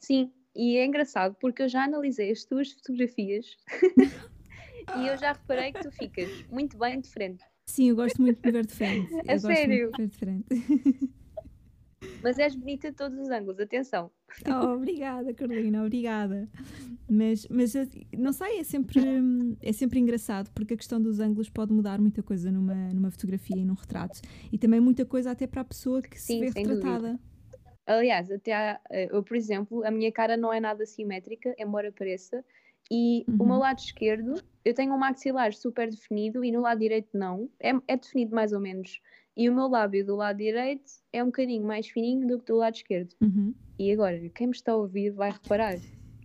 Sim, 0.00 0.32
e 0.54 0.76
é 0.76 0.84
engraçado 0.84 1.36
porque 1.40 1.62
eu 1.62 1.68
já 1.68 1.84
analisei 1.84 2.32
as 2.32 2.44
tuas 2.44 2.72
fotografias 2.72 3.46
e 4.96 5.06
eu 5.06 5.16
já 5.16 5.32
reparei 5.32 5.72
que 5.72 5.80
tu 5.82 5.90
ficas 5.92 6.28
muito 6.50 6.76
bem 6.76 7.00
de 7.00 7.08
frente. 7.08 7.44
Sim, 7.66 7.90
eu 7.90 7.96
gosto 7.96 8.20
muito 8.20 8.42
de 8.42 8.52
ver 8.52 8.66
de 8.66 8.74
frente. 8.74 9.14
A 9.28 9.38
sério? 9.38 9.90
de 9.90 9.96
ver 9.96 10.08
de 10.08 10.16
frente. 10.16 10.46
Mas 12.22 12.38
és 12.38 12.54
bonita 12.54 12.90
de 12.90 12.96
todos 12.96 13.18
os 13.18 13.28
ângulos, 13.28 13.60
atenção. 13.60 14.10
Oh, 14.48 14.74
obrigada, 14.74 15.32
Carolina, 15.34 15.82
obrigada. 15.82 16.48
Mas, 17.08 17.46
mas 17.48 17.74
não 18.16 18.32
sei, 18.32 18.60
é 18.60 18.64
sempre, 18.64 19.00
é 19.60 19.72
sempre 19.72 20.00
engraçado 20.00 20.50
porque 20.52 20.74
a 20.74 20.76
questão 20.76 21.00
dos 21.00 21.20
ângulos 21.20 21.50
pode 21.50 21.72
mudar 21.72 22.00
muita 22.00 22.22
coisa 22.22 22.50
numa, 22.50 22.74
numa 22.92 23.10
fotografia 23.10 23.58
e 23.58 23.64
num 23.64 23.74
retrato. 23.74 24.20
E 24.52 24.58
também 24.58 24.80
muita 24.80 25.04
coisa 25.04 25.30
até 25.30 25.46
para 25.46 25.60
a 25.60 25.64
pessoa 25.64 26.00
que 26.02 26.20
Sim, 26.20 26.46
se 26.46 26.52
vê 26.52 26.60
retratada. 26.60 27.08
Dúvida. 27.08 27.34
Aliás, 27.86 28.30
até 28.30 28.54
há, 28.54 28.80
eh, 28.90 29.08
eu, 29.10 29.22
por 29.22 29.36
exemplo, 29.36 29.84
a 29.84 29.90
minha 29.90 30.10
cara 30.10 30.36
não 30.36 30.50
é 30.50 30.58
nada 30.58 30.86
simétrica, 30.86 31.54
embora 31.58 31.92
pareça, 31.92 32.42
e 32.90 33.24
uhum. 33.28 33.34
o 33.34 33.44
meu 33.44 33.54
uhum. 33.54 33.60
lado 33.60 33.78
esquerdo, 33.78 34.42
eu 34.64 34.74
tenho 34.74 34.94
um 34.94 34.98
maxilar 34.98 35.52
super 35.52 35.90
definido 35.90 36.44
e 36.44 36.50
no 36.50 36.60
lado 36.60 36.78
direito 36.78 37.16
não. 37.16 37.48
É, 37.60 37.72
é 37.88 37.96
definido 37.96 38.34
mais 38.34 38.52
ou 38.52 38.60
menos. 38.60 39.00
E 39.36 39.50
o 39.50 39.54
meu 39.54 39.66
lábio 39.66 40.06
do 40.06 40.14
lado 40.14 40.36
direito 40.36 40.92
é 41.12 41.22
um 41.22 41.26
bocadinho 41.26 41.66
mais 41.66 41.88
fininho 41.88 42.26
do 42.26 42.38
que 42.38 42.46
do 42.46 42.56
lado 42.56 42.74
esquerdo. 42.74 43.14
Uhum. 43.20 43.54
E 43.78 43.90
agora, 43.92 44.28
quem 44.30 44.46
me 44.46 44.52
está 44.52 44.72
a 44.72 44.76
ouvir 44.76 45.10
vai 45.10 45.32
reparar 45.32 45.76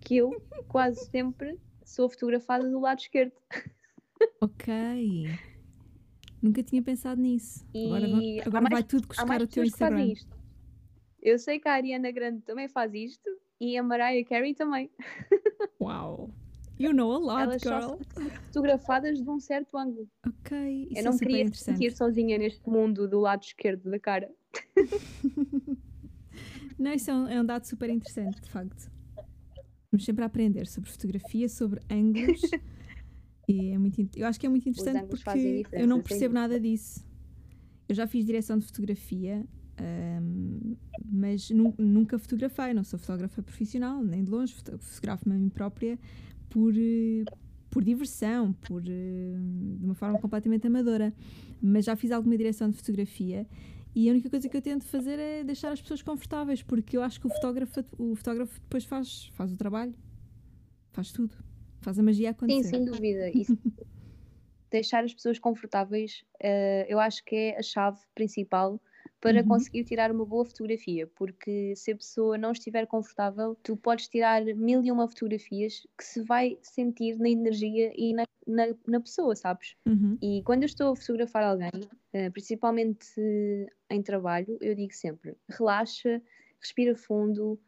que 0.01 0.17
eu 0.17 0.29
quase 0.67 1.09
sempre 1.09 1.59
sou 1.83 2.07
fotografada 2.07 2.69
do 2.69 2.79
lado 2.79 2.99
esquerdo. 2.99 3.33
Ok. 4.41 4.73
Nunca 6.41 6.61
tinha 6.61 6.81
pensado 6.81 7.21
nisso. 7.21 7.65
E 7.73 7.85
agora, 7.87 8.47
agora 8.47 8.61
mais, 8.61 8.73
vai 8.73 8.83
tudo 8.83 9.07
custar 9.07 9.41
o 9.41 9.47
teu 9.47 9.63
Instagram. 9.63 10.13
Eu 11.21 11.37
sei 11.39 11.59
que 11.59 11.67
a 11.67 11.73
Ariana 11.73 12.11
Grande 12.11 12.41
também 12.41 12.67
faz 12.69 12.93
isto 12.93 13.29
e 13.59 13.77
a 13.77 13.83
Mariah 13.83 14.27
Carey 14.27 14.53
também. 14.53 14.89
Uau! 15.81 16.29
You 16.79 16.93
know 16.93 17.11
a 17.11 17.17
lot, 17.17 17.41
Elas 17.41 17.61
girl. 17.61 17.97
Fotografadas 18.45 19.21
de 19.21 19.29
um 19.29 19.37
certo 19.37 19.77
ângulo. 19.77 20.07
Ok, 20.25 20.87
isso 20.89 20.99
Eu 20.99 21.03
não 21.03 21.11
é 21.11 21.17
queria 21.17 21.43
me 21.43 21.53
sentir 21.53 21.91
sozinha 21.91 22.37
neste 22.37 22.67
mundo 22.69 23.05
do 23.05 23.19
lado 23.19 23.43
esquerdo 23.43 23.91
da 23.91 23.99
cara. 23.99 24.31
não, 26.79 26.93
isso 26.93 27.11
é 27.11 27.13
um, 27.13 27.27
é 27.27 27.41
um 27.41 27.45
dado 27.45 27.65
super 27.65 27.89
interessante, 27.89 28.39
de 28.39 28.49
facto. 28.49 28.89
Vamos 29.91 30.05
sempre 30.05 30.23
a 30.23 30.27
aprender 30.27 30.67
sobre 30.67 30.89
fotografia, 30.89 31.49
sobre 31.49 31.81
ângulos. 31.91 32.39
e 33.45 33.71
é 33.71 33.77
muito, 33.77 34.07
eu 34.15 34.25
acho 34.25 34.39
que 34.39 34.45
é 34.45 34.49
muito 34.49 34.69
interessante 34.69 35.05
porque 35.05 35.65
eu 35.73 35.85
não 35.85 36.01
percebo 36.01 36.33
nada 36.33 36.57
disso. 36.57 37.05
Eu 37.89 37.95
já 37.95 38.07
fiz 38.07 38.23
direção 38.23 38.57
de 38.57 38.65
fotografia, 38.65 39.45
um, 40.21 40.77
mas 41.03 41.49
nu 41.49 41.73
nunca 41.77 42.17
fotografei, 42.17 42.73
não 42.73 42.85
sou 42.85 42.97
fotógrafa 42.97 43.41
profissional, 43.41 44.01
nem 44.01 44.23
de 44.23 44.31
longe, 44.31 44.53
fotografo-me 44.53 45.35
a 45.35 45.39
mim 45.39 45.49
própria 45.49 45.99
por, 46.49 46.73
eh, 46.75 47.23
por 47.69 47.83
diversão, 47.83 48.53
por, 48.53 48.81
eh, 48.85 49.35
de 49.77 49.85
uma 49.85 49.95
forma 49.95 50.19
completamente 50.19 50.67
amadora. 50.67 51.13
Mas 51.61 51.85
já 51.85 51.95
fiz 51.95 52.11
alguma 52.11 52.37
direção 52.37 52.69
de 52.69 52.77
fotografia 52.77 53.45
e 53.95 54.07
a 54.07 54.11
única 54.11 54.29
coisa 54.29 54.47
que 54.47 54.55
eu 54.55 54.61
tento 54.61 54.85
fazer 54.85 55.19
é 55.19 55.43
deixar 55.43 55.71
as 55.71 55.81
pessoas 55.81 56.01
confortáveis, 56.01 56.61
porque 56.61 56.95
eu 56.95 57.01
acho 57.01 57.19
que 57.19 57.27
o 57.27 57.29
fotógrafo, 57.29 57.83
o 57.97 58.15
fotógrafo 58.15 58.59
depois 58.61 58.85
faz, 58.85 59.29
faz 59.33 59.51
o 59.51 59.57
trabalho, 59.57 59.93
faz 60.91 61.11
tudo, 61.11 61.35
faz 61.81 61.97
a 61.97 62.03
magia 62.03 62.29
acontecer. 62.29 62.63
Sim, 62.63 62.69
sem 62.69 62.85
dúvida. 62.85 63.29
Isso, 63.29 63.57
deixar 64.69 65.03
as 65.03 65.13
pessoas 65.13 65.39
confortáveis, 65.39 66.23
uh, 66.35 66.85
eu 66.87 66.99
acho 66.99 67.25
que 67.25 67.35
é 67.35 67.57
a 67.57 67.63
chave 67.63 67.99
principal 68.13 68.79
para 69.21 69.41
uhum. 69.41 69.47
conseguir 69.47 69.83
tirar 69.83 70.11
uma 70.11 70.25
boa 70.25 70.45
fotografia, 70.45 71.05
porque 71.15 71.75
se 71.75 71.91
a 71.91 71.95
pessoa 71.95 72.37
não 72.37 72.51
estiver 72.51 72.85
confortável, 72.87 73.55
tu 73.61 73.75
podes 73.75 74.07
tirar 74.07 74.43
mil 74.55 74.83
e 74.83 74.91
uma 74.91 75.07
fotografias 75.07 75.85
que 75.97 76.03
se 76.03 76.23
vai 76.23 76.57
sentir 76.61 77.17
na 77.17 77.29
energia 77.29 77.91
e 77.95 78.13
na, 78.13 78.25
na, 78.47 78.67
na 78.87 78.99
pessoa, 78.99 79.35
sabes? 79.35 79.75
Uhum. 79.85 80.17
E 80.21 80.41
quando 80.43 80.63
eu 80.63 80.67
estou 80.67 80.93
a 80.93 80.95
fotografar 80.95 81.43
alguém, 81.43 81.69
uh, 82.13 82.31
principalmente 82.31 83.09
em 83.89 84.01
trabalho, 84.01 84.57
eu 84.61 84.73
digo 84.73 84.93
sempre: 84.93 85.35
relaxa, 85.49 86.21
respira 86.59 86.95
fundo, 86.95 87.59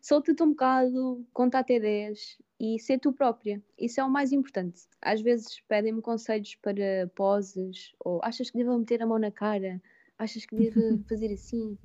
solta-te 0.00 0.42
um 0.42 0.50
bocado, 0.50 1.26
conta 1.32 1.58
até 1.58 1.80
10 1.80 2.38
e 2.60 2.78
ser 2.78 2.98
tu 2.98 3.12
própria. 3.12 3.60
Isso 3.78 4.00
é 4.00 4.04
o 4.04 4.10
mais 4.10 4.32
importante. 4.32 4.82
Às 5.02 5.20
vezes 5.20 5.60
pedem-me 5.66 6.00
conselhos 6.00 6.54
para 6.56 7.10
poses, 7.14 7.92
ou 8.04 8.20
achas 8.22 8.50
que 8.50 8.58
devo 8.58 8.78
meter 8.78 9.02
a 9.02 9.06
mão 9.06 9.18
na 9.18 9.30
cara, 9.30 9.80
achas 10.20 10.44
que 10.44 10.54
devo 10.54 11.02
fazer 11.08 11.32
assim. 11.32 11.76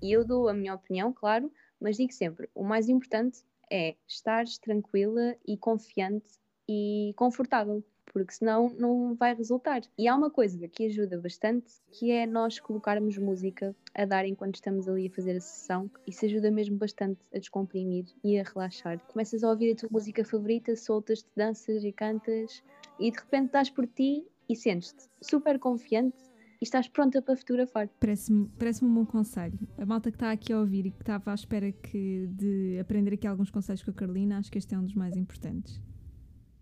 E 0.00 0.12
eu 0.12 0.24
dou 0.24 0.48
a 0.48 0.54
minha 0.54 0.74
opinião, 0.74 1.12
claro, 1.12 1.52
mas 1.80 1.96
digo 1.96 2.12
sempre: 2.12 2.48
o 2.54 2.64
mais 2.64 2.88
importante 2.88 3.40
é 3.70 3.96
estar 4.06 4.44
tranquila 4.62 5.36
e 5.46 5.56
confiante 5.56 6.38
e 6.68 7.12
confortável 7.16 7.84
porque 8.12 8.32
senão 8.32 8.68
não 8.76 9.14
vai 9.14 9.34
resultar. 9.34 9.82
E 9.96 10.08
há 10.08 10.16
uma 10.16 10.30
coisa 10.30 10.66
que 10.66 10.86
ajuda 10.86 11.16
bastante, 11.20 11.72
que 11.92 12.10
é 12.10 12.26
nós 12.26 12.58
colocarmos 12.58 13.16
música 13.16 13.72
a 13.94 14.04
dar 14.04 14.26
enquanto 14.26 14.56
estamos 14.56 14.88
ali 14.88 15.06
a 15.06 15.14
fazer 15.14 15.36
a 15.36 15.40
sessão. 15.40 15.88
Isso 16.08 16.24
ajuda 16.24 16.50
mesmo 16.50 16.76
bastante 16.76 17.20
a 17.32 17.38
descomprimir 17.38 18.06
e 18.24 18.36
a 18.36 18.42
relaxar. 18.42 18.98
Começas 19.06 19.44
a 19.44 19.50
ouvir 19.50 19.72
a 19.72 19.76
tua 19.76 19.88
música 19.92 20.24
favorita, 20.24 20.74
soltas-te, 20.74 21.28
danças 21.36 21.84
e 21.84 21.92
cantas, 21.92 22.64
e 22.98 23.12
de 23.12 23.16
repente 23.16 23.46
estás 23.46 23.70
por 23.70 23.86
ti 23.86 24.26
e 24.48 24.56
sentes-te 24.56 25.08
super 25.22 25.58
confiante 25.60 26.18
e 26.60 26.64
estás 26.64 26.86
pronta 26.88 27.22
para 27.22 27.36
fotografar. 27.36 27.88
Parece-me 27.98 28.48
parece 28.58 28.84
um 28.84 28.92
bom 28.92 29.06
conselho. 29.06 29.58
A 29.78 29.86
malta 29.86 30.10
que 30.10 30.16
está 30.16 30.30
aqui 30.30 30.52
a 30.52 30.60
ouvir 30.60 30.86
e 30.86 30.90
que 30.90 31.00
estava 31.00 31.30
à 31.30 31.34
espera 31.34 31.72
que, 31.72 32.26
de 32.28 32.78
aprender 32.78 33.14
aqui 33.14 33.26
alguns 33.26 33.50
conselhos 33.50 33.82
com 33.82 33.90
a 33.90 33.94
Carolina, 33.94 34.38
acho 34.38 34.52
que 34.52 34.58
este 34.58 34.74
é 34.74 34.78
um 34.78 34.84
dos 34.84 34.94
mais 34.94 35.16
importantes. 35.16 35.80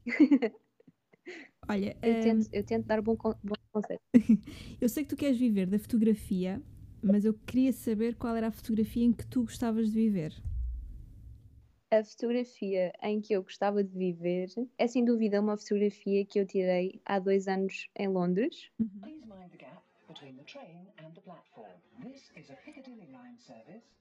Olha, 1.69 1.97
eu, 2.01 2.15
um... 2.15 2.21
tento, 2.21 2.49
eu 2.53 2.65
tento 2.65 2.87
dar 2.87 3.03
bom, 3.03 3.17
bom 3.17 3.55
conselho. 3.73 4.01
eu 4.81 4.89
sei 4.89 5.03
que 5.03 5.11
tu 5.11 5.17
queres 5.17 5.37
viver 5.37 5.67
da 5.67 5.79
fotografia, 5.79 6.63
mas 7.03 7.25
eu 7.25 7.35
queria 7.35 7.73
saber 7.73 8.15
qual 8.15 8.37
era 8.37 8.47
a 8.47 8.53
fotografia 8.53 9.05
em 9.05 9.13
que 9.13 9.27
tu 9.27 9.43
gostavas 9.43 9.89
de 9.89 9.95
viver. 9.95 10.33
A 11.91 12.05
fotografia 12.05 12.93
em 13.03 13.21
que 13.21 13.33
eu 13.33 13.43
gostava 13.43 13.83
de 13.83 13.97
viver 13.97 14.49
é 14.77 14.87
sem 14.87 15.05
dúvida 15.05 15.41
uma 15.41 15.57
fotografia 15.57 16.25
que 16.25 16.39
eu 16.39 16.47
tirei 16.47 17.01
há 17.05 17.19
dois 17.19 17.49
anos 17.49 17.89
em 17.97 18.09
Londres. 18.09 18.71
Uhum. 18.79 19.01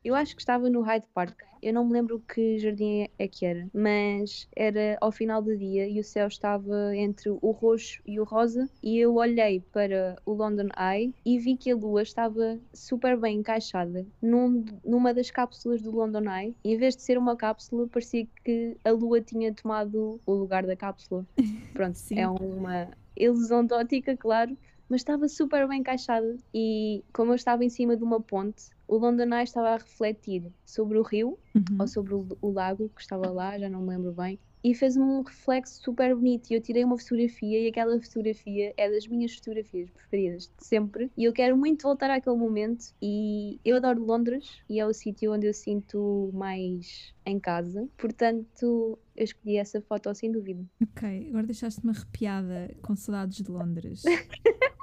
Eu 0.06 0.16
acho 0.16 0.36
que 0.36 0.42
estava 0.42 0.70
no 0.70 0.82
Hyde 0.82 1.06
Park. 1.14 1.42
Eu 1.62 1.74
não 1.74 1.86
me 1.86 1.92
lembro 1.92 2.20
que 2.22 2.58
jardim 2.60 3.10
é 3.20 3.28
que 3.28 3.46
era, 3.46 3.68
mas 3.74 4.48
era 4.56 4.98
ao 5.02 5.12
final 5.12 5.42
do 5.42 5.58
dia 5.58 5.88
e 5.88 6.00
o 6.00 6.04
céu 6.04 6.28
estava 6.28 6.96
entre 6.96 7.30
o 7.30 7.52
roxo 7.52 8.02
e 8.06 8.20
o 8.20 8.24
rosa. 8.24 8.70
E 8.82 8.98
eu 8.98 9.16
olhei 9.16 9.60
para 9.60 10.16
o 10.26 10.34
London 10.34 10.70
Eye 10.78 11.14
e 11.26 11.38
vi 11.40 11.58
que 11.58 11.72
a 11.72 11.76
lua 11.76 12.04
estava 12.04 12.58
super 12.74 13.18
bem 13.18 13.40
encaixada 13.40 14.06
num, 14.22 14.64
numa 14.86 15.14
das 15.14 15.30
cápsulas 15.30 15.82
do 15.82 15.92
London 15.92 16.32
Eye. 16.32 16.56
E 16.64 16.74
em 16.74 16.78
vez 16.78 16.96
de 16.96 17.02
ser 17.02 17.18
uma 17.18 17.36
cápsula, 17.36 17.88
parecia 17.88 18.26
que 18.46 18.78
a 18.86 18.92
lua 18.92 19.20
tinha 19.20 19.54
tomado 19.54 20.22
o 20.26 20.34
lugar 20.34 20.66
da 20.66 20.76
cápsula. 20.76 21.26
Pronto, 21.74 22.00
é 22.16 22.28
uma 22.28 22.88
ilusão 23.16 23.66
de 23.66 23.74
ótica, 23.74 24.16
claro, 24.16 24.56
mas 24.90 25.02
estava 25.02 25.28
super 25.28 25.68
bem 25.68 25.80
encaixada. 25.80 26.38
E 26.54 27.04
como 27.14 27.32
eu 27.32 27.36
estava 27.36 27.64
em 27.64 27.70
cima 27.70 27.96
de 27.96 28.04
uma 28.04 28.22
ponte, 28.22 28.70
o 28.88 28.98
London 28.98 29.36
Eye 29.36 29.44
estava 29.44 29.70
a 29.70 29.78
refletir 29.78 30.44
sobre 30.66 30.98
o 30.98 31.04
rio, 31.04 31.38
uhum. 31.54 31.78
ou 31.80 31.88
sobre 31.88 32.14
o, 32.14 32.26
o, 32.42 32.52
lago 32.52 32.90
que 32.96 33.02
estava 33.02 33.30
lá, 33.30 33.58
já 33.60 33.70
não 33.70 33.82
me 33.82 33.90
lembro 33.90 34.14
bem, 34.14 34.40
e 34.64 34.74
fez 34.74 34.98
um 34.98 35.22
reflexo 35.22 35.82
super 35.82 36.16
bonito. 36.16 36.50
E 36.50 36.56
eu 36.56 36.62
tirei 36.62 36.84
uma 36.84 36.98
fotografia, 36.98 37.64
e 37.64 37.68
aquela 37.68 38.00
fotografia 38.02 38.74
é 38.76 38.90
das 38.90 39.08
minhas 39.08 39.36
fotografias 39.36 39.90
preferidas 39.90 40.52
de 40.58 40.66
sempre. 40.66 41.12
E 41.18 41.26
eu 41.26 41.34
quero 41.34 41.56
muito 41.56 41.84
voltar 41.84 42.10
àquele 42.10 42.36
momento. 42.36 42.94
E 43.02 43.60
eu 43.64 43.78
adoro 43.78 44.04
Londres, 44.04 44.62
e 44.70 44.80
é 44.80 44.86
o 44.86 44.94
sítio 44.94 45.34
onde 45.34 45.48
eu 45.48 45.54
sinto 45.54 46.32
mais 46.34 47.14
em 47.26 47.40
casa. 47.40 47.88
Portanto, 47.98 48.98
eu 49.16 49.24
escolhi 49.24 49.58
essa 49.58 49.82
foto 49.82 50.14
sem 50.16 50.32
dúvida. 50.32 50.66
Ok, 50.82 51.28
agora 51.30 51.46
deixaste-me 51.46 51.92
arrepiada 51.92 52.74
com 52.82 52.96
saudades 52.96 53.42
de 53.42 53.52
Londres. 53.52 54.04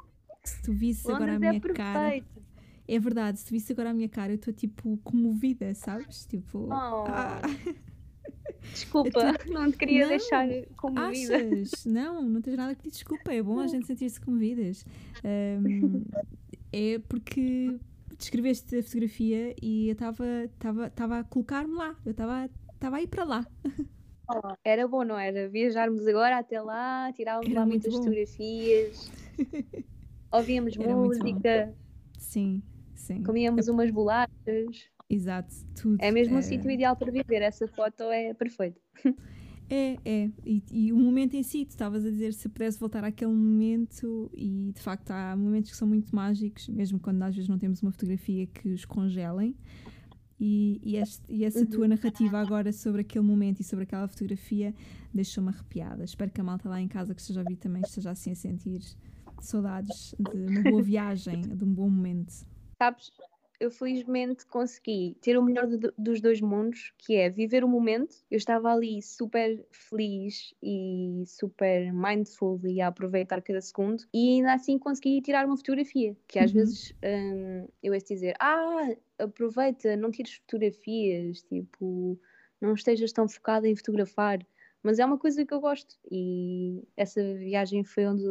se 0.44 0.62
tu 0.62 0.72
visse 0.72 1.08
Londres 1.08 1.22
agora 1.22 1.32
a 1.32 1.34
é 1.34 1.38
minha 1.38 1.56
é 1.56 1.74
cara. 1.74 2.24
É 2.86 2.98
verdade, 2.98 3.38
se 3.38 3.46
tu 3.46 3.50
visse 3.50 3.72
agora 3.72 3.90
a 3.90 3.94
minha 3.94 4.08
cara, 4.08 4.32
eu 4.32 4.36
estou 4.36 4.52
tipo 4.52 4.98
comovida, 4.98 5.74
sabes? 5.74 6.26
Tipo. 6.26 6.68
Oh. 6.68 7.04
Ah. 7.08 7.40
Desculpa, 8.72 9.10
tô... 9.10 9.20
não 9.52 9.70
te 9.70 9.78
queria 9.78 10.02
não, 10.02 10.08
deixar 10.08 10.46
comovida. 10.76 11.36
Achas? 11.36 11.84
Não, 11.84 12.22
não 12.22 12.40
tens 12.40 12.56
nada 12.56 12.74
que 12.74 12.82
pedir 12.82 12.94
desculpa, 12.94 13.32
é 13.32 13.42
bom 13.42 13.58
a 13.58 13.66
gente 13.66 13.86
sentir-se 13.86 14.20
comovidas. 14.20 14.84
Um, 15.24 16.04
é 16.72 16.98
porque 17.08 17.78
descreveste 18.18 18.78
a 18.78 18.82
fotografia 18.82 19.54
e 19.60 19.88
eu 19.88 19.92
estava 19.92 21.18
a 21.18 21.24
colocar-me 21.24 21.74
lá, 21.74 21.96
eu 22.04 22.12
estava 22.12 22.48
a 22.96 23.02
ir 23.02 23.06
para 23.06 23.24
lá. 23.24 23.46
Oh, 24.28 24.54
era 24.64 24.88
bom, 24.88 25.04
não 25.04 25.18
era? 25.18 25.48
Viajarmos 25.48 26.06
agora 26.06 26.38
até 26.38 26.60
lá, 26.60 27.12
tirávamos 27.12 27.50
era 27.50 27.60
lá 27.60 27.66
muitas 27.66 27.92
bom. 27.92 27.98
fotografias, 27.98 29.10
ouvíamos 30.38 30.76
era 30.76 30.96
música. 30.96 31.74
Sim, 32.18 32.62
sim. 32.94 33.22
Comíamos 33.22 33.68
umas 33.68 33.90
bolachas. 33.90 34.90
Exato, 35.08 35.54
tudo. 35.80 35.98
É 36.00 36.10
mesmo 36.10 36.38
o 36.38 36.42
sítio 36.42 36.70
ideal 36.70 36.96
para 36.96 37.10
viver. 37.10 37.42
Essa 37.42 37.68
foto 37.68 38.04
é 38.04 38.34
perfeita. 38.34 38.80
É, 39.70 39.96
é. 40.04 40.30
E, 40.44 40.62
e, 40.70 40.92
o 40.92 40.96
momento 40.96 41.34
em 41.34 41.42
si, 41.42 41.64
tu 41.64 41.70
estavas 41.70 42.04
a 42.04 42.10
dizer 42.10 42.34
se 42.34 42.48
pudesse 42.50 42.78
voltar 42.78 43.02
àquele 43.02 43.32
momento, 43.32 44.30
e 44.34 44.72
de 44.74 44.80
facto 44.80 45.10
há 45.10 45.34
momentos 45.34 45.70
que 45.70 45.76
são 45.76 45.88
muito 45.88 46.14
mágicos, 46.14 46.68
mesmo 46.68 47.00
quando 47.00 47.22
às 47.22 47.34
vezes 47.34 47.48
não 47.48 47.58
temos 47.58 47.82
uma 47.82 47.90
fotografia 47.90 48.46
que 48.46 48.68
os 48.68 48.84
congelem. 48.84 49.56
E, 50.38 50.80
e, 50.82 50.96
este, 50.96 51.22
e 51.28 51.44
essa 51.44 51.64
tua 51.64 51.82
uhum. 51.82 51.88
narrativa 51.88 52.38
agora 52.38 52.72
sobre 52.72 53.00
aquele 53.00 53.24
momento 53.24 53.60
e 53.60 53.64
sobre 53.64 53.84
aquela 53.84 54.06
fotografia 54.06 54.74
deixou-me 55.12 55.48
arrepiada. 55.48 56.04
Espero 56.04 56.30
que 56.30 56.40
a 56.40 56.44
malta 56.44 56.68
lá 56.68 56.80
em 56.80 56.88
casa 56.88 57.14
que 57.14 57.20
esteja 57.20 57.40
a 57.40 57.42
ouvir 57.44 57.56
também 57.56 57.80
esteja 57.82 58.10
assim 58.10 58.32
a 58.32 58.34
sentir 58.34 58.82
saudades 59.40 60.14
de 60.18 60.36
uma 60.36 60.62
boa 60.62 60.82
viagem, 60.82 61.40
de 61.40 61.64
um 61.64 61.72
bom 61.72 61.88
momento. 61.88 62.32
Sabes, 62.80 63.12
eu 63.60 63.70
felizmente 63.70 64.44
consegui 64.46 65.16
ter 65.20 65.38
o 65.38 65.42
melhor 65.42 65.66
dos 65.96 66.20
dois 66.20 66.40
mundos, 66.40 66.92
que 66.98 67.16
é 67.16 67.30
viver 67.30 67.64
o 67.64 67.68
momento. 67.68 68.16
Eu 68.30 68.36
estava 68.36 68.72
ali 68.72 69.00
super 69.00 69.64
feliz 69.70 70.54
e 70.62 71.22
super 71.26 71.92
mindful 71.92 72.60
e 72.64 72.80
a 72.80 72.88
aproveitar 72.88 73.40
cada 73.42 73.60
segundo, 73.60 74.04
e 74.12 74.36
ainda 74.36 74.54
assim 74.54 74.78
consegui 74.78 75.20
tirar 75.22 75.46
uma 75.46 75.56
fotografia. 75.56 76.16
Que 76.26 76.38
às 76.38 76.50
uhum. 76.50 76.58
vezes 76.58 76.92
hum, 77.02 77.68
eu 77.82 77.94
ia 77.94 78.00
dizer: 78.00 78.34
Ah, 78.40 78.94
aproveita, 79.18 79.96
não 79.96 80.10
tires 80.10 80.34
fotografias, 80.34 81.42
tipo, 81.42 82.18
não 82.60 82.74
estejas 82.74 83.12
tão 83.12 83.28
focada 83.28 83.68
em 83.68 83.76
fotografar. 83.76 84.44
Mas 84.82 84.98
é 84.98 85.04
uma 85.06 85.16
coisa 85.16 85.46
que 85.46 85.54
eu 85.54 85.60
gosto, 85.60 85.96
e 86.10 86.86
essa 86.94 87.22
viagem 87.36 87.84
foi 87.84 88.06
onde 88.06 88.22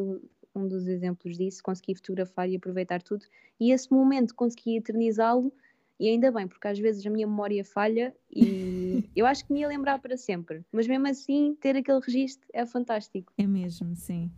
um 0.55 0.67
dos 0.67 0.87
exemplos 0.87 1.37
disso, 1.37 1.63
consegui 1.63 1.95
fotografar 1.95 2.49
e 2.49 2.55
aproveitar 2.55 3.01
tudo, 3.01 3.25
e 3.59 3.71
esse 3.71 3.91
momento 3.91 4.35
consegui 4.35 4.77
eternizá-lo, 4.77 5.51
e 5.99 6.09
ainda 6.09 6.31
bem, 6.31 6.47
porque 6.47 6.67
às 6.67 6.79
vezes 6.79 7.05
a 7.05 7.09
minha 7.09 7.27
memória 7.27 7.63
falha 7.63 8.13
e 8.31 9.03
eu 9.15 9.25
acho 9.25 9.45
que 9.45 9.53
me 9.53 9.61
ia 9.61 9.67
lembrar 9.67 9.99
para 9.99 10.17
sempre, 10.17 10.63
mas 10.71 10.87
mesmo 10.87 11.07
assim, 11.07 11.55
ter 11.61 11.75
aquele 11.75 11.99
registro 11.99 12.47
é 12.51 12.65
fantástico. 12.65 13.31
É 13.37 13.47
mesmo, 13.47 13.95
sim. 13.95 14.31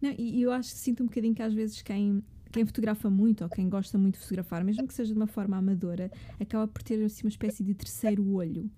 Não, 0.00 0.14
e 0.18 0.42
eu 0.42 0.52
acho 0.52 0.70
que 0.72 0.78
sinto 0.78 1.02
um 1.02 1.06
bocadinho 1.06 1.34
que 1.34 1.42
às 1.42 1.54
vezes 1.54 1.80
quem 1.82 2.22
quem 2.52 2.64
fotografa 2.64 3.10
muito 3.10 3.44
ou 3.44 3.50
quem 3.50 3.68
gosta 3.68 3.98
muito 3.98 4.14
de 4.14 4.20
fotografar, 4.20 4.64
mesmo 4.64 4.86
que 4.86 4.94
seja 4.94 5.12
de 5.12 5.18
uma 5.18 5.26
forma 5.26 5.58
amadora, 5.58 6.10
acaba 6.40 6.66
por 6.66 6.82
ter 6.82 7.04
assim, 7.04 7.24
uma 7.24 7.28
espécie 7.28 7.62
de 7.62 7.74
terceiro 7.74 8.26
olho 8.32 8.70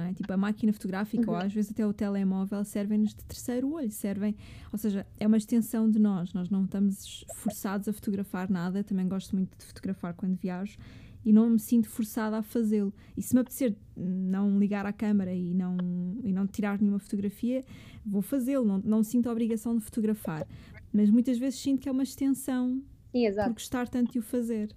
é? 0.00 0.14
Tipo, 0.14 0.32
a 0.32 0.36
máquina 0.36 0.72
fotográfica 0.72 1.30
uhum. 1.30 1.36
ou 1.36 1.42
às 1.42 1.52
vezes 1.52 1.70
até 1.70 1.86
o 1.86 1.92
telemóvel 1.92 2.64
servem-nos 2.64 3.14
de 3.14 3.24
terceiro 3.24 3.72
olho, 3.72 3.90
servem, 3.90 4.36
ou 4.72 4.78
seja, 4.78 5.06
é 5.18 5.26
uma 5.26 5.36
extensão 5.36 5.90
de 5.90 5.98
nós, 5.98 6.32
nós 6.32 6.50
não 6.50 6.64
estamos 6.64 7.24
forçados 7.36 7.88
a 7.88 7.92
fotografar 7.92 8.50
nada, 8.50 8.82
também 8.82 9.06
gosto 9.06 9.34
muito 9.36 9.56
de 9.56 9.64
fotografar 9.64 10.14
quando 10.14 10.36
viajo 10.36 10.78
e 11.24 11.32
não 11.32 11.48
me 11.50 11.58
sinto 11.58 11.88
forçada 11.88 12.36
a 12.36 12.42
fazê-lo. 12.42 12.92
E 13.16 13.22
se 13.22 13.34
me 13.34 13.40
apetecer 13.40 13.74
não 13.96 14.58
ligar 14.58 14.84
à 14.84 14.92
câmera 14.92 15.32
e 15.32 15.54
não, 15.54 15.76
e 16.22 16.32
não 16.32 16.46
tirar 16.46 16.78
nenhuma 16.78 16.98
fotografia, 16.98 17.64
vou 18.04 18.20
fazê-lo, 18.20 18.64
não, 18.64 18.78
não 18.78 19.02
sinto 19.02 19.28
a 19.28 19.32
obrigação 19.32 19.76
de 19.76 19.82
fotografar. 19.82 20.46
Mas 20.92 21.08
muitas 21.08 21.38
vezes 21.38 21.58
sinto 21.58 21.80
que 21.80 21.88
é 21.88 21.92
uma 21.92 22.02
extensão 22.02 22.82
Sim, 23.10 23.32
por 23.32 23.52
gostar 23.54 23.88
tanto 23.88 24.12
de 24.12 24.18
o 24.18 24.22
fazer. 24.22 24.74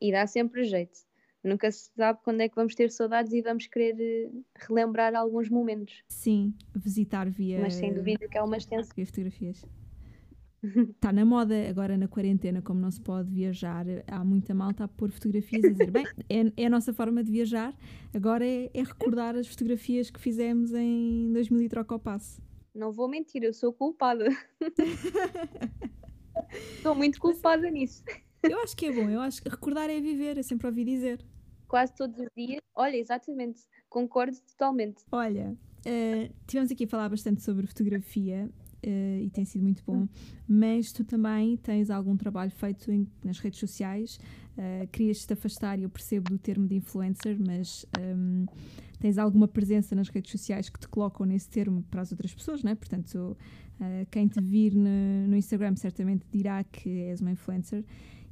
E 0.00 0.12
dá 0.12 0.26
sempre 0.26 0.64
jeito. 0.64 1.00
Nunca 1.44 1.70
se 1.72 1.90
sabe 1.96 2.20
quando 2.22 2.40
é 2.40 2.48
que 2.48 2.54
vamos 2.54 2.74
ter 2.74 2.90
saudades 2.90 3.32
e 3.32 3.42
vamos 3.42 3.66
querer 3.66 3.96
eh, 4.00 4.30
relembrar 4.54 5.14
alguns 5.14 5.48
momentos. 5.48 6.02
Sim, 6.08 6.54
visitar 6.74 7.28
via. 7.28 7.60
Mas 7.60 7.74
sem 7.74 7.92
dúvida 7.92 8.28
que 8.28 8.38
é 8.38 8.42
uma 8.42 8.56
extensão. 8.56 8.94
Via 8.94 9.06
fotografias. 9.06 9.64
Está 10.62 11.12
na 11.12 11.24
moda 11.24 11.68
agora 11.68 11.96
na 11.96 12.06
quarentena, 12.06 12.62
como 12.62 12.78
não 12.78 12.90
se 12.90 13.00
pode 13.00 13.28
viajar, 13.28 13.84
há 14.06 14.24
muita 14.24 14.54
malta 14.54 14.84
a 14.84 14.88
pôr 14.88 15.10
fotografias 15.10 15.64
e 15.64 15.72
dizer: 15.72 15.90
bem, 15.90 16.06
é, 16.30 16.62
é 16.62 16.66
a 16.66 16.70
nossa 16.70 16.92
forma 16.92 17.24
de 17.24 17.32
viajar, 17.32 17.76
agora 18.14 18.46
é, 18.46 18.70
é, 18.72 18.82
recordar 18.84 19.34
as 19.34 19.48
fotografias 19.48 20.08
que 20.08 20.20
fizemos 20.20 20.72
em 20.72 21.32
2000 21.32 21.62
e 21.62 21.68
troca 21.68 21.92
ao 21.92 21.98
passo. 21.98 22.40
Não 22.72 22.92
vou 22.92 23.08
mentir, 23.08 23.42
eu 23.42 23.52
sou 23.52 23.72
culpada. 23.72 24.28
Estou 26.76 26.94
muito 26.94 27.18
culpada 27.18 27.68
nisso. 27.68 28.04
Eu 28.42 28.60
acho 28.60 28.76
que 28.76 28.86
é 28.86 28.92
bom, 28.92 29.10
eu 29.10 29.20
acho 29.20 29.42
que 29.42 29.48
recordar 29.48 29.90
é 29.90 30.00
viver, 30.00 30.36
eu 30.36 30.44
sempre 30.44 30.68
ouvi 30.68 30.84
dizer. 30.84 31.24
Quase 31.72 31.94
todos 31.94 32.18
os 32.18 32.28
dias. 32.36 32.60
Olha, 32.74 32.98
exatamente, 32.98 33.62
concordo 33.88 34.36
totalmente. 34.42 35.02
Olha, 35.10 35.56
uh, 35.86 36.34
tivemos 36.46 36.70
aqui 36.70 36.84
a 36.84 36.86
falar 36.86 37.08
bastante 37.08 37.40
sobre 37.40 37.66
fotografia 37.66 38.46
uh, 38.84 39.18
e 39.22 39.30
tem 39.30 39.46
sido 39.46 39.62
muito 39.62 39.82
bom, 39.82 40.06
mas 40.46 40.92
tu 40.92 41.02
também 41.02 41.56
tens 41.56 41.88
algum 41.88 42.14
trabalho 42.14 42.50
feito 42.50 42.92
em, 42.92 43.08
nas 43.24 43.38
redes 43.38 43.58
sociais. 43.58 44.20
Uh, 44.52 44.86
Querias-te 44.88 45.32
afastar, 45.32 45.78
e 45.78 45.84
eu 45.84 45.88
percebo 45.88 46.28
do 46.28 46.38
termo 46.38 46.68
de 46.68 46.74
influencer, 46.74 47.38
mas 47.40 47.86
um, 47.98 48.44
tens 49.00 49.16
alguma 49.16 49.48
presença 49.48 49.94
nas 49.94 50.10
redes 50.10 50.30
sociais 50.30 50.68
que 50.68 50.78
te 50.78 50.86
colocam 50.86 51.24
nesse 51.24 51.48
termo 51.48 51.82
para 51.90 52.02
as 52.02 52.12
outras 52.12 52.34
pessoas, 52.34 52.62
não 52.62 52.72
é? 52.72 52.74
Portanto, 52.74 53.34
uh, 53.80 54.06
quem 54.10 54.28
te 54.28 54.42
vir 54.42 54.74
no, 54.74 55.26
no, 55.26 55.36
Instagram 55.38 55.74
certamente 55.76 56.26
dirá 56.30 56.62
que 56.64 56.90
és 57.04 57.22
uma 57.22 57.30
influencer. 57.30 57.82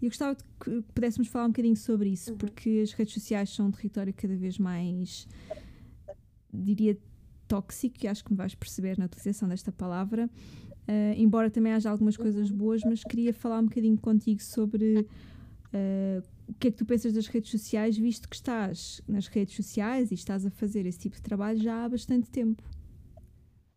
E 0.00 0.06
eu 0.06 0.10
gostava 0.10 0.36
que 0.36 0.82
pudéssemos 0.94 1.28
falar 1.28 1.46
um 1.46 1.48
bocadinho 1.48 1.76
sobre 1.76 2.10
isso, 2.10 2.32
uhum. 2.32 2.38
porque 2.38 2.80
as 2.82 2.92
redes 2.92 3.14
sociais 3.14 3.50
são 3.50 3.66
um 3.66 3.70
território 3.70 4.14
cada 4.14 4.34
vez 4.34 4.58
mais, 4.58 5.28
diria, 6.52 6.98
tóxico, 7.46 7.96
e 8.02 8.08
acho 8.08 8.24
que 8.24 8.30
me 8.30 8.36
vais 8.36 8.54
perceber 8.54 8.96
na 8.98 9.04
utilização 9.04 9.48
desta 9.48 9.70
palavra. 9.70 10.30
Uh, 10.88 11.14
embora 11.16 11.50
também 11.50 11.72
haja 11.72 11.90
algumas 11.90 12.16
coisas 12.16 12.50
boas, 12.50 12.82
mas 12.82 13.04
queria 13.04 13.32
falar 13.34 13.60
um 13.60 13.64
bocadinho 13.64 13.98
contigo 13.98 14.42
sobre 14.42 15.00
uh, 15.00 16.22
o 16.48 16.54
que 16.54 16.68
é 16.68 16.70
que 16.70 16.76
tu 16.76 16.86
pensas 16.86 17.12
das 17.12 17.26
redes 17.26 17.50
sociais, 17.50 17.96
visto 17.96 18.28
que 18.28 18.34
estás 18.34 19.00
nas 19.06 19.28
redes 19.28 19.54
sociais 19.54 20.10
e 20.10 20.14
estás 20.14 20.46
a 20.46 20.50
fazer 20.50 20.86
esse 20.86 20.98
tipo 20.98 21.16
de 21.16 21.22
trabalho 21.22 21.60
já 21.60 21.84
há 21.84 21.88
bastante 21.88 22.30
tempo. 22.30 22.62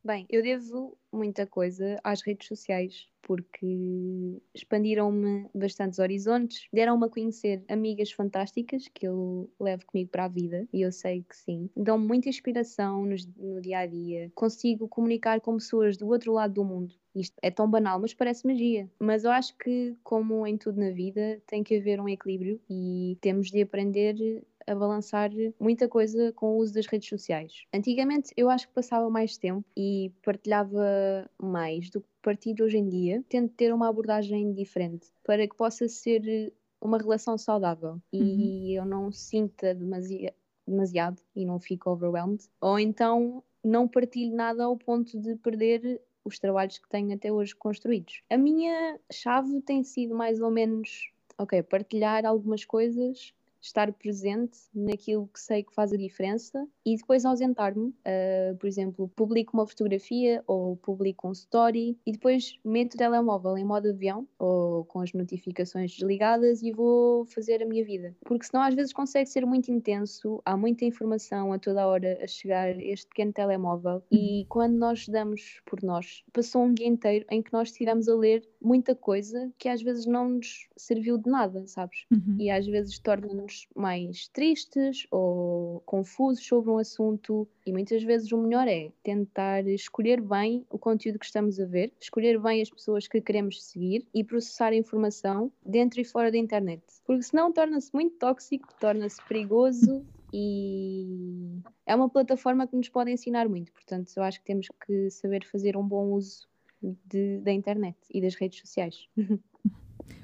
Bem, 0.04 0.26
eu 0.30 0.42
devo 0.42 0.98
muita 1.12 1.46
coisa 1.46 2.00
às 2.04 2.22
redes 2.22 2.48
sociais 2.48 3.08
porque 3.24 4.42
expandiram-me 4.54 5.48
bastantes 5.56 5.98
horizontes, 5.98 6.68
deram-me 6.72 7.06
a 7.06 7.10
conhecer 7.10 7.64
amigas 7.68 8.12
fantásticas 8.12 8.88
que 8.94 9.08
eu 9.08 9.50
levo 9.60 9.86
comigo 9.86 10.12
para 10.12 10.26
a 10.26 10.28
vida 10.28 10.68
e 10.72 10.82
eu 10.82 10.92
sei 10.92 11.24
que 11.24 11.36
sim. 11.36 11.70
Dão-me 11.76 12.06
muita 12.06 12.30
inspiração 12.30 13.06
no, 13.06 13.16
no 13.38 13.62
dia 13.62 13.80
a 13.80 13.86
dia. 13.88 14.32
Consigo 14.36 14.88
comunicar 14.88 15.42
com 15.42 15.56
pessoas 15.56 15.98
do 15.98 16.08
outro 16.08 16.34
lado 16.34 16.54
do 16.54 16.64
mundo. 16.64 16.94
Isto 17.16 17.36
é 17.42 17.52
tão 17.52 17.70
banal, 17.70 18.00
mas 18.00 18.14
parece 18.14 18.46
magia. 18.46 18.90
Mas 19.00 19.24
eu 19.24 19.32
acho 19.32 19.56
que, 19.58 19.96
como 20.04 20.48
em 20.48 20.58
tudo 20.58 20.80
na 20.80 20.90
vida, 20.90 21.42
tem 21.46 21.64
que 21.64 21.78
haver 21.78 22.02
um 22.02 22.10
equilíbrio 22.10 22.60
e 22.70 23.18
temos 23.22 23.52
de 23.52 23.62
aprender 23.62 24.44
a 24.68 24.76
balançar 24.76 25.30
muita 25.60 25.88
coisa 25.88 26.32
com 26.34 26.54
o 26.54 26.58
uso 26.58 26.74
das 26.74 26.86
redes 26.86 27.10
sociais. 27.10 27.66
Antigamente 27.74 28.34
eu 28.36 28.50
acho 28.50 28.68
que 28.68 28.74
passava 28.74 29.10
mais 29.10 29.38
tempo 29.38 29.66
e 29.76 30.12
partilhava 30.24 31.30
mais 31.42 31.90
do 31.90 32.02
que 32.02 32.08
partilho 32.22 32.66
hoje 32.66 32.78
em 32.78 32.88
dia. 32.88 33.24
Tento 33.30 33.54
ter 33.54 33.74
uma 33.74 33.90
abordagem 33.90 34.54
diferente 34.54 35.08
para 35.24 35.48
que 35.48 35.56
possa 35.56 35.88
ser 35.88 36.54
uma 36.82 36.98
relação 36.98 37.38
saudável 37.38 38.02
e 38.12 38.78
uhum. 38.78 38.84
eu 38.84 38.86
não 38.86 39.12
sinta 39.12 39.74
demasiado, 39.74 40.36
demasiado 40.68 41.22
e 41.36 41.46
não 41.46 41.60
fico 41.60 41.90
overwhelmed. 41.90 42.44
Ou 42.60 42.78
então 42.78 43.44
não 43.64 43.88
partilho 43.88 44.36
nada 44.36 44.66
ao 44.66 44.78
ponto 44.78 45.18
de 45.18 45.36
perder 45.38 46.02
os 46.26 46.40
trabalhos 46.40 46.78
que 46.78 46.90
tenho 46.90 47.14
até 47.14 47.32
hoje 47.32 47.56
construídos. 47.56 48.22
A 48.30 48.38
minha 48.38 49.00
chave 49.12 49.62
tem 49.62 49.84
sido 49.84 50.16
mais 50.16 50.42
ou 50.42 50.50
menos, 50.50 51.12
ok, 51.38 51.62
partilhar 51.64 52.26
algumas 52.26 52.66
coisas 52.66 53.34
estar 53.64 53.92
presente 53.94 54.58
naquilo 54.74 55.28
que 55.28 55.40
sei 55.40 55.64
que 55.64 55.74
faz 55.74 55.94
a 55.94 55.98
diferença 55.98 56.68
e 56.86 56.98
depois 56.98 57.24
ausentar-me. 57.24 57.88
Uh, 57.88 58.56
por 58.60 58.68
exemplo, 58.68 59.08
publico 59.16 59.56
uma 59.56 59.66
fotografia 59.66 60.44
ou 60.46 60.76
publico 60.78 61.28
um 61.28 61.32
story 61.32 61.98
e 62.06 62.12
depois 62.12 62.60
meto 62.64 62.96
o 62.96 62.98
telemóvel 62.98 63.58
em 63.58 63.64
modo 63.64 63.90
avião 63.90 64.28
ou 64.38 64.84
com 64.86 65.00
as 65.00 65.14
notificações 65.14 65.92
desligadas 65.92 66.62
e 66.62 66.72
vou 66.72 67.26
fazer 67.26 67.64
a 67.64 67.66
minha 67.66 67.86
vida. 67.86 68.16
Porque 68.26 68.46
senão 68.46 68.64
às 68.64 68.76
vezes 68.76 68.92
consegue 68.92 69.30
ser 69.30 69.46
muito 69.46 69.72
intenso, 69.72 70.42
há 70.46 70.58
muita 70.58 70.84
informação 70.84 71.54
a 71.54 71.60
toda 71.60 71.88
hora 71.88 72.20
a 72.22 72.28
chegar 72.28 72.78
este 72.80 73.08
pequeno 73.08 73.32
telemóvel 73.32 74.04
e 74.12 74.46
quando 74.50 74.76
nós 74.78 75.08
damos 75.08 75.62
por 75.66 75.82
nós, 75.82 76.24
passou 76.34 76.64
um 76.64 76.74
dia 76.74 76.88
inteiro 76.88 77.26
em 77.32 77.42
que 77.42 77.54
nós 77.54 77.70
estivemos 77.70 78.10
a 78.10 78.16
ler 78.16 78.48
muita 78.62 78.96
coisa 78.96 79.52
que 79.58 79.70
às 79.70 79.82
vezes 79.82 80.06
não 80.06 80.30
nos 80.30 80.68
serviu 80.76 81.18
de 81.18 81.30
nada, 81.30 81.66
sabes? 81.68 82.06
Uhum. 82.12 82.38
E 82.40 82.50
às 82.50 82.66
vezes 82.66 82.98
torna-nos 83.00 83.53
mais 83.76 84.28
tristes 84.28 85.08
ou 85.12 85.82
confusos 85.86 86.46
sobre 86.46 86.72
um 86.72 86.78
assunto. 86.78 87.48
E 87.66 87.72
muitas 87.72 88.04
vezes 88.04 88.32
o 88.32 88.38
melhor 88.38 88.68
é 88.68 88.92
tentar 89.04 89.68
escolher 89.68 90.22
bem 90.22 90.66
o 90.70 90.78
conteúdo 90.78 91.20
que 91.20 91.26
estamos 91.26 91.60
a 91.60 91.66
ver, 91.66 91.92
escolher 92.00 92.40
bem 92.40 92.62
as 92.62 92.70
pessoas 92.70 93.08
que 93.08 93.22
queremos 93.22 93.64
seguir 93.64 94.06
e 94.14 94.24
processar 94.24 94.70
a 94.70 94.76
informação 94.76 95.52
dentro 95.66 96.02
e 96.02 96.06
fora 96.06 96.32
da 96.32 96.38
internet. 96.38 96.84
Porque 97.06 97.24
senão 97.24 97.52
torna-se 97.52 97.94
muito 97.94 98.18
tóxico, 98.18 98.68
torna-se 98.80 99.22
perigoso 99.28 100.06
e 100.34 101.62
é 101.86 101.96
uma 101.96 102.10
plataforma 102.10 102.68
que 102.68 102.76
nos 102.76 102.90
pode 102.90 103.12
ensinar 103.12 103.48
muito. 103.48 103.72
Portanto, 103.72 104.12
eu 104.16 104.24
acho 104.24 104.40
que 104.40 104.46
temos 104.46 104.68
que 104.86 105.10
saber 105.12 105.46
fazer 105.46 105.78
um 105.78 105.88
bom 105.88 106.12
uso 106.12 106.48
de, 106.82 107.40
da 107.40 107.52
internet 107.52 107.98
e 108.10 108.20
das 108.22 108.36
redes 108.36 108.60
sociais. 108.60 109.08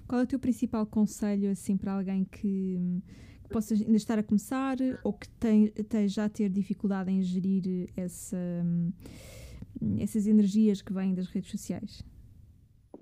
Qual 0.08 0.22
é 0.22 0.24
o 0.24 0.28
teu 0.28 0.40
principal 0.40 0.86
conselho 0.86 1.52
assim 1.52 1.78
para 1.78 1.94
alguém 1.94 2.26
que, 2.26 3.02
que 3.44 3.50
possa 3.50 3.74
ainda 3.74 3.96
estar 3.96 4.18
a 4.18 4.24
começar 4.24 4.78
ou 5.04 5.14
que 5.14 5.30
tem, 5.30 5.72
esteja 5.76 6.26
a 6.26 6.30
ter 6.30 6.50
dificuldade 6.50 7.12
em 7.12 7.22
gerir 7.22 7.90
essa, 7.96 8.38
essas 10.00 10.26
energias 10.26 10.82
que 10.82 10.92
vêm 10.92 11.14
das 11.14 11.28
redes 11.28 11.52
sociais? 11.52 12.04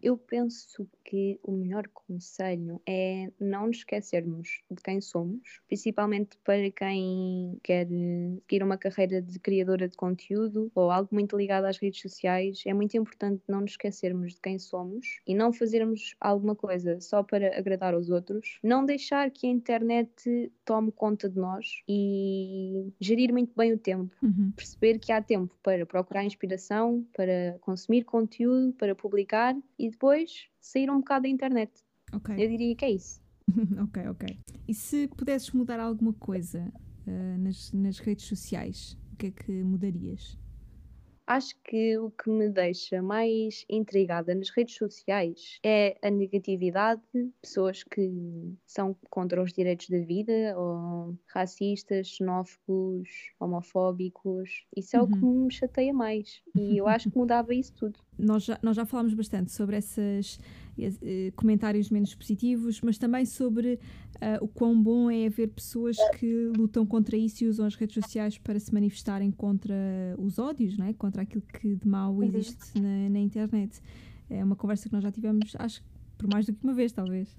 Eu 0.01 0.17
penso 0.17 0.87
que 1.03 1.39
o 1.43 1.51
melhor 1.51 1.87
conselho 1.87 2.81
é 2.87 3.31
não 3.39 3.67
nos 3.67 3.77
esquecermos 3.77 4.61
de 4.69 4.81
quem 4.83 4.99
somos, 4.99 5.61
principalmente 5.67 6.37
para 6.43 6.69
quem 6.71 7.57
quer 7.63 7.87
seguir 7.87 8.63
uma 8.63 8.77
carreira 8.77 9.21
de 9.21 9.39
criadora 9.39 9.87
de 9.87 9.95
conteúdo 9.95 10.71
ou 10.75 10.91
algo 10.91 11.09
muito 11.11 11.37
ligado 11.37 11.65
às 11.65 11.77
redes 11.77 12.01
sociais. 12.01 12.63
É 12.65 12.73
muito 12.73 12.97
importante 12.97 13.41
não 13.47 13.61
nos 13.61 13.71
esquecermos 13.71 14.33
de 14.33 14.41
quem 14.41 14.59
somos 14.59 15.19
e 15.25 15.33
não 15.33 15.53
fazermos 15.53 16.15
alguma 16.19 16.55
coisa 16.55 16.99
só 16.99 17.23
para 17.23 17.57
agradar 17.57 17.93
aos 17.93 18.09
outros. 18.09 18.59
Não 18.63 18.85
deixar 18.85 19.31
que 19.31 19.47
a 19.47 19.49
internet 19.49 20.51
tome 20.65 20.91
conta 20.91 21.29
de 21.29 21.39
nós 21.39 21.81
e 21.87 22.91
gerir 22.99 23.31
muito 23.31 23.53
bem 23.55 23.73
o 23.73 23.77
tempo. 23.77 24.13
Uhum. 24.21 24.51
Perceber 24.55 24.99
que 24.99 25.11
há 25.11 25.21
tempo 25.21 25.55
para 25.63 25.85
procurar 25.85 26.23
inspiração, 26.23 27.05
para 27.15 27.57
consumir 27.61 28.03
conteúdo, 28.03 28.73
para 28.73 28.95
publicar 28.95 29.55
e 29.79 29.86
depois 29.89 30.47
sair 30.59 30.89
um 30.89 30.99
bocado 30.99 31.23
da 31.23 31.29
internet. 31.29 31.71
Okay. 32.13 32.35
Eu 32.43 32.49
diria 32.49 32.75
que 32.75 32.85
é 32.85 32.91
isso. 32.91 33.21
ok, 33.83 34.07
ok. 34.09 34.39
E 34.67 34.73
se 34.73 35.07
pudesses 35.07 35.51
mudar 35.51 35.79
alguma 35.79 36.13
coisa 36.13 36.71
uh, 37.05 37.37
nas, 37.39 37.71
nas 37.71 37.99
redes 37.99 38.25
sociais, 38.25 38.97
o 39.13 39.15
que 39.15 39.27
é 39.27 39.31
que 39.31 39.63
mudarias? 39.63 40.37
Acho 41.27 41.53
que 41.61 41.97
o 41.97 42.09
que 42.09 42.29
me 42.29 42.49
deixa 42.49 43.01
mais 43.01 43.65
intrigada 43.69 44.33
nas 44.33 44.49
redes 44.49 44.75
sociais 44.75 45.59
é 45.61 45.97
a 46.01 46.09
negatividade, 46.09 47.01
pessoas 47.41 47.83
que 47.83 48.09
são 48.65 48.95
contra 49.09 49.43
os 49.43 49.51
direitos 49.51 49.89
da 49.89 49.99
vida, 49.99 50.57
ou 50.57 51.17
racistas, 51.27 52.07
xenófobos, 52.07 53.09
homofóbicos. 53.41 54.65
Isso 54.73 54.95
é 54.95 55.01
uhum. 55.01 55.05
o 55.05 55.11
que 55.11 55.25
uhum. 55.25 55.45
me 55.45 55.53
chateia 55.53 55.93
mais. 55.93 56.41
E 56.55 56.77
eu 56.77 56.87
acho 56.87 57.11
que 57.11 57.17
mudava 57.17 57.53
isso 57.53 57.73
tudo. 57.73 57.99
Nós 58.17 58.45
já, 58.45 58.57
nós 58.63 58.75
já 58.75 58.83
falámos 58.83 59.13
bastante 59.13 59.51
sobre 59.51 59.77
esses 59.77 60.37
uh, 60.37 61.31
comentários 61.35 61.91
menos 61.91 62.15
positivos, 62.15 62.81
mas 62.81 62.97
também 62.97 63.27
sobre 63.27 63.79
uh, 64.17 64.43
o 64.43 64.47
quão 64.47 64.81
bom 64.81 65.09
é 65.09 65.25
haver 65.25 65.47
pessoas 65.49 65.97
que 66.17 66.51
lutam 66.55 66.85
contra 66.85 67.15
isso 67.15 67.43
e 67.43 67.47
usam 67.47 67.65
as 67.65 67.75
redes 67.75 67.93
sociais 67.93 68.37
para 68.37 68.59
se 68.59 68.73
manifestarem 68.73 69.31
contra 69.31 69.75
os 70.17 70.39
ódios, 70.39 70.77
não 70.77 70.85
é? 70.85 70.93
contra 70.93 71.21
aquilo 71.21 71.41
que 71.41 71.75
de 71.75 71.87
mau 71.87 72.13
uhum. 72.13 72.23
existe 72.23 72.79
na, 72.79 73.09
na 73.09 73.19
internet. 73.19 73.81
É 74.29 74.43
uma 74.43 74.55
conversa 74.55 74.89
que 74.89 74.93
nós 74.93 75.03
já 75.03 75.11
tivemos, 75.11 75.55
acho 75.57 75.81
que 75.81 75.87
por 76.17 76.29
mais 76.31 76.45
do 76.45 76.53
que 76.53 76.63
uma 76.63 76.73
vez, 76.73 76.91
talvez. 76.91 77.35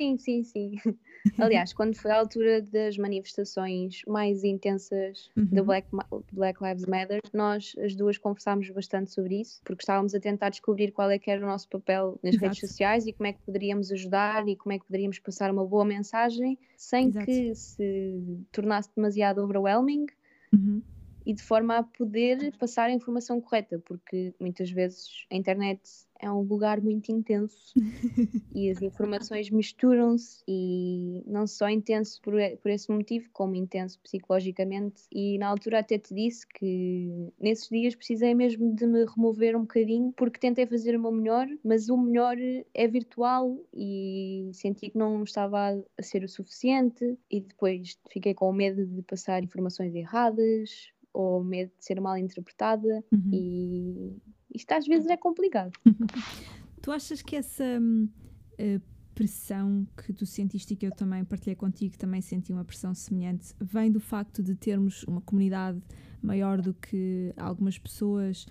Sim, 0.00 0.18
sim, 0.18 0.42
sim. 0.42 0.74
Aliás, 1.38 1.72
quando 1.72 1.94
foi 1.94 2.10
a 2.10 2.18
altura 2.18 2.60
das 2.62 2.96
manifestações 2.96 4.02
mais 4.06 4.44
intensas 4.44 5.30
uhum. 5.36 5.46
da 5.46 5.62
Black, 5.62 5.88
Black 6.32 6.62
Lives 6.62 6.86
Matter, 6.86 7.20
nós 7.32 7.74
as 7.78 7.94
duas 7.94 8.18
conversámos 8.18 8.68
bastante 8.70 9.10
sobre 9.10 9.40
isso, 9.40 9.60
porque 9.64 9.82
estávamos 9.82 10.14
a 10.14 10.20
tentar 10.20 10.50
descobrir 10.50 10.92
qual 10.92 11.10
é 11.10 11.18
que 11.18 11.30
era 11.30 11.44
o 11.44 11.48
nosso 11.48 11.68
papel 11.68 12.18
nas 12.22 12.34
Exato. 12.34 12.44
redes 12.46 12.60
sociais 12.60 13.06
e 13.06 13.12
como 13.12 13.26
é 13.28 13.32
que 13.32 13.40
poderíamos 13.40 13.92
ajudar 13.92 14.48
e 14.48 14.56
como 14.56 14.72
é 14.72 14.78
que 14.78 14.84
poderíamos 14.84 15.18
passar 15.18 15.50
uma 15.50 15.64
boa 15.64 15.84
mensagem 15.84 16.58
sem 16.76 17.08
Exato. 17.08 17.26
que 17.26 17.54
se 17.54 18.44
tornasse 18.50 18.90
demasiado 18.94 19.42
overwhelming. 19.42 20.06
Uhum 20.52 20.82
e 21.24 21.32
de 21.32 21.42
forma 21.42 21.78
a 21.78 21.82
poder 21.82 22.56
passar 22.58 22.88
a 22.88 22.92
informação 22.92 23.40
correta, 23.40 23.78
porque 23.84 24.34
muitas 24.40 24.70
vezes 24.70 25.26
a 25.30 25.36
internet 25.36 25.80
é 26.22 26.30
um 26.30 26.42
lugar 26.42 26.80
muito 26.80 27.10
intenso 27.10 27.74
e 28.54 28.70
as 28.70 28.80
informações 28.80 29.50
misturam-se 29.50 30.42
e 30.46 31.24
não 31.26 31.48
só 31.48 31.68
intenso 31.68 32.22
por, 32.22 32.34
por 32.62 32.70
esse 32.70 32.90
motivo, 32.92 33.28
como 33.32 33.56
intenso 33.56 33.98
psicologicamente. 34.00 35.02
E 35.10 35.36
na 35.38 35.48
altura 35.48 35.80
até 35.80 35.98
te 35.98 36.14
disse 36.14 36.46
que 36.46 37.32
nesses 37.40 37.68
dias 37.68 37.96
precisei 37.96 38.34
mesmo 38.34 38.72
de 38.72 38.86
me 38.86 39.04
remover 39.04 39.56
um 39.56 39.62
bocadinho 39.62 40.12
porque 40.16 40.38
tentei 40.38 40.64
fazer 40.64 40.96
o 40.96 41.00
meu 41.00 41.10
melhor, 41.10 41.48
mas 41.64 41.88
o 41.88 41.96
melhor 41.96 42.36
é 42.72 42.86
virtual 42.86 43.58
e 43.74 44.48
senti 44.52 44.90
que 44.90 44.98
não 44.98 45.24
estava 45.24 45.84
a 45.98 46.02
ser 46.02 46.22
o 46.22 46.28
suficiente 46.28 47.18
e 47.28 47.40
depois 47.40 47.98
fiquei 48.10 48.32
com 48.32 48.52
medo 48.52 48.86
de 48.86 49.02
passar 49.02 49.42
informações 49.42 49.92
erradas 49.92 50.92
ou 51.12 51.42
medo 51.44 51.70
de 51.78 51.84
ser 51.84 52.00
mal 52.00 52.16
interpretada 52.16 53.04
uhum. 53.12 53.30
e 53.32 54.16
isto 54.54 54.72
às 54.72 54.86
vezes 54.86 55.08
é 55.08 55.16
complicado. 55.16 55.72
tu 56.80 56.90
achas 56.90 57.22
que 57.22 57.36
essa 57.36 57.64
uh, 57.80 58.82
pressão 59.14 59.86
que 59.96 60.12
tu 60.12 60.26
sentiste 60.26 60.74
e 60.74 60.76
que 60.76 60.86
eu 60.86 60.90
também 60.90 61.24
partilhei 61.24 61.54
contigo, 61.54 61.96
também 61.96 62.20
senti 62.20 62.52
uma 62.52 62.64
pressão 62.64 62.94
semelhante, 62.94 63.54
vem 63.60 63.90
do 63.90 64.00
facto 64.00 64.42
de 64.42 64.54
termos 64.54 65.04
uma 65.04 65.20
comunidade 65.20 65.80
maior 66.22 66.60
do 66.60 66.72
que 66.72 67.32
algumas 67.36 67.78
pessoas 67.78 68.46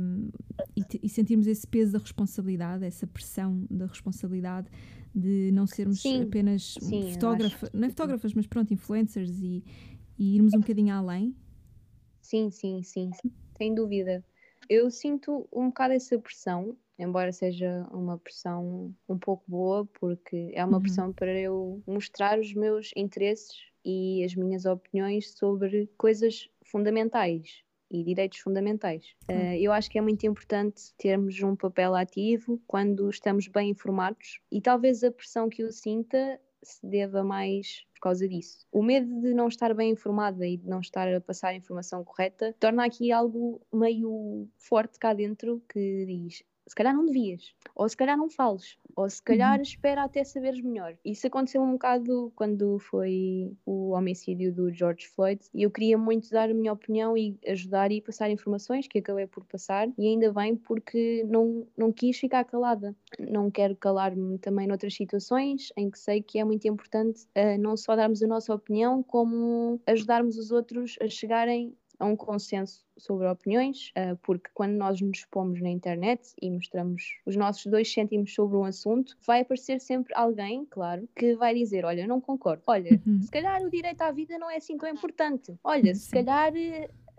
um, 0.00 0.30
e, 0.74 0.82
e, 1.02 1.08
sentirmos 1.08 1.46
esse 1.46 1.66
peso 1.66 1.92
da 1.92 1.98
responsabilidade, 1.98 2.84
essa 2.84 3.06
pressão 3.06 3.66
da 3.70 3.86
responsabilidade 3.86 4.68
de 5.14 5.50
não 5.52 5.66
sermos 5.66 6.00
sim, 6.00 6.22
apenas 6.22 6.74
sim, 6.80 7.12
fotógrafas, 7.12 7.70
não 7.72 7.86
é 7.86 7.90
fotógrafas, 7.90 8.32
mas 8.32 8.46
pronto, 8.46 8.72
influencers 8.72 9.30
e, 9.40 9.62
e 10.18 10.36
irmos 10.36 10.54
um 10.54 10.60
bocadinho 10.60 10.94
além? 10.94 11.36
Sim, 12.22 12.50
sim, 12.50 12.82
sim, 12.82 13.10
sem 13.58 13.74
dúvida. 13.74 14.24
Eu 14.70 14.90
sinto 14.90 15.46
um 15.52 15.66
bocado 15.66 15.92
essa 15.92 16.18
pressão, 16.18 16.76
embora 16.98 17.32
seja 17.32 17.86
uma 17.92 18.16
pressão 18.16 18.94
um 19.08 19.18
pouco 19.18 19.44
boa, 19.46 19.84
porque 20.00 20.50
é 20.54 20.64
uma 20.64 20.76
uhum. 20.76 20.82
pressão 20.82 21.12
para 21.12 21.38
eu 21.38 21.82
mostrar 21.86 22.38
os 22.38 22.54
meus 22.54 22.90
interesses 22.96 23.72
e 23.84 24.24
as 24.24 24.34
minhas 24.34 24.64
opiniões 24.64 25.32
sobre 25.32 25.90
coisas 25.98 26.48
fundamentais 26.64 27.64
e 27.90 28.02
direitos 28.02 28.38
fundamentais. 28.38 29.14
Uh, 29.28 29.54
eu 29.60 29.70
acho 29.70 29.90
que 29.90 29.98
é 29.98 30.00
muito 30.00 30.24
importante 30.26 30.94
termos 30.96 31.42
um 31.42 31.54
papel 31.54 31.94
ativo 31.94 32.58
quando 32.66 33.10
estamos 33.10 33.48
bem 33.48 33.70
informados 33.70 34.40
e 34.50 34.60
talvez 34.62 35.04
a 35.04 35.10
pressão 35.10 35.48
que 35.48 35.62
eu 35.62 35.70
sinta 35.70 36.40
se 36.62 36.86
deva 36.86 37.22
mais 37.22 37.84
por 37.94 38.00
causa 38.00 38.28
disso. 38.28 38.66
O 38.72 38.82
medo 38.82 39.20
de 39.20 39.34
não 39.34 39.48
estar 39.48 39.74
bem 39.74 39.92
informada 39.92 40.46
e 40.46 40.56
de 40.56 40.68
não 40.68 40.80
estar 40.80 41.12
a 41.12 41.20
passar 41.20 41.48
a 41.48 41.54
informação 41.54 42.04
correta 42.04 42.54
torna 42.58 42.84
aqui 42.84 43.12
algo 43.12 43.60
meio 43.72 44.48
forte 44.56 44.98
cá 44.98 45.14
dentro 45.14 45.62
que 45.68 46.06
diz 46.06 46.42
se 46.66 46.74
calhar 46.74 46.94
não 46.94 47.04
devias, 47.04 47.54
ou 47.74 47.88
se 47.88 47.96
calhar 47.96 48.16
não 48.16 48.30
fales, 48.30 48.78
ou 48.96 49.08
se 49.08 49.22
calhar 49.22 49.56
uhum. 49.56 49.62
espera 49.62 50.04
até 50.04 50.22
saberes 50.24 50.60
melhor. 50.60 50.96
Isso 51.04 51.26
aconteceu 51.26 51.62
um 51.62 51.72
bocado 51.72 52.32
quando 52.34 52.78
foi 52.78 53.52
o 53.66 53.90
homicídio 53.90 54.52
do 54.52 54.72
George 54.72 55.06
Floyd 55.08 55.40
e 55.54 55.62
eu 55.62 55.70
queria 55.70 55.98
muito 55.98 56.30
dar 56.30 56.50
a 56.50 56.54
minha 56.54 56.72
opinião 56.72 57.16
e 57.16 57.36
ajudar 57.46 57.90
e 57.90 58.00
passar 58.00 58.30
informações 58.30 58.86
que 58.86 58.98
acabei 58.98 59.26
por 59.26 59.44
passar 59.44 59.88
e 59.98 60.06
ainda 60.06 60.32
bem 60.32 60.56
porque 60.56 61.24
não, 61.28 61.66
não 61.76 61.92
quis 61.92 62.18
ficar 62.18 62.44
calada. 62.44 62.94
Não 63.18 63.50
quero 63.50 63.76
calar-me 63.76 64.38
também 64.38 64.66
noutras 64.66 64.94
situações 64.94 65.72
em 65.76 65.90
que 65.90 65.98
sei 65.98 66.22
que 66.22 66.38
é 66.38 66.44
muito 66.44 66.66
importante 66.66 67.26
uh, 67.36 67.60
não 67.60 67.76
só 67.76 67.96
darmos 67.96 68.22
a 68.22 68.26
nossa 68.26 68.54
opinião, 68.54 69.02
como 69.02 69.80
ajudarmos 69.86 70.36
os 70.36 70.50
outros 70.50 70.96
a 71.00 71.08
chegarem 71.08 71.74
a 72.02 72.06
um 72.06 72.16
consenso 72.16 72.84
sobre 72.98 73.28
opiniões, 73.28 73.92
uh, 73.96 74.16
porque 74.22 74.50
quando 74.52 74.72
nós 74.72 75.00
nos 75.00 75.18
expomos 75.18 75.60
na 75.60 75.70
internet 75.70 76.34
e 76.42 76.50
mostramos 76.50 77.02
os 77.24 77.36
nossos 77.36 77.64
dois 77.66 77.92
cêntimos 77.92 78.34
sobre 78.34 78.56
um 78.56 78.64
assunto, 78.64 79.16
vai 79.24 79.42
aparecer 79.42 79.80
sempre 79.80 80.12
alguém, 80.16 80.66
claro, 80.68 81.08
que 81.14 81.36
vai 81.36 81.54
dizer: 81.54 81.84
Olha, 81.84 82.06
não 82.06 82.20
concordo. 82.20 82.62
Olha, 82.66 83.00
uhum. 83.06 83.22
se 83.22 83.30
calhar 83.30 83.62
o 83.62 83.70
direito 83.70 84.02
à 84.02 84.10
vida 84.10 84.36
não 84.36 84.50
é 84.50 84.56
assim 84.56 84.76
tão 84.76 84.88
importante. 84.88 85.54
Olha, 85.62 85.94
se 85.94 86.10
calhar 86.10 86.52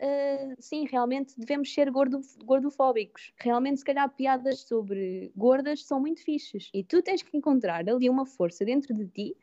Uh, 0.04 0.54
sim, 0.60 0.86
realmente 0.86 1.34
devemos 1.40 1.74
ser 1.74 1.90
gordo, 1.90 2.20
gordofóbicos. 2.44 3.32
Realmente, 3.40 3.80
se 3.80 3.86
calhar, 3.86 4.14
piadas 4.14 4.60
sobre 4.68 5.32
gordas 5.34 5.86
são 5.86 5.98
muito 6.02 6.22
fixes. 6.22 6.70
E 6.74 6.84
tu 6.84 7.02
tens 7.02 7.22
que 7.24 7.38
encontrar 7.38 7.88
ali 7.88 8.10
uma 8.10 8.26
força 8.26 8.66
dentro 8.66 8.94
de 8.94 9.08
ti 9.08 9.38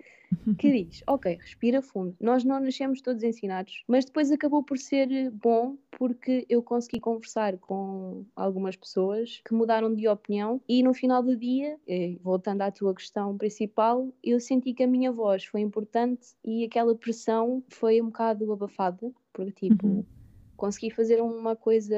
que 0.58 0.70
diz: 0.84 1.02
Ok, 1.06 1.38
respira 1.40 1.80
fundo. 1.80 2.14
Nós 2.20 2.44
não 2.44 2.60
nascemos 2.60 3.00
todos 3.00 3.22
ensinados, 3.22 3.82
mas 3.88 4.04
depois 4.04 4.30
acabou 4.30 4.62
por 4.62 4.76
ser 4.76 5.30
bom 5.30 5.78
porque 5.92 6.44
eu 6.46 6.62
consegui 6.62 7.00
conversar 7.00 7.56
com 7.56 8.26
algumas 8.36 8.76
pessoas 8.76 9.40
que 9.46 9.54
mudaram 9.54 9.94
de 9.94 10.08
opinião 10.08 10.60
e 10.68 10.82
no 10.82 10.92
final 10.92 11.22
do 11.22 11.36
dia, 11.36 11.78
voltando 12.20 12.60
à 12.62 12.70
tua 12.70 12.94
questão 12.94 13.36
principal, 13.38 14.12
eu 14.22 14.38
senti 14.38 14.74
que 14.74 14.82
a 14.82 14.86
minha 14.86 15.10
voz 15.10 15.44
foi 15.46 15.62
importante 15.62 16.34
e 16.44 16.64
aquela 16.64 16.94
pressão 16.94 17.64
foi 17.68 18.00
um 18.02 18.06
bocado 18.06 18.52
abafada, 18.52 19.10
porque 19.32 19.52
tipo. 19.68 19.86
Uhum 19.86 20.19
consegui 20.60 20.90
fazer 20.90 21.22
uma 21.22 21.56
coisa 21.56 21.96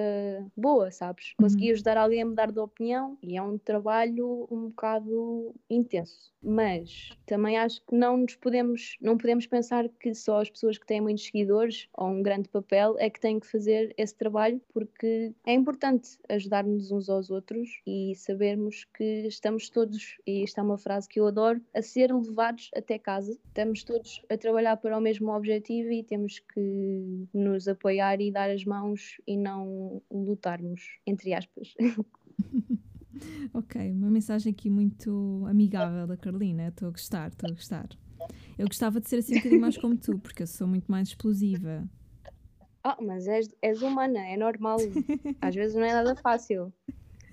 boa, 0.57 0.89
sabes? 0.93 1.35
Consegui 1.37 1.67
uhum. 1.67 1.73
ajudar 1.73 1.97
alguém 1.97 2.23
a 2.23 2.27
mudar 2.27 2.53
de 2.53 2.61
opinião 2.61 3.19
e 3.21 3.37
é 3.37 3.43
um 3.43 3.59
trabalho 3.59 4.47
um 4.49 4.69
bocado 4.69 5.53
intenso. 5.69 6.33
Mas 6.41 7.11
também 7.27 7.59
acho 7.59 7.85
que 7.85 7.97
não 7.97 8.19
nos 8.19 8.37
podemos, 8.37 8.97
não 9.01 9.19
podemos 9.19 9.49
pensar 9.49 9.89
que 9.89 10.15
só 10.15 10.41
as 10.41 10.49
pessoas 10.49 10.79
que 10.79 10.87
têm 10.87 11.01
muitos 11.01 11.25
seguidores 11.25 11.89
ou 11.93 12.07
um 12.07 12.23
grande 12.23 12.49
papel 12.49 12.95
é 13.01 13.11
que 13.11 13.19
têm 13.19 13.41
que 13.41 13.49
fazer 13.49 13.93
esse 13.97 14.15
trabalho, 14.15 14.61
porque 14.73 15.33
é 15.45 15.55
importante 15.55 16.11
ajudar-nos 16.29 16.93
uns 16.93 17.09
aos 17.09 17.31
outros 17.31 17.81
e 17.85 18.15
sabermos 18.15 18.85
que 18.97 19.27
estamos 19.27 19.71
todos, 19.71 20.19
e 20.25 20.45
esta 20.45 20.61
é 20.61 20.65
uma 20.65 20.79
frase 20.79 21.09
que 21.09 21.19
eu 21.19 21.27
adoro, 21.27 21.61
a 21.75 21.83
ser 21.83 22.15
levados 22.15 22.71
até 22.77 22.97
casa. 22.97 23.33
Estamos 23.49 23.83
todos 23.83 24.23
a 24.29 24.37
trabalhar 24.37 24.77
para 24.77 24.97
o 24.97 25.01
mesmo 25.01 25.33
objetivo 25.33 25.91
e 25.91 26.05
temos 26.05 26.39
que 26.39 27.27
nos 27.35 27.67
apoiar 27.67 28.21
e 28.21 28.31
dar 28.31 28.52
as 28.53 28.65
mãos 28.65 29.21
e 29.27 29.37
não 29.37 30.03
lutarmos, 30.11 30.99
entre 31.07 31.35
aspas. 31.35 31.75
ok, 33.53 33.93
uma 33.93 34.11
mensagem 34.11 34.53
aqui 34.53 34.71
muito 34.71 35.45
amigável 35.49 36.07
da 36.07 36.17
Carolina. 36.17 36.69
Estou 36.69 36.89
a 36.89 36.91
gostar, 36.91 37.29
estou 37.29 37.51
a 37.51 37.55
gostar. 37.55 37.89
Eu 38.59 38.67
gostava 38.67 39.01
de 39.01 39.09
ser 39.09 39.17
assim 39.17 39.35
um 39.35 39.37
bocadinho 39.39 39.61
mais 39.61 39.77
como 39.77 39.97
tu, 39.97 40.19
porque 40.19 40.43
eu 40.43 40.47
sou 40.47 40.67
muito 40.67 40.91
mais 40.91 41.09
explosiva. 41.09 41.89
Ah, 42.85 42.97
mas 43.01 43.27
és, 43.27 43.49
és 43.63 43.83
humana, 43.83 44.21
é 44.27 44.37
normal. 44.37 44.79
Às 45.41 45.55
vezes 45.55 45.75
não 45.75 45.85
é 45.85 45.93
nada 45.93 46.17
fácil. 46.17 46.73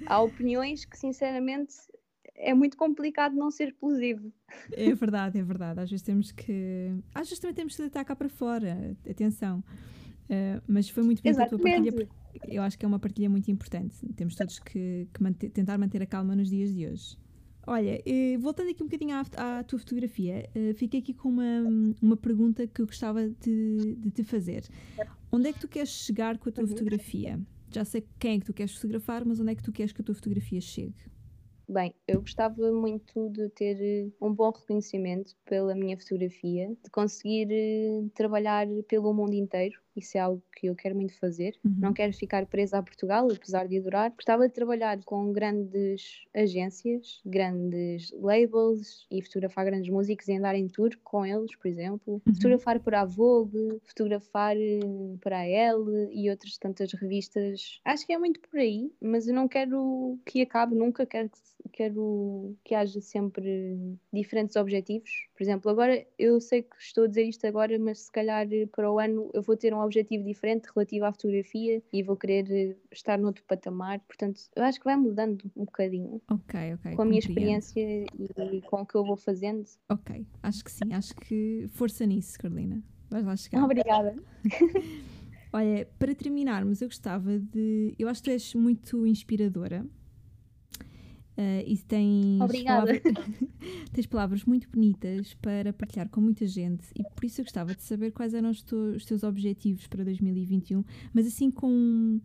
Há 0.06 0.22
opiniões 0.22 0.86
que, 0.86 0.98
sinceramente, 0.98 1.76
é 2.36 2.54
muito 2.54 2.78
complicado 2.78 3.36
não 3.36 3.52
ser 3.52 3.70
explosivo. 3.70 4.32
É 4.72 4.94
verdade, 4.94 5.40
é 5.40 5.44
verdade. 5.44 5.82
Às 5.82 5.90
vezes 5.90 6.04
temos 6.04 6.32
que. 6.32 6.94
Às 7.14 7.28
vezes 7.28 7.40
também 7.40 7.56
temos 7.56 7.76
que 7.76 7.82
deitar 7.82 8.06
cá 8.06 8.16
para 8.16 8.30
fora. 8.30 8.96
Atenção. 9.10 9.64
Uh, 10.30 10.62
mas 10.68 10.88
foi 10.90 11.02
muito 11.02 11.24
bem 11.24 11.32
a 11.32 11.48
tua 11.48 11.58
partilha, 11.58 12.08
eu 12.48 12.62
acho 12.62 12.78
que 12.78 12.86
é 12.86 12.88
uma 12.88 13.00
partilha 13.00 13.30
muito 13.30 13.50
importante. 13.50 13.96
Temos 14.16 14.36
todos 14.36 14.60
que, 14.60 15.08
que 15.12 15.24
manter, 15.24 15.50
tentar 15.50 15.78
manter 15.78 16.04
a 16.04 16.06
calma 16.06 16.36
nos 16.36 16.50
dias 16.50 16.74
de 16.74 16.86
hoje. 16.86 17.18
Olha, 17.66 18.00
uh, 18.00 18.40
voltando 18.40 18.70
aqui 18.70 18.84
um 18.84 18.86
bocadinho 18.86 19.16
à, 19.16 19.60
à 19.60 19.64
tua 19.64 19.80
fotografia, 19.80 20.48
uh, 20.56 20.74
fiquei 20.76 21.00
aqui 21.00 21.14
com 21.14 21.30
uma, 21.30 21.64
uma 22.02 22.16
pergunta 22.16 22.68
que 22.68 22.82
eu 22.82 22.86
gostava 22.86 23.28
de, 23.28 23.96
de 23.96 24.12
te 24.12 24.24
fazer. 24.24 24.64
Onde 25.32 25.50
é 25.50 25.54
que 25.54 25.60
tu 25.60 25.68
queres 25.68 25.90
chegar 25.90 26.38
com 26.38 26.50
a 26.50 26.52
tua 26.52 26.64
uhum. 26.64 26.70
fotografia? 26.70 27.40
Já 27.72 27.84
sei 27.86 28.06
quem 28.20 28.38
é 28.38 28.40
que 28.40 28.46
tu 28.46 28.54
queres 28.54 28.74
fotografar, 28.74 29.26
mas 29.26 29.40
onde 29.40 29.52
é 29.52 29.56
que 29.56 29.64
tu 29.64 29.72
queres 29.72 29.92
que 29.92 30.02
a 30.02 30.04
tua 30.04 30.16
fotografia 30.16 30.62
chegue? 30.62 30.96
Bem, 31.72 31.94
eu 32.08 32.22
gostava 32.22 32.72
muito 32.72 33.30
de 33.30 33.48
ter 33.50 34.12
um 34.20 34.34
bom 34.34 34.50
reconhecimento 34.50 35.36
pela 35.46 35.76
minha 35.76 35.96
fotografia, 35.96 36.76
de 36.84 36.90
conseguir 36.90 37.48
trabalhar 38.16 38.66
pelo 38.88 39.14
mundo 39.14 39.36
inteiro 39.36 39.80
isso 40.00 40.18
é 40.18 40.22
algo 40.22 40.42
que 40.56 40.68
eu 40.68 40.76
quero 40.76 40.96
muito 40.96 41.18
fazer. 41.20 41.56
Uhum. 41.64 41.76
Não 41.78 41.94
quero 41.94 42.14
ficar 42.14 42.46
presa 42.46 42.78
a 42.78 42.84
Portugal, 42.84 43.28
apesar 43.32 43.68
de 43.68 43.78
adorar. 43.78 44.12
Gostava 44.16 44.48
de 44.48 44.54
trabalhar 44.54 44.98
com 45.04 45.32
grandes 45.32 46.26
agências, 46.34 47.22
grandes 47.26 48.12
labels 48.14 49.06
e 49.12 49.22
fotografar 49.22 49.66
grandes 49.66 49.90
músicos 49.90 50.28
e 50.28 50.38
andar 50.38 50.56
em 50.56 50.68
tour 50.68 50.92
com 51.04 51.26
eles, 51.26 51.56
por 51.56 51.68
exemplo. 51.68 52.22
Uhum. 52.26 52.34
Fotografar 52.34 52.80
para 52.80 53.02
a 53.02 53.06
Vogue, 53.06 53.80
fotografar 53.84 54.56
eh, 54.58 54.80
para 55.22 55.40
a 55.40 55.48
Elle 55.48 56.10
e 56.12 56.30
outras 56.30 56.58
tantas 56.58 56.94
revistas. 56.94 57.80
Acho 57.84 58.06
que 58.06 58.14
é 58.14 58.18
muito 58.18 58.40
por 58.40 58.60
aí, 58.60 58.92
mas 59.02 59.28
eu 59.28 59.36
não 59.36 59.48
quero 59.48 60.18
que 60.26 60.42
acabe 60.42 60.76
nunca, 60.76 61.06
quero 61.06 61.30
que, 61.30 61.40
quero 61.72 62.56
que 62.64 62.76
haja 62.76 63.00
sempre 63.02 63.98
diferentes 64.12 64.56
objetivos. 64.56 65.10
Por 65.36 65.44
exemplo, 65.44 65.72
agora 65.72 66.06
eu 66.18 66.40
sei 66.40 66.64
que 66.64 66.76
estou 66.80 67.06
a 67.06 67.08
dizer 67.08 67.24
isto 67.24 67.46
agora, 67.46 67.78
mas 67.80 68.02
se 68.02 68.12
calhar 68.12 68.48
para 68.72 68.92
o 68.92 69.00
ano 69.00 69.30
eu 69.34 69.42
vou 69.42 69.56
ter 69.56 69.74
um 69.74 69.82
objetivo 69.82 70.24
diferente 70.24 70.70
relativo 70.74 71.06
à 71.06 71.12
fotografia 71.12 71.82
e 71.92 72.04
vou 72.04 72.16
querer 72.16 72.78
estar 72.92 73.18
noutro 73.18 73.44
patamar. 73.46 74.00
Portanto, 74.02 74.42
eu 74.56 74.64
acho 74.64 74.80
que 74.80 74.86
vai 74.86 74.96
mudando 74.96 75.50
um 75.56 75.66
bocadinho. 75.66 76.22
Ok, 76.30 76.74
ok. 76.74 76.96
Com 76.96 77.02
a 77.02 77.06
minha 77.06 77.20
experiência 77.20 77.82
e 77.82 78.62
com 78.62 78.82
o 78.82 78.86
que 78.86 78.96
eu 78.96 79.06
vou 79.06 79.18
fazendo. 79.18 79.66
Ok, 79.90 80.26
acho 80.44 80.64
que 80.64 80.72
sim. 80.72 80.94
Acho 80.94 81.16
que 81.16 81.66
força 81.70 82.06
nisso, 82.06 82.38
Carolina. 82.40 82.84
Vais 83.10 83.26
lá 83.26 83.36
chegar. 83.36 83.64
Obrigada. 83.64 84.16
Olha, 85.52 85.88
para 85.98 86.14
terminarmos, 86.14 86.82
eu 86.82 86.88
gostava 86.88 87.40
de. 87.40 87.96
Eu 87.98 88.08
acho 88.08 88.22
que 88.22 88.30
tu 88.30 88.34
és 88.34 88.54
muito 88.54 89.06
inspiradora. 89.08 89.86
Uh, 91.40 91.64
e 91.66 91.78
tens 91.78 92.42
Obrigada. 92.42 93.00
palavras, 93.00 93.30
tens 93.94 94.06
palavras 94.08 94.44
muito 94.44 94.68
bonitas 94.70 95.34
para 95.36 95.72
partilhar 95.72 96.10
com 96.10 96.20
muita 96.20 96.46
gente 96.46 96.88
e 96.94 97.02
por 97.02 97.24
isso 97.24 97.40
eu 97.40 97.46
gostava 97.46 97.74
de 97.74 97.82
saber 97.82 98.12
quais 98.12 98.34
eram 98.34 98.50
os, 98.50 98.62
tu, 98.62 98.76
os 98.76 99.06
teus 99.06 99.24
objetivos 99.24 99.88
para 99.88 100.04
2021, 100.04 100.84
mas 101.14 101.26
assim 101.26 101.50
com, 101.50 102.20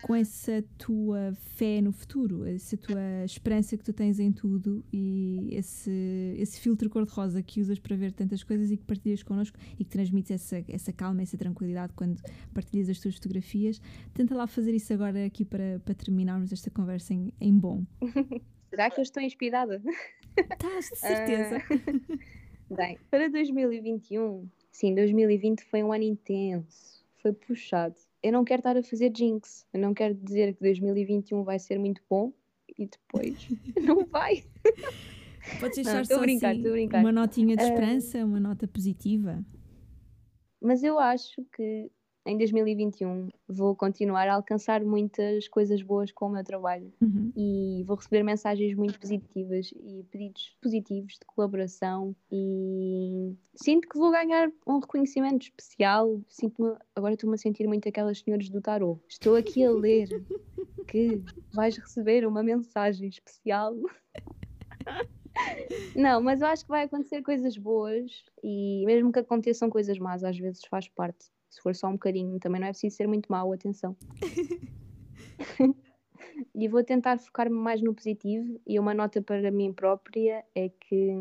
com 0.00 0.14
essa 0.14 0.64
tua 0.78 1.34
fé 1.56 1.82
no 1.82 1.92
futuro, 1.92 2.46
essa 2.46 2.74
tua 2.78 3.24
esperança 3.26 3.76
que 3.76 3.84
tu 3.84 3.92
tens 3.92 4.18
em 4.18 4.32
tudo 4.32 4.82
e 4.90 5.50
esse, 5.52 6.34
esse 6.38 6.58
filtro 6.58 6.88
cor-de-rosa 6.88 7.42
que 7.42 7.60
usas 7.60 7.78
para 7.78 7.94
ver 7.94 8.12
tantas 8.12 8.42
coisas 8.42 8.70
e 8.70 8.78
que 8.78 8.84
partilhas 8.84 9.22
connosco 9.22 9.58
e 9.78 9.84
que 9.84 9.90
transmites 9.90 10.30
essa, 10.30 10.64
essa 10.68 10.90
calma, 10.90 11.20
essa 11.20 11.36
tranquilidade 11.36 11.92
quando 11.94 12.18
partilhas 12.54 12.88
as 12.88 12.98
tuas 12.98 13.16
fotografias. 13.16 13.78
Tenta 14.14 14.34
lá 14.34 14.46
fazer 14.46 14.74
isso 14.74 14.90
agora 14.94 15.26
aqui 15.26 15.44
para, 15.44 15.78
para 15.84 15.92
terminarmos 15.92 16.50
esta 16.50 16.70
conversa 16.70 17.12
em, 17.12 17.30
em 17.38 17.52
bom. 17.52 17.84
Será 18.74 18.90
que 18.90 18.98
eu 18.98 19.02
estou 19.02 19.22
inspirada? 19.22 19.80
Estás, 20.36 20.88
de 20.90 20.96
certeza. 20.96 21.58
Uh, 22.68 22.74
bem, 22.74 22.98
para 23.08 23.30
2021, 23.30 24.48
sim, 24.72 24.92
2020 24.96 25.62
foi 25.62 25.84
um 25.84 25.92
ano 25.92 26.02
intenso, 26.02 27.04
foi 27.22 27.32
puxado. 27.32 27.94
Eu 28.20 28.32
não 28.32 28.44
quero 28.44 28.58
estar 28.58 28.76
a 28.76 28.82
fazer 28.82 29.12
jinx, 29.16 29.64
eu 29.72 29.78
não 29.78 29.94
quero 29.94 30.12
dizer 30.14 30.54
que 30.54 30.60
2021 30.60 31.44
vai 31.44 31.60
ser 31.60 31.78
muito 31.78 32.02
bom 32.10 32.32
e 32.76 32.88
depois 32.88 33.46
não 33.80 34.04
vai. 34.06 34.42
Podes 35.60 35.76
deixar 35.76 35.98
não, 35.98 36.04
só 36.04 36.18
brincar, 36.18 36.50
assim, 36.50 36.88
uma 36.98 37.12
notinha 37.12 37.54
de 37.54 37.62
esperança, 37.62 38.18
uh, 38.18 38.26
uma 38.26 38.40
nota 38.40 38.66
positiva. 38.66 39.40
Mas 40.60 40.82
eu 40.82 40.98
acho 40.98 41.44
que 41.54 41.92
em 42.26 42.38
2021 42.38 43.28
vou 43.46 43.76
continuar 43.76 44.26
a 44.28 44.34
alcançar 44.34 44.82
muitas 44.82 45.46
coisas 45.48 45.82
boas 45.82 46.10
com 46.10 46.26
o 46.26 46.30
meu 46.30 46.42
trabalho 46.42 46.90
uhum. 47.00 47.30
e 47.36 47.84
vou 47.86 47.96
receber 47.96 48.22
mensagens 48.22 48.74
muito 48.74 48.98
positivas 48.98 49.70
e 49.76 50.04
pedidos 50.10 50.56
positivos 50.62 51.14
de 51.14 51.26
colaboração 51.26 52.16
e 52.32 53.36
sinto 53.54 53.88
que 53.88 53.98
vou 53.98 54.10
ganhar 54.10 54.50
um 54.66 54.78
reconhecimento 54.78 55.42
especial. 55.42 56.20
Sinto 56.28 56.76
agora 56.94 57.14
estou-me 57.14 57.34
a 57.34 57.38
sentir 57.38 57.66
muito 57.66 57.88
aquelas 57.88 58.20
senhoras 58.20 58.48
do 58.48 58.60
tarot. 58.60 59.00
Estou 59.08 59.36
aqui 59.36 59.62
a 59.64 59.70
ler 59.70 60.08
que 60.88 61.22
vais 61.52 61.76
receber 61.76 62.26
uma 62.26 62.42
mensagem 62.42 63.08
especial. 63.08 63.76
Não, 65.96 66.22
mas 66.22 66.40
eu 66.40 66.46
acho 66.46 66.64
que 66.64 66.70
vai 66.70 66.84
acontecer 66.84 67.20
coisas 67.22 67.58
boas 67.58 68.24
e 68.42 68.84
mesmo 68.86 69.12
que 69.12 69.18
aconteçam 69.18 69.68
coisas 69.68 69.98
más, 69.98 70.22
às 70.22 70.38
vezes 70.38 70.64
faz 70.70 70.88
parte 70.88 71.33
se 71.54 71.60
for 71.60 71.74
só 71.74 71.88
um 71.88 71.92
bocadinho, 71.92 72.38
também 72.40 72.60
não 72.60 72.68
é 72.68 72.70
preciso 72.70 72.96
ser 72.96 73.06
muito 73.06 73.30
mau, 73.30 73.52
atenção. 73.52 73.96
e 76.54 76.68
vou 76.68 76.82
tentar 76.82 77.18
focar-me 77.18 77.56
mais 77.56 77.82
no 77.82 77.94
positivo 77.94 78.60
e 78.66 78.78
uma 78.78 78.94
nota 78.94 79.20
para 79.20 79.50
mim 79.50 79.72
própria 79.72 80.44
é 80.54 80.68
que 80.68 81.12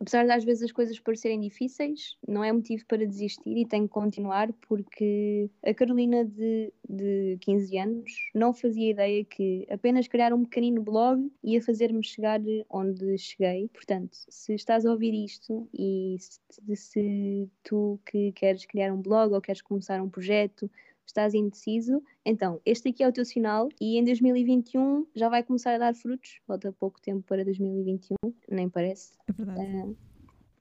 apesar 0.00 0.24
de 0.24 0.32
às 0.32 0.44
vezes 0.44 0.64
as 0.64 0.72
coisas 0.72 0.98
parecerem 0.98 1.40
difíceis 1.40 2.16
não 2.26 2.42
é 2.44 2.52
motivo 2.52 2.84
para 2.86 3.06
desistir 3.06 3.56
e 3.56 3.66
tenho 3.66 3.88
que 3.88 3.94
continuar 3.94 4.52
porque 4.68 5.50
a 5.64 5.72
Carolina 5.72 6.24
de, 6.24 6.72
de 6.88 7.38
15 7.40 7.78
anos 7.78 8.12
não 8.34 8.52
fazia 8.52 8.90
ideia 8.90 9.24
que 9.24 9.66
apenas 9.70 10.08
criar 10.08 10.32
um 10.32 10.44
pequenino 10.44 10.82
blog 10.82 11.30
ia 11.42 11.62
fazer-me 11.62 12.02
chegar 12.04 12.40
onde 12.68 13.16
cheguei. 13.18 13.68
Portanto, 13.68 14.16
se 14.28 14.54
estás 14.54 14.84
a 14.84 14.90
ouvir 14.90 15.14
isto 15.14 15.68
e 15.72 16.16
se, 16.18 16.76
se 16.76 17.48
tu 17.62 17.98
que 18.04 18.32
queres 18.32 18.64
criar 18.66 18.92
um 18.92 19.00
blog 19.00 19.32
ou 19.32 19.40
queres 19.40 19.62
começar 19.62 20.02
um 20.02 20.08
projeto 20.08 20.70
estás 21.06 21.34
indeciso, 21.34 22.02
então 22.24 22.60
este 22.64 22.88
aqui 22.88 23.02
é 23.02 23.08
o 23.08 23.12
teu 23.12 23.24
sinal 23.24 23.68
e 23.80 23.98
em 23.98 24.04
2021 24.04 25.06
já 25.14 25.28
vai 25.28 25.42
começar 25.42 25.74
a 25.74 25.78
dar 25.78 25.94
frutos. 25.94 26.40
Falta 26.46 26.72
pouco 26.72 27.00
tempo 27.00 27.22
para 27.22 27.44
2021, 27.44 28.16
nem 28.50 28.68
parece. 28.68 29.12
É 29.28 29.32
verdade. 29.32 29.60
Uh, 29.60 29.96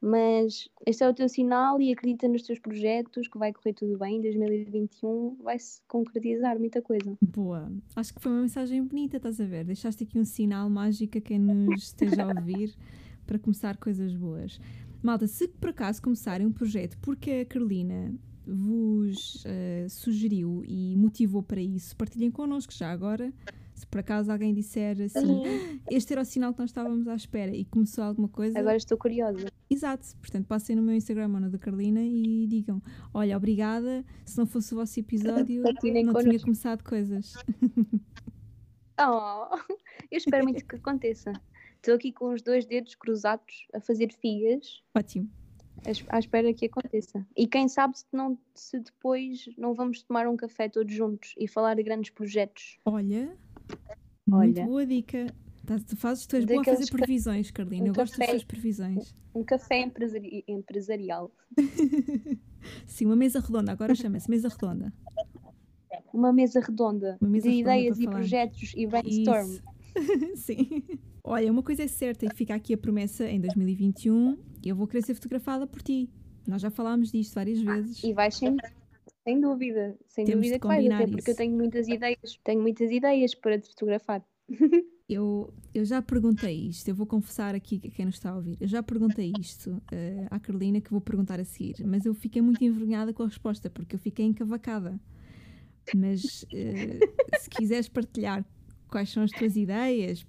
mas 0.05 0.67
este 0.85 1.01
é 1.01 1.09
o 1.09 1.13
teu 1.13 1.29
sinal 1.29 1.79
e 1.79 1.89
acredita 1.93 2.27
nos 2.27 2.41
teus 2.41 2.59
projetos 2.59 3.25
que 3.29 3.37
vai 3.37 3.53
correr 3.53 3.73
tudo 3.73 3.97
bem. 3.97 4.17
Em 4.17 4.21
2021 4.21 5.37
vai-se 5.41 5.81
concretizar 5.87 6.59
muita 6.59 6.81
coisa. 6.81 7.17
Boa. 7.21 7.71
Acho 7.95 8.13
que 8.13 8.19
foi 8.19 8.33
uma 8.33 8.41
mensagem 8.41 8.83
bonita, 8.83 9.15
estás 9.15 9.39
a 9.39 9.45
ver? 9.45 9.63
Deixaste 9.63 10.03
aqui 10.03 10.19
um 10.19 10.25
sinal 10.25 10.69
mágico 10.69 11.17
a 11.17 11.21
quem 11.21 11.39
nos 11.39 11.83
esteja 11.83 12.25
a 12.25 12.27
ouvir 12.27 12.75
para 13.25 13.39
começar 13.39 13.77
coisas 13.77 14.13
boas. 14.13 14.59
Malta, 15.01 15.25
se 15.25 15.47
por 15.47 15.69
acaso 15.69 16.01
começarem 16.01 16.45
um 16.45 16.51
projeto, 16.51 16.97
porque 17.01 17.31
a 17.31 17.45
Carolina 17.45 18.13
vos 18.45 19.43
uh, 19.45 19.89
sugeriu 19.89 20.63
e 20.65 20.95
motivou 20.95 21.41
para 21.43 21.61
isso, 21.61 21.95
partilhem 21.95 22.31
connosco 22.31 22.73
já 22.73 22.91
agora. 22.91 23.33
Se 23.73 23.87
por 23.87 23.99
acaso 23.99 24.31
alguém 24.31 24.53
disser 24.53 25.01
assim, 25.01 25.25
uhum. 25.25 25.79
este 25.89 26.13
era 26.13 26.21
o 26.21 26.25
sinal 26.25 26.53
que 26.53 26.59
nós 26.59 26.69
estávamos 26.69 27.07
à 27.07 27.15
espera 27.15 27.53
e 27.55 27.65
começou 27.65 28.03
alguma 28.03 28.27
coisa. 28.27 28.57
Agora 28.59 28.77
estou 28.77 28.97
curiosa. 28.97 29.51
Exato, 29.69 30.15
portanto 30.17 30.45
passem 30.45 30.75
no 30.75 30.83
meu 30.83 30.95
Instagram 30.95 31.31
ou 31.33 31.39
no 31.39 31.49
da 31.49 31.57
Carolina 31.57 32.01
e 32.01 32.45
digam: 32.47 32.81
Olha, 33.13 33.35
obrigada, 33.35 34.05
se 34.25 34.37
não 34.37 34.45
fosse 34.45 34.73
o 34.73 34.77
vosso 34.77 34.99
episódio, 34.99 35.63
não 35.63 35.73
tinha 35.73 36.39
começado 36.39 36.83
coisas. 36.83 37.33
Oh, 39.01 39.47
eu 40.11 40.17
espero 40.17 40.43
muito 40.43 40.63
que 40.63 40.75
aconteça. 40.75 41.33
Estou 41.77 41.95
aqui 41.95 42.11
com 42.13 42.31
os 42.31 42.43
dois 42.43 42.63
dedos 42.63 42.93
cruzados 42.93 43.67
a 43.73 43.81
fazer 43.81 44.13
figas. 44.13 44.83
Ótimo 44.95 45.27
à 46.09 46.19
espera 46.19 46.53
que 46.53 46.65
aconteça. 46.65 47.25
E 47.35 47.47
quem 47.47 47.67
sabe 47.67 47.97
se, 47.97 48.05
não, 48.11 48.37
se 48.53 48.79
depois 48.79 49.45
não 49.57 49.73
vamos 49.73 50.01
tomar 50.03 50.27
um 50.27 50.35
café 50.35 50.69
todos 50.69 50.93
juntos 50.93 51.33
e 51.37 51.47
falar 51.47 51.75
de 51.75 51.83
grandes 51.83 52.09
projetos. 52.09 52.77
Olha, 52.85 53.37
muito 54.25 54.59
Olha. 54.59 54.65
boa 54.65 54.85
dica. 54.85 55.27
Tu 55.87 55.95
fazes, 55.95 56.25
tu 56.25 56.35
és 56.35 56.43
boa 56.43 56.61
a 56.61 56.65
fazer 56.65 56.91
previsões, 56.91 57.49
Carolina. 57.49 57.85
Um 57.85 57.87
Eu 57.87 57.93
café, 57.93 58.03
gosto 58.03 58.19
das 58.19 58.29
tuas 58.29 58.43
previsões. 58.43 59.15
Um, 59.33 59.39
um 59.39 59.43
café 59.43 59.81
empresari 59.81 60.43
empresarial. 60.47 61.31
Sim, 62.85 63.05
uma 63.05 63.15
mesa 63.15 63.39
redonda. 63.39 63.71
Agora 63.71 63.95
chama-se 63.95 64.29
mesa 64.29 64.49
redonda. 64.49 64.93
Uma 66.13 66.33
mesa 66.33 66.59
redonda 66.59 67.17
uma 67.21 67.29
mesa 67.29 67.49
de 67.49 67.55
redonda 67.55 67.77
ideias 67.77 67.99
e 67.99 68.07
projetos 68.07 68.73
e 68.75 68.85
brainstorm. 68.85 69.57
Sim. 70.35 70.83
Olha, 71.23 71.49
uma 71.51 71.63
coisa 71.63 71.83
é 71.83 71.87
certa 71.87 72.25
e 72.25 72.29
fica 72.35 72.53
aqui 72.53 72.73
a 72.73 72.77
promessa 72.77 73.29
em 73.29 73.39
2021 73.39 74.37
eu 74.69 74.75
vou 74.75 74.87
querer 74.87 75.03
ser 75.03 75.13
fotografada 75.15 75.67
por 75.67 75.81
ti. 75.81 76.09
Nós 76.47 76.61
já 76.61 76.69
falámos 76.69 77.11
disto 77.11 77.35
várias 77.35 77.61
vezes. 77.61 78.03
E 78.03 78.13
vais 78.13 78.35
sem, 78.35 78.57
sem 79.23 79.39
dúvida, 79.39 79.97
sem 80.07 80.25
Temos 80.25 80.45
dúvida 80.45 80.59
que 80.59 80.67
vais, 80.67 80.91
até 80.91 81.07
porque 81.07 81.31
eu 81.31 81.35
tenho 81.35 81.55
muitas 81.55 81.87
ideias, 81.87 82.39
tenho 82.43 82.61
muitas 82.61 82.91
ideias 82.91 83.33
para 83.33 83.59
te 83.59 83.69
fotografar. 83.69 84.23
eu, 85.07 85.53
eu 85.73 85.85
já 85.85 86.01
perguntei 86.01 86.67
isto, 86.67 86.87
eu 86.89 86.95
vou 86.95 87.05
confessar 87.05 87.55
aqui 87.55 87.81
a 87.85 87.89
quem 87.89 88.05
nos 88.05 88.15
está 88.15 88.31
a 88.31 88.35
ouvir, 88.35 88.57
eu 88.59 88.67
já 88.67 88.83
perguntei 88.83 89.31
isto 89.39 89.71
uh, 89.71 90.27
à 90.29 90.39
Carolina, 90.39 90.81
que 90.81 90.91
vou 90.91 90.99
perguntar 90.99 91.39
a 91.39 91.45
seguir, 91.45 91.75
mas 91.85 92.05
eu 92.05 92.13
fiquei 92.13 92.41
muito 92.41 92.63
envergonhada 92.63 93.13
com 93.13 93.23
a 93.23 93.27
resposta, 93.27 93.69
porque 93.69 93.95
eu 93.95 93.99
fiquei 93.99 94.25
encavacada. 94.25 94.99
Mas 95.95 96.43
uh, 96.43 97.39
se 97.39 97.49
quiseres 97.49 97.87
partilhar 97.87 98.45
quais 98.87 99.09
são 99.09 99.23
as 99.23 99.31
tuas 99.31 99.55
ideias 99.55 100.25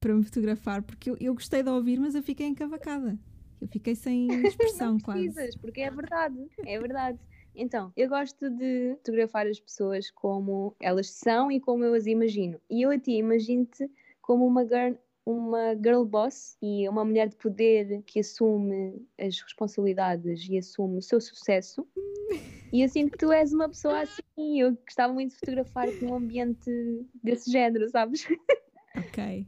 para 0.00 0.14
me 0.14 0.22
fotografar, 0.22 0.82
porque 0.82 1.10
eu, 1.10 1.16
eu 1.18 1.34
gostei 1.34 1.62
de 1.62 1.70
ouvir, 1.70 1.98
mas 1.98 2.14
eu 2.14 2.22
fiquei 2.22 2.46
encavacada. 2.46 3.18
Eu 3.60 3.68
fiquei 3.68 3.94
sem 3.94 4.28
expressão 4.46 4.92
não 4.92 5.00
quase. 5.00 5.58
porque 5.58 5.80
é 5.80 5.90
verdade, 5.90 6.48
é 6.64 6.78
verdade. 6.78 7.18
Então, 7.54 7.90
eu 7.96 8.08
gosto 8.08 8.50
de 8.50 8.94
fotografar 8.96 9.46
as 9.46 9.58
pessoas 9.58 10.10
como 10.10 10.76
elas 10.78 11.10
são 11.10 11.50
e 11.50 11.58
como 11.58 11.84
eu 11.84 11.94
as 11.94 12.06
imagino. 12.06 12.60
E 12.68 12.82
eu 12.82 12.90
a 12.90 12.98
ti 12.98 13.12
imagino-te 13.12 13.90
como 14.20 14.46
uma 14.46 14.62
girl, 14.62 14.94
uma 15.24 15.74
girl 15.74 16.04
boss 16.04 16.58
e 16.60 16.86
uma 16.86 17.04
mulher 17.04 17.28
de 17.28 17.36
poder 17.36 18.02
que 18.02 18.20
assume 18.20 19.02
as 19.18 19.40
responsabilidades 19.40 20.46
e 20.48 20.58
assume 20.58 20.98
o 20.98 21.02
seu 21.02 21.18
sucesso. 21.18 21.86
E 22.72 22.82
eu 22.82 22.88
sinto 22.88 23.12
que 23.12 23.18
tu 23.18 23.32
és 23.32 23.54
uma 23.54 23.68
pessoa 23.68 24.00
assim. 24.02 24.60
Eu 24.60 24.76
gostava 24.84 25.12
muito 25.14 25.30
de 25.30 25.38
fotografar 25.38 25.90
num 26.02 26.14
ambiente 26.14 26.70
desse 27.22 27.50
género, 27.50 27.88
sabes? 27.88 28.26
Ok. 28.96 29.46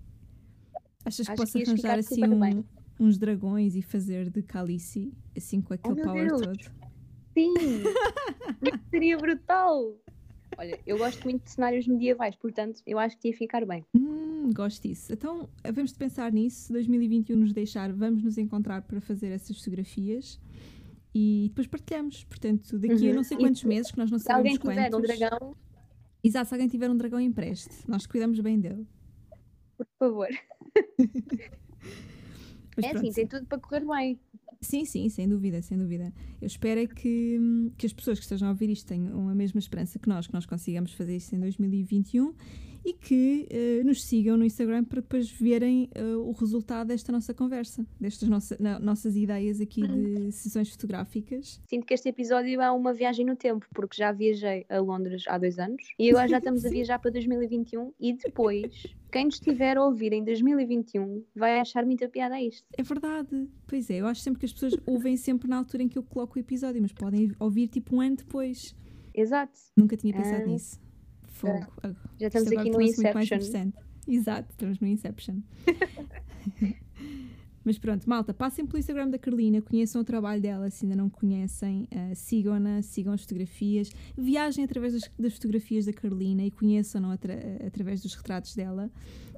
Achas 1.05 1.27
que 1.27 1.33
Acho 1.33 1.43
posso 1.43 1.59
que 1.59 1.65
arranjar 1.65 1.99
assim 1.99 2.25
um, 2.25 2.65
uns 2.99 3.19
dragões 3.19 3.77
e 3.77 3.83
fazer 3.83 4.31
de 4.31 4.43
Calice, 4.43 5.13
assim 5.37 5.61
com 5.61 5.75
aquele 5.75 6.01
oh, 6.01 6.05
power 6.05 6.29
Deus. 6.29 6.41
todo? 6.41 6.59
Sim! 7.35 7.55
seria 8.91 9.17
brutal! 9.17 9.97
Olha, 10.57 10.79
eu 10.87 10.99
gosto 10.99 11.23
muito 11.25 11.45
de 11.45 11.51
cenários 11.51 11.87
medievais, 11.87 12.35
portanto, 12.35 12.83
eu 12.87 12.99
acho 12.99 13.17
que 13.19 13.29
ia 13.29 13.35
ficar 13.35 13.65
bem. 13.65 13.85
Hum, 13.95 14.51
gosto 14.53 14.83
disso. 14.89 15.13
Então, 15.13 15.49
vamos 15.73 15.93
de 15.93 15.99
pensar 15.99 16.33
nisso. 16.33 16.67
Se 16.67 16.73
2021 16.73 17.37
nos 17.37 17.53
deixar, 17.53 17.93
vamos 17.93 18.25
nos 18.25 18.39
encontrar 18.39 18.83
para 18.83 19.01
fazer 19.01 19.29
essas 19.29 19.57
fotografias 19.59 20.41
e 21.15 21.47
depois 21.49 21.67
partilhamos. 21.67 22.25
Portanto, 22.25 22.79
daqui 22.79 23.05
uhum. 23.05 23.13
a 23.13 23.15
não 23.15 23.25
sei 23.25 23.37
quantos 23.37 23.63
meses, 23.63 23.93
que 23.93 23.99
nós 23.99 24.11
não 24.11 24.19
sabemos 24.19 24.59
quantos. 24.59 24.75
Se 24.75 24.81
alguém 24.81 25.01
tiver 25.01 25.15
um 25.15 25.29
dragão. 25.29 25.57
Exato, 26.25 26.49
se 26.49 26.55
alguém 26.55 26.69
tiver 26.69 26.91
um 26.91 26.97
dragão, 26.97 27.21
empreste. 27.21 27.71
Nós 27.87 28.07
cuidamos 28.07 28.41
bem 28.41 28.59
dele. 28.59 28.85
Por 29.77 29.87
favor. 29.99 30.29
é 32.87 32.97
assim, 32.97 33.13
tem 33.13 33.27
tudo 33.27 33.47
para 33.47 33.59
correr 33.59 33.85
bem. 33.87 34.19
Sim, 34.61 34.85
sim, 34.85 35.09
sem 35.09 35.29
dúvida, 35.29 35.63
sem 35.63 35.79
dúvida. 35.79 36.13
Eu 36.41 36.47
espero 36.47 36.81
é 36.81 36.87
que, 36.87 37.39
que 37.77 37.87
as 37.87 37.93
pessoas 37.93 38.19
que 38.19 38.25
estejam 38.25 38.49
a 38.49 38.51
ouvir 38.51 38.71
isto 38.71 38.87
tenham 38.87 39.29
a 39.29 39.35
mesma 39.35 39.61
esperança 39.61 39.99
que 39.99 40.09
nós, 40.09 40.27
que 40.27 40.35
nós 40.35 40.47
consigamos 40.47 40.93
fazer 40.93 41.17
isto 41.17 41.35
em 41.35 41.41
2021 41.41 42.35
e 42.85 42.93
que 42.93 43.49
uh, 43.51 43.87
nos 43.87 44.05
sigam 44.05 44.37
no 44.37 44.45
Instagram 44.45 44.85
para 44.85 45.01
depois 45.01 45.31
verem 45.31 45.91
uh, 45.97 46.19
o 46.19 46.33
resultado 46.33 46.89
desta 46.89 47.13
nossa 47.13 47.35
conversa, 47.35 47.87
destas 48.01 48.29
nossa, 48.29 48.57
na, 48.59 48.79
nossas 48.79 49.17
ideias 49.17 49.61
aqui 49.61 49.87
de 49.87 50.33
sessões 50.33 50.71
fotográficas. 50.71 51.61
Sinto 51.67 51.87
que 51.87 51.95
este 51.95 52.09
episódio 52.09 52.61
é 52.61 52.71
uma 52.71 52.93
viagem 52.93 53.25
no 53.25 53.37
tempo, 53.37 53.67
porque 53.75 53.97
já 53.97 54.13
viajei 54.13 54.65
a 54.69 54.79
Londres 54.79 55.25
há 55.27 55.39
dois 55.39 55.59
anos 55.59 55.83
e 55.99 56.11
agora 56.11 56.29
já 56.29 56.39
estamos 56.39 56.65
a 56.65 56.69
viajar 56.71 56.99
para 56.99 57.11
2021 57.11 57.93
e 58.01 58.13
depois. 58.15 58.87
Quem 59.11 59.25
nos 59.25 59.37
estiver 59.37 59.79
a 59.79 59.85
ouvir 59.85 60.13
em 60.13 60.23
2021 60.23 61.25
vai 61.35 61.59
achar 61.61 61.85
muita 61.85 62.09
piada 62.09 62.35
a 62.35 62.43
isto. 62.43 62.67
É 62.77 62.83
verdade. 62.83 63.49
Pois 63.67 63.89
é, 63.89 64.01
eu 64.01 64.07
acho 64.07 64.21
sempre 64.21 64.41
que 64.41 64.47
as 64.47 64.53
pessoas 64.53 64.75
ouvem 64.87 65.17
sempre 65.17 65.49
na 65.49 65.57
altura 65.57 65.83
em 65.83 65.89
que 65.89 65.99
eu 65.99 66.03
coloco 66.03 66.37
o 66.37 66.41
episódio, 66.41 66.83
mas 66.83 66.93
podem 66.93 67.33
ouvir 67.41 67.69
tipo 67.69 67.97
um 67.97 68.01
ano 68.01 68.17
depois. 68.17 68.77
Exato. 69.15 69.59
Nunca 69.77 69.97
tinha 69.97 70.13
pensado 70.13 70.43
ah. 70.43 70.47
nisso. 70.47 70.88
Fogo. 71.39 71.67
Já 72.19 72.27
estamos 72.27 72.53
aqui 72.53 72.71
no 72.71 72.83
Inception. 72.83 73.73
Exato, 74.07 74.51
estamos 74.51 74.81
no 74.81 74.87
Inception. 74.87 75.41
Mas 77.65 77.79
pronto, 77.79 78.09
malta, 78.09 78.33
passem 78.33 78.65
pelo 78.65 78.79
Instagram 78.79 79.11
da 79.11 79.19
Carolina, 79.19 79.61
conheçam 79.61 80.01
o 80.01 80.05
trabalho 80.05 80.41
dela 80.41 80.71
se 80.71 80.87
ainda 80.87 80.97
não 80.97 81.11
conhecem, 81.11 81.87
uh, 81.93 82.15
sigam-na, 82.15 82.81
sigam 82.81 83.13
as 83.13 83.21
fotografias, 83.21 83.91
viajem 84.17 84.65
através 84.65 84.95
das, 84.95 85.11
das 85.19 85.35
fotografias 85.35 85.85
da 85.85 85.93
Carolina 85.93 86.43
e 86.45 86.51
conheçam-na 86.51 87.13
atra 87.13 87.35
através 87.67 88.01
dos 88.01 88.15
retratos 88.15 88.55
dela. 88.55 88.91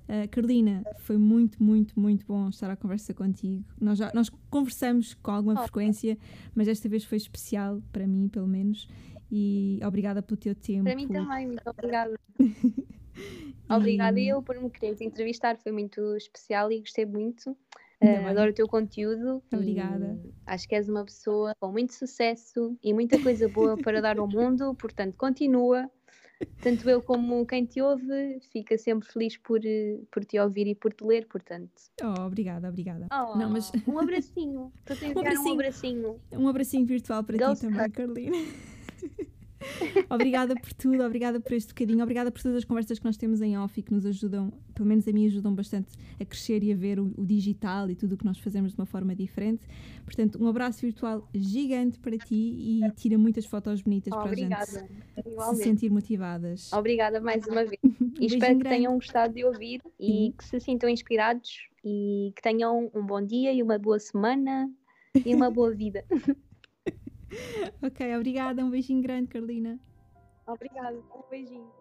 Uh, 0.02 0.28
Carolina, 0.30 0.84
foi 1.00 1.16
muito, 1.16 1.60
muito, 1.60 1.98
muito 1.98 2.24
bom 2.24 2.48
estar 2.48 2.70
à 2.70 2.76
conversa 2.76 3.12
contigo. 3.12 3.64
Nós, 3.80 3.98
já, 3.98 4.12
nós 4.14 4.30
conversamos 4.48 5.14
com 5.14 5.32
alguma 5.32 5.62
frequência, 5.62 6.16
mas 6.54 6.68
esta 6.68 6.88
vez 6.88 7.02
foi 7.02 7.18
especial 7.18 7.82
para 7.92 8.06
mim, 8.06 8.28
pelo 8.28 8.46
menos. 8.46 8.86
E 9.30 9.78
obrigada 9.84 10.22
pelo 10.22 10.36
teu 10.36 10.54
tempo. 10.54 10.84
Para 10.84 10.96
mim 10.96 11.06
também, 11.06 11.46
muito 11.46 11.62
obrigada. 11.68 12.18
obrigada 13.68 14.18
e... 14.18 14.28
eu 14.28 14.42
por 14.42 14.60
me 14.60 14.70
quereres 14.70 15.00
entrevistar, 15.00 15.56
foi 15.58 15.72
muito 15.72 16.16
especial 16.16 16.72
e 16.72 16.80
gostei 16.80 17.06
muito. 17.06 17.56
Uh, 18.02 18.26
adoro 18.28 18.50
o 18.50 18.54
teu 18.54 18.66
conteúdo. 18.66 19.42
Obrigada. 19.52 20.18
Acho 20.46 20.66
que 20.66 20.74
és 20.74 20.88
uma 20.88 21.04
pessoa 21.04 21.54
com 21.60 21.70
muito 21.70 21.92
sucesso 21.92 22.74
e 22.82 22.94
muita 22.94 23.22
coisa 23.22 23.46
boa 23.46 23.76
para 23.76 24.00
dar 24.00 24.18
ao 24.18 24.26
mundo, 24.26 24.74
portanto, 24.74 25.14
continua. 25.16 25.88
Tanto 26.62 26.88
eu 26.88 27.02
como 27.02 27.44
quem 27.44 27.66
te 27.66 27.82
ouve 27.82 28.40
fica 28.50 28.78
sempre 28.78 29.06
feliz 29.06 29.36
por, 29.36 29.60
por 30.10 30.24
te 30.24 30.38
ouvir 30.38 30.66
e 30.68 30.74
por 30.74 30.90
te 30.90 31.04
ler, 31.04 31.26
portanto. 31.26 31.70
Oh, 32.02 32.22
obrigada, 32.22 32.66
obrigada. 32.70 33.06
Oh, 33.12 33.36
Não, 33.36 33.50
mas... 33.50 33.70
Um 33.86 33.98
abracinho. 33.98 34.72
Estou 34.88 34.96
a 34.96 35.12
um 35.12 35.20
abracinho. 35.20 36.20
um 36.32 36.48
abracinho. 36.48 36.84
Um 36.84 36.86
virtual 36.86 37.22
para 37.22 37.54
ti 37.54 37.60
também, 37.60 37.90
Carolina. 37.90 38.36
obrigada 40.08 40.54
por 40.54 40.72
tudo, 40.72 41.02
obrigada 41.04 41.40
por 41.40 41.52
este 41.52 41.68
bocadinho, 41.68 42.02
obrigada 42.02 42.30
por 42.30 42.40
todas 42.40 42.58
as 42.58 42.64
conversas 42.64 42.98
que 42.98 43.04
nós 43.04 43.16
temos 43.16 43.40
em 43.42 43.58
off 43.58 43.78
e 43.78 43.82
que 43.82 43.92
nos 43.92 44.06
ajudam, 44.06 44.52
pelo 44.74 44.88
menos 44.88 45.06
a 45.06 45.12
mim, 45.12 45.26
ajudam 45.26 45.54
bastante 45.54 45.90
a 46.18 46.24
crescer 46.24 46.62
e 46.62 46.72
a 46.72 46.76
ver 46.76 46.98
o, 46.98 47.12
o 47.16 47.24
digital 47.24 47.90
e 47.90 47.94
tudo 47.94 48.14
o 48.14 48.16
que 48.16 48.24
nós 48.24 48.38
fazemos 48.38 48.72
de 48.72 48.78
uma 48.78 48.86
forma 48.86 49.14
diferente. 49.14 49.66
Portanto, 50.04 50.42
um 50.42 50.48
abraço 50.48 50.80
virtual 50.80 51.28
gigante 51.34 51.98
para 51.98 52.16
ti 52.16 52.34
e 52.34 52.90
tira 52.92 53.18
muitas 53.18 53.44
fotos 53.44 53.82
bonitas 53.82 54.12
para 54.12 54.30
a 54.30 54.34
gente 54.34 54.56
se 55.56 55.62
sentir 55.62 55.90
motivadas. 55.90 56.72
Obrigada 56.72 57.20
mais 57.20 57.46
uma 57.46 57.64
vez. 57.64 57.80
e 58.18 58.26
espero 58.26 58.58
que 58.58 58.64
tenham 58.64 58.94
gostado 58.94 59.34
de 59.34 59.44
ouvir 59.44 59.82
e 59.98 60.32
que 60.36 60.44
se 60.44 60.58
sintam 60.60 60.88
inspirados 60.88 61.68
e 61.84 62.32
que 62.34 62.42
tenham 62.42 62.90
um 62.94 63.04
bom 63.04 63.24
dia 63.24 63.52
e 63.52 63.62
uma 63.62 63.78
boa 63.78 63.98
semana 63.98 64.70
e 65.24 65.34
uma 65.34 65.50
boa 65.50 65.74
vida. 65.74 66.04
ok, 67.82 68.00
obrigada. 68.16 68.64
Um 68.64 68.70
beijinho 68.70 69.02
grande, 69.02 69.28
Carolina. 69.28 69.78
Obrigada, 70.46 70.98
um 71.14 71.22
beijinho. 71.30 71.72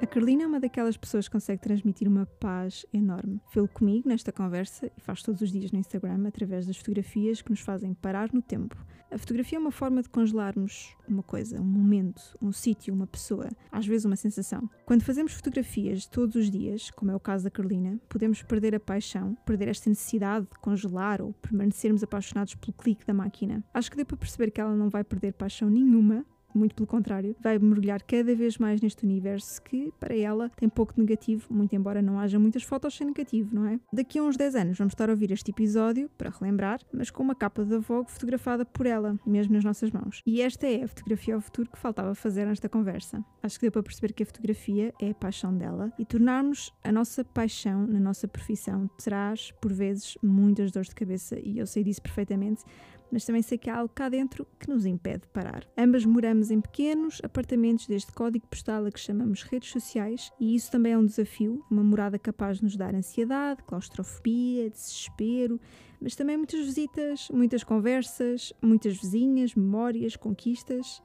A 0.00 0.06
Carolina 0.06 0.42
é 0.42 0.46
uma 0.46 0.60
daquelas 0.60 0.94
pessoas 0.94 1.26
que 1.26 1.32
consegue 1.32 1.62
transmitir 1.62 2.06
uma 2.06 2.26
paz 2.26 2.84
enorme. 2.92 3.40
Fê-lo 3.50 3.66
comigo 3.66 4.06
nesta 4.06 4.30
conversa 4.30 4.90
e 4.94 5.00
faz 5.00 5.22
todos 5.22 5.40
os 5.40 5.50
dias 5.50 5.72
no 5.72 5.78
Instagram 5.78 6.28
através 6.28 6.66
das 6.66 6.76
fotografias 6.76 7.40
que 7.40 7.48
nos 7.50 7.60
fazem 7.60 7.94
parar 7.94 8.30
no 8.30 8.42
tempo. 8.42 8.76
A 9.10 9.16
fotografia 9.16 9.56
é 9.56 9.60
uma 9.60 9.70
forma 9.70 10.02
de 10.02 10.10
congelarmos 10.10 10.94
uma 11.08 11.22
coisa, 11.22 11.60
um 11.60 11.64
momento, 11.64 12.20
um 12.42 12.52
sítio, 12.52 12.92
uma 12.92 13.06
pessoa, 13.06 13.48
às 13.72 13.86
vezes 13.86 14.04
uma 14.04 14.16
sensação. 14.16 14.68
Quando 14.84 15.02
fazemos 15.02 15.32
fotografias 15.32 16.06
todos 16.06 16.36
os 16.36 16.50
dias, 16.50 16.90
como 16.90 17.10
é 17.10 17.16
o 17.16 17.20
caso 17.20 17.44
da 17.44 17.50
Carolina, 17.50 17.98
podemos 18.06 18.42
perder 18.42 18.74
a 18.74 18.80
paixão, 18.80 19.34
perder 19.46 19.68
esta 19.68 19.88
necessidade 19.88 20.46
de 20.46 20.58
congelar 20.58 21.22
ou 21.22 21.32
permanecermos 21.32 22.02
apaixonados 22.02 22.54
pelo 22.54 22.74
clique 22.74 23.06
da 23.06 23.14
máquina. 23.14 23.64
Acho 23.72 23.90
que 23.90 23.96
deu 23.96 24.04
para 24.04 24.18
perceber 24.18 24.50
que 24.50 24.60
ela 24.60 24.76
não 24.76 24.90
vai 24.90 25.02
perder 25.02 25.32
paixão 25.32 25.70
nenhuma 25.70 26.26
muito 26.54 26.74
pelo 26.74 26.86
contrário, 26.86 27.36
vai 27.40 27.58
mergulhar 27.58 28.02
cada 28.02 28.34
vez 28.34 28.58
mais 28.58 28.80
neste 28.80 29.04
universo 29.04 29.60
que, 29.62 29.92
para 29.98 30.16
ela, 30.16 30.50
tem 30.56 30.68
pouco 30.68 30.94
de 30.94 31.00
negativo, 31.00 31.46
muito 31.50 31.74
embora 31.74 32.00
não 32.00 32.18
haja 32.18 32.38
muitas 32.38 32.62
fotos 32.62 32.96
sem 32.96 33.06
negativo, 33.06 33.54
não 33.54 33.66
é? 33.66 33.78
Daqui 33.92 34.18
a 34.18 34.22
uns 34.22 34.36
10 34.36 34.54
anos 34.56 34.78
vamos 34.78 34.92
estar 34.92 35.08
a 35.08 35.12
ouvir 35.12 35.30
este 35.30 35.50
episódio, 35.50 36.10
para 36.16 36.30
relembrar, 36.30 36.80
mas 36.92 37.10
com 37.10 37.22
uma 37.22 37.34
capa 37.34 37.64
da 37.64 37.78
Vogue 37.78 38.10
fotografada 38.10 38.64
por 38.64 38.86
ela, 38.86 39.18
mesmo 39.26 39.54
nas 39.54 39.64
nossas 39.64 39.90
mãos. 39.90 40.22
E 40.26 40.40
esta 40.40 40.66
é 40.66 40.84
a 40.84 40.88
fotografia 40.88 41.34
ao 41.34 41.40
futuro 41.40 41.70
que 41.70 41.78
faltava 41.78 42.14
fazer 42.14 42.46
nesta 42.46 42.68
conversa. 42.68 43.24
Acho 43.42 43.58
que 43.58 43.66
deu 43.66 43.72
para 43.72 43.82
perceber 43.82 44.12
que 44.12 44.22
a 44.22 44.26
fotografia 44.26 44.92
é 45.00 45.10
a 45.10 45.14
paixão 45.14 45.56
dela 45.56 45.92
e 45.98 46.04
tornarmos 46.04 46.72
a 46.82 46.92
nossa 46.92 47.24
paixão 47.24 47.86
na 47.86 48.00
nossa 48.00 48.26
profissão 48.26 48.88
traz, 49.02 49.52
por 49.60 49.72
vezes, 49.72 50.16
muitas 50.22 50.70
dores 50.70 50.88
de 50.88 50.94
cabeça 50.94 51.38
e 51.38 51.58
eu 51.58 51.66
sei 51.66 51.84
disso 51.84 52.02
perfeitamente, 52.02 52.64
mas 53.10 53.24
também 53.24 53.42
sei 53.42 53.58
que 53.58 53.70
há 53.70 53.78
algo 53.78 53.92
cá 53.94 54.08
dentro 54.08 54.46
que 54.58 54.68
nos 54.68 54.86
impede 54.86 55.22
de 55.22 55.28
parar. 55.28 55.66
Ambas 55.76 56.04
moramos 56.04 56.50
em 56.50 56.60
pequenos 56.60 57.20
apartamentos 57.22 57.86
deste 57.86 58.12
código 58.12 58.46
postal 58.46 58.86
a 58.86 58.90
que 58.90 59.00
chamamos 59.00 59.42
redes 59.42 59.70
sociais 59.70 60.32
e 60.40 60.54
isso 60.54 60.70
também 60.70 60.92
é 60.92 60.98
um 60.98 61.04
desafio, 61.04 61.64
uma 61.70 61.82
morada 61.82 62.18
capaz 62.18 62.58
de 62.58 62.64
nos 62.64 62.76
dar 62.76 62.94
ansiedade, 62.94 63.62
claustrofobia, 63.64 64.68
desespero, 64.70 65.60
mas 66.00 66.14
também 66.14 66.36
muitas 66.36 66.60
visitas, 66.64 67.28
muitas 67.30 67.64
conversas, 67.64 68.52
muitas 68.62 68.96
vizinhas, 68.96 69.54
memórias, 69.54 70.16
conquistas, 70.16 71.02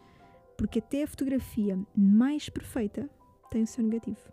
porque 0.57 0.79
até 0.79 1.03
a 1.03 1.07
fotografia 1.07 1.79
mais 1.95 2.49
perfeita 2.49 3.09
tem 3.49 3.63
o 3.63 3.67
seu 3.67 3.83
negativo. 3.83 4.31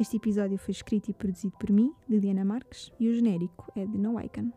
Este 0.00 0.16
episódio 0.16 0.56
foi 0.58 0.70
escrito 0.70 1.10
e 1.10 1.14
produzido 1.14 1.56
por 1.58 1.70
mim, 1.70 1.92
Liliana 2.08 2.44
Marques, 2.44 2.92
e 3.00 3.08
o 3.08 3.14
genérico 3.14 3.72
é 3.74 3.84
de 3.84 3.98
No 3.98 4.20
Icon. 4.20 4.52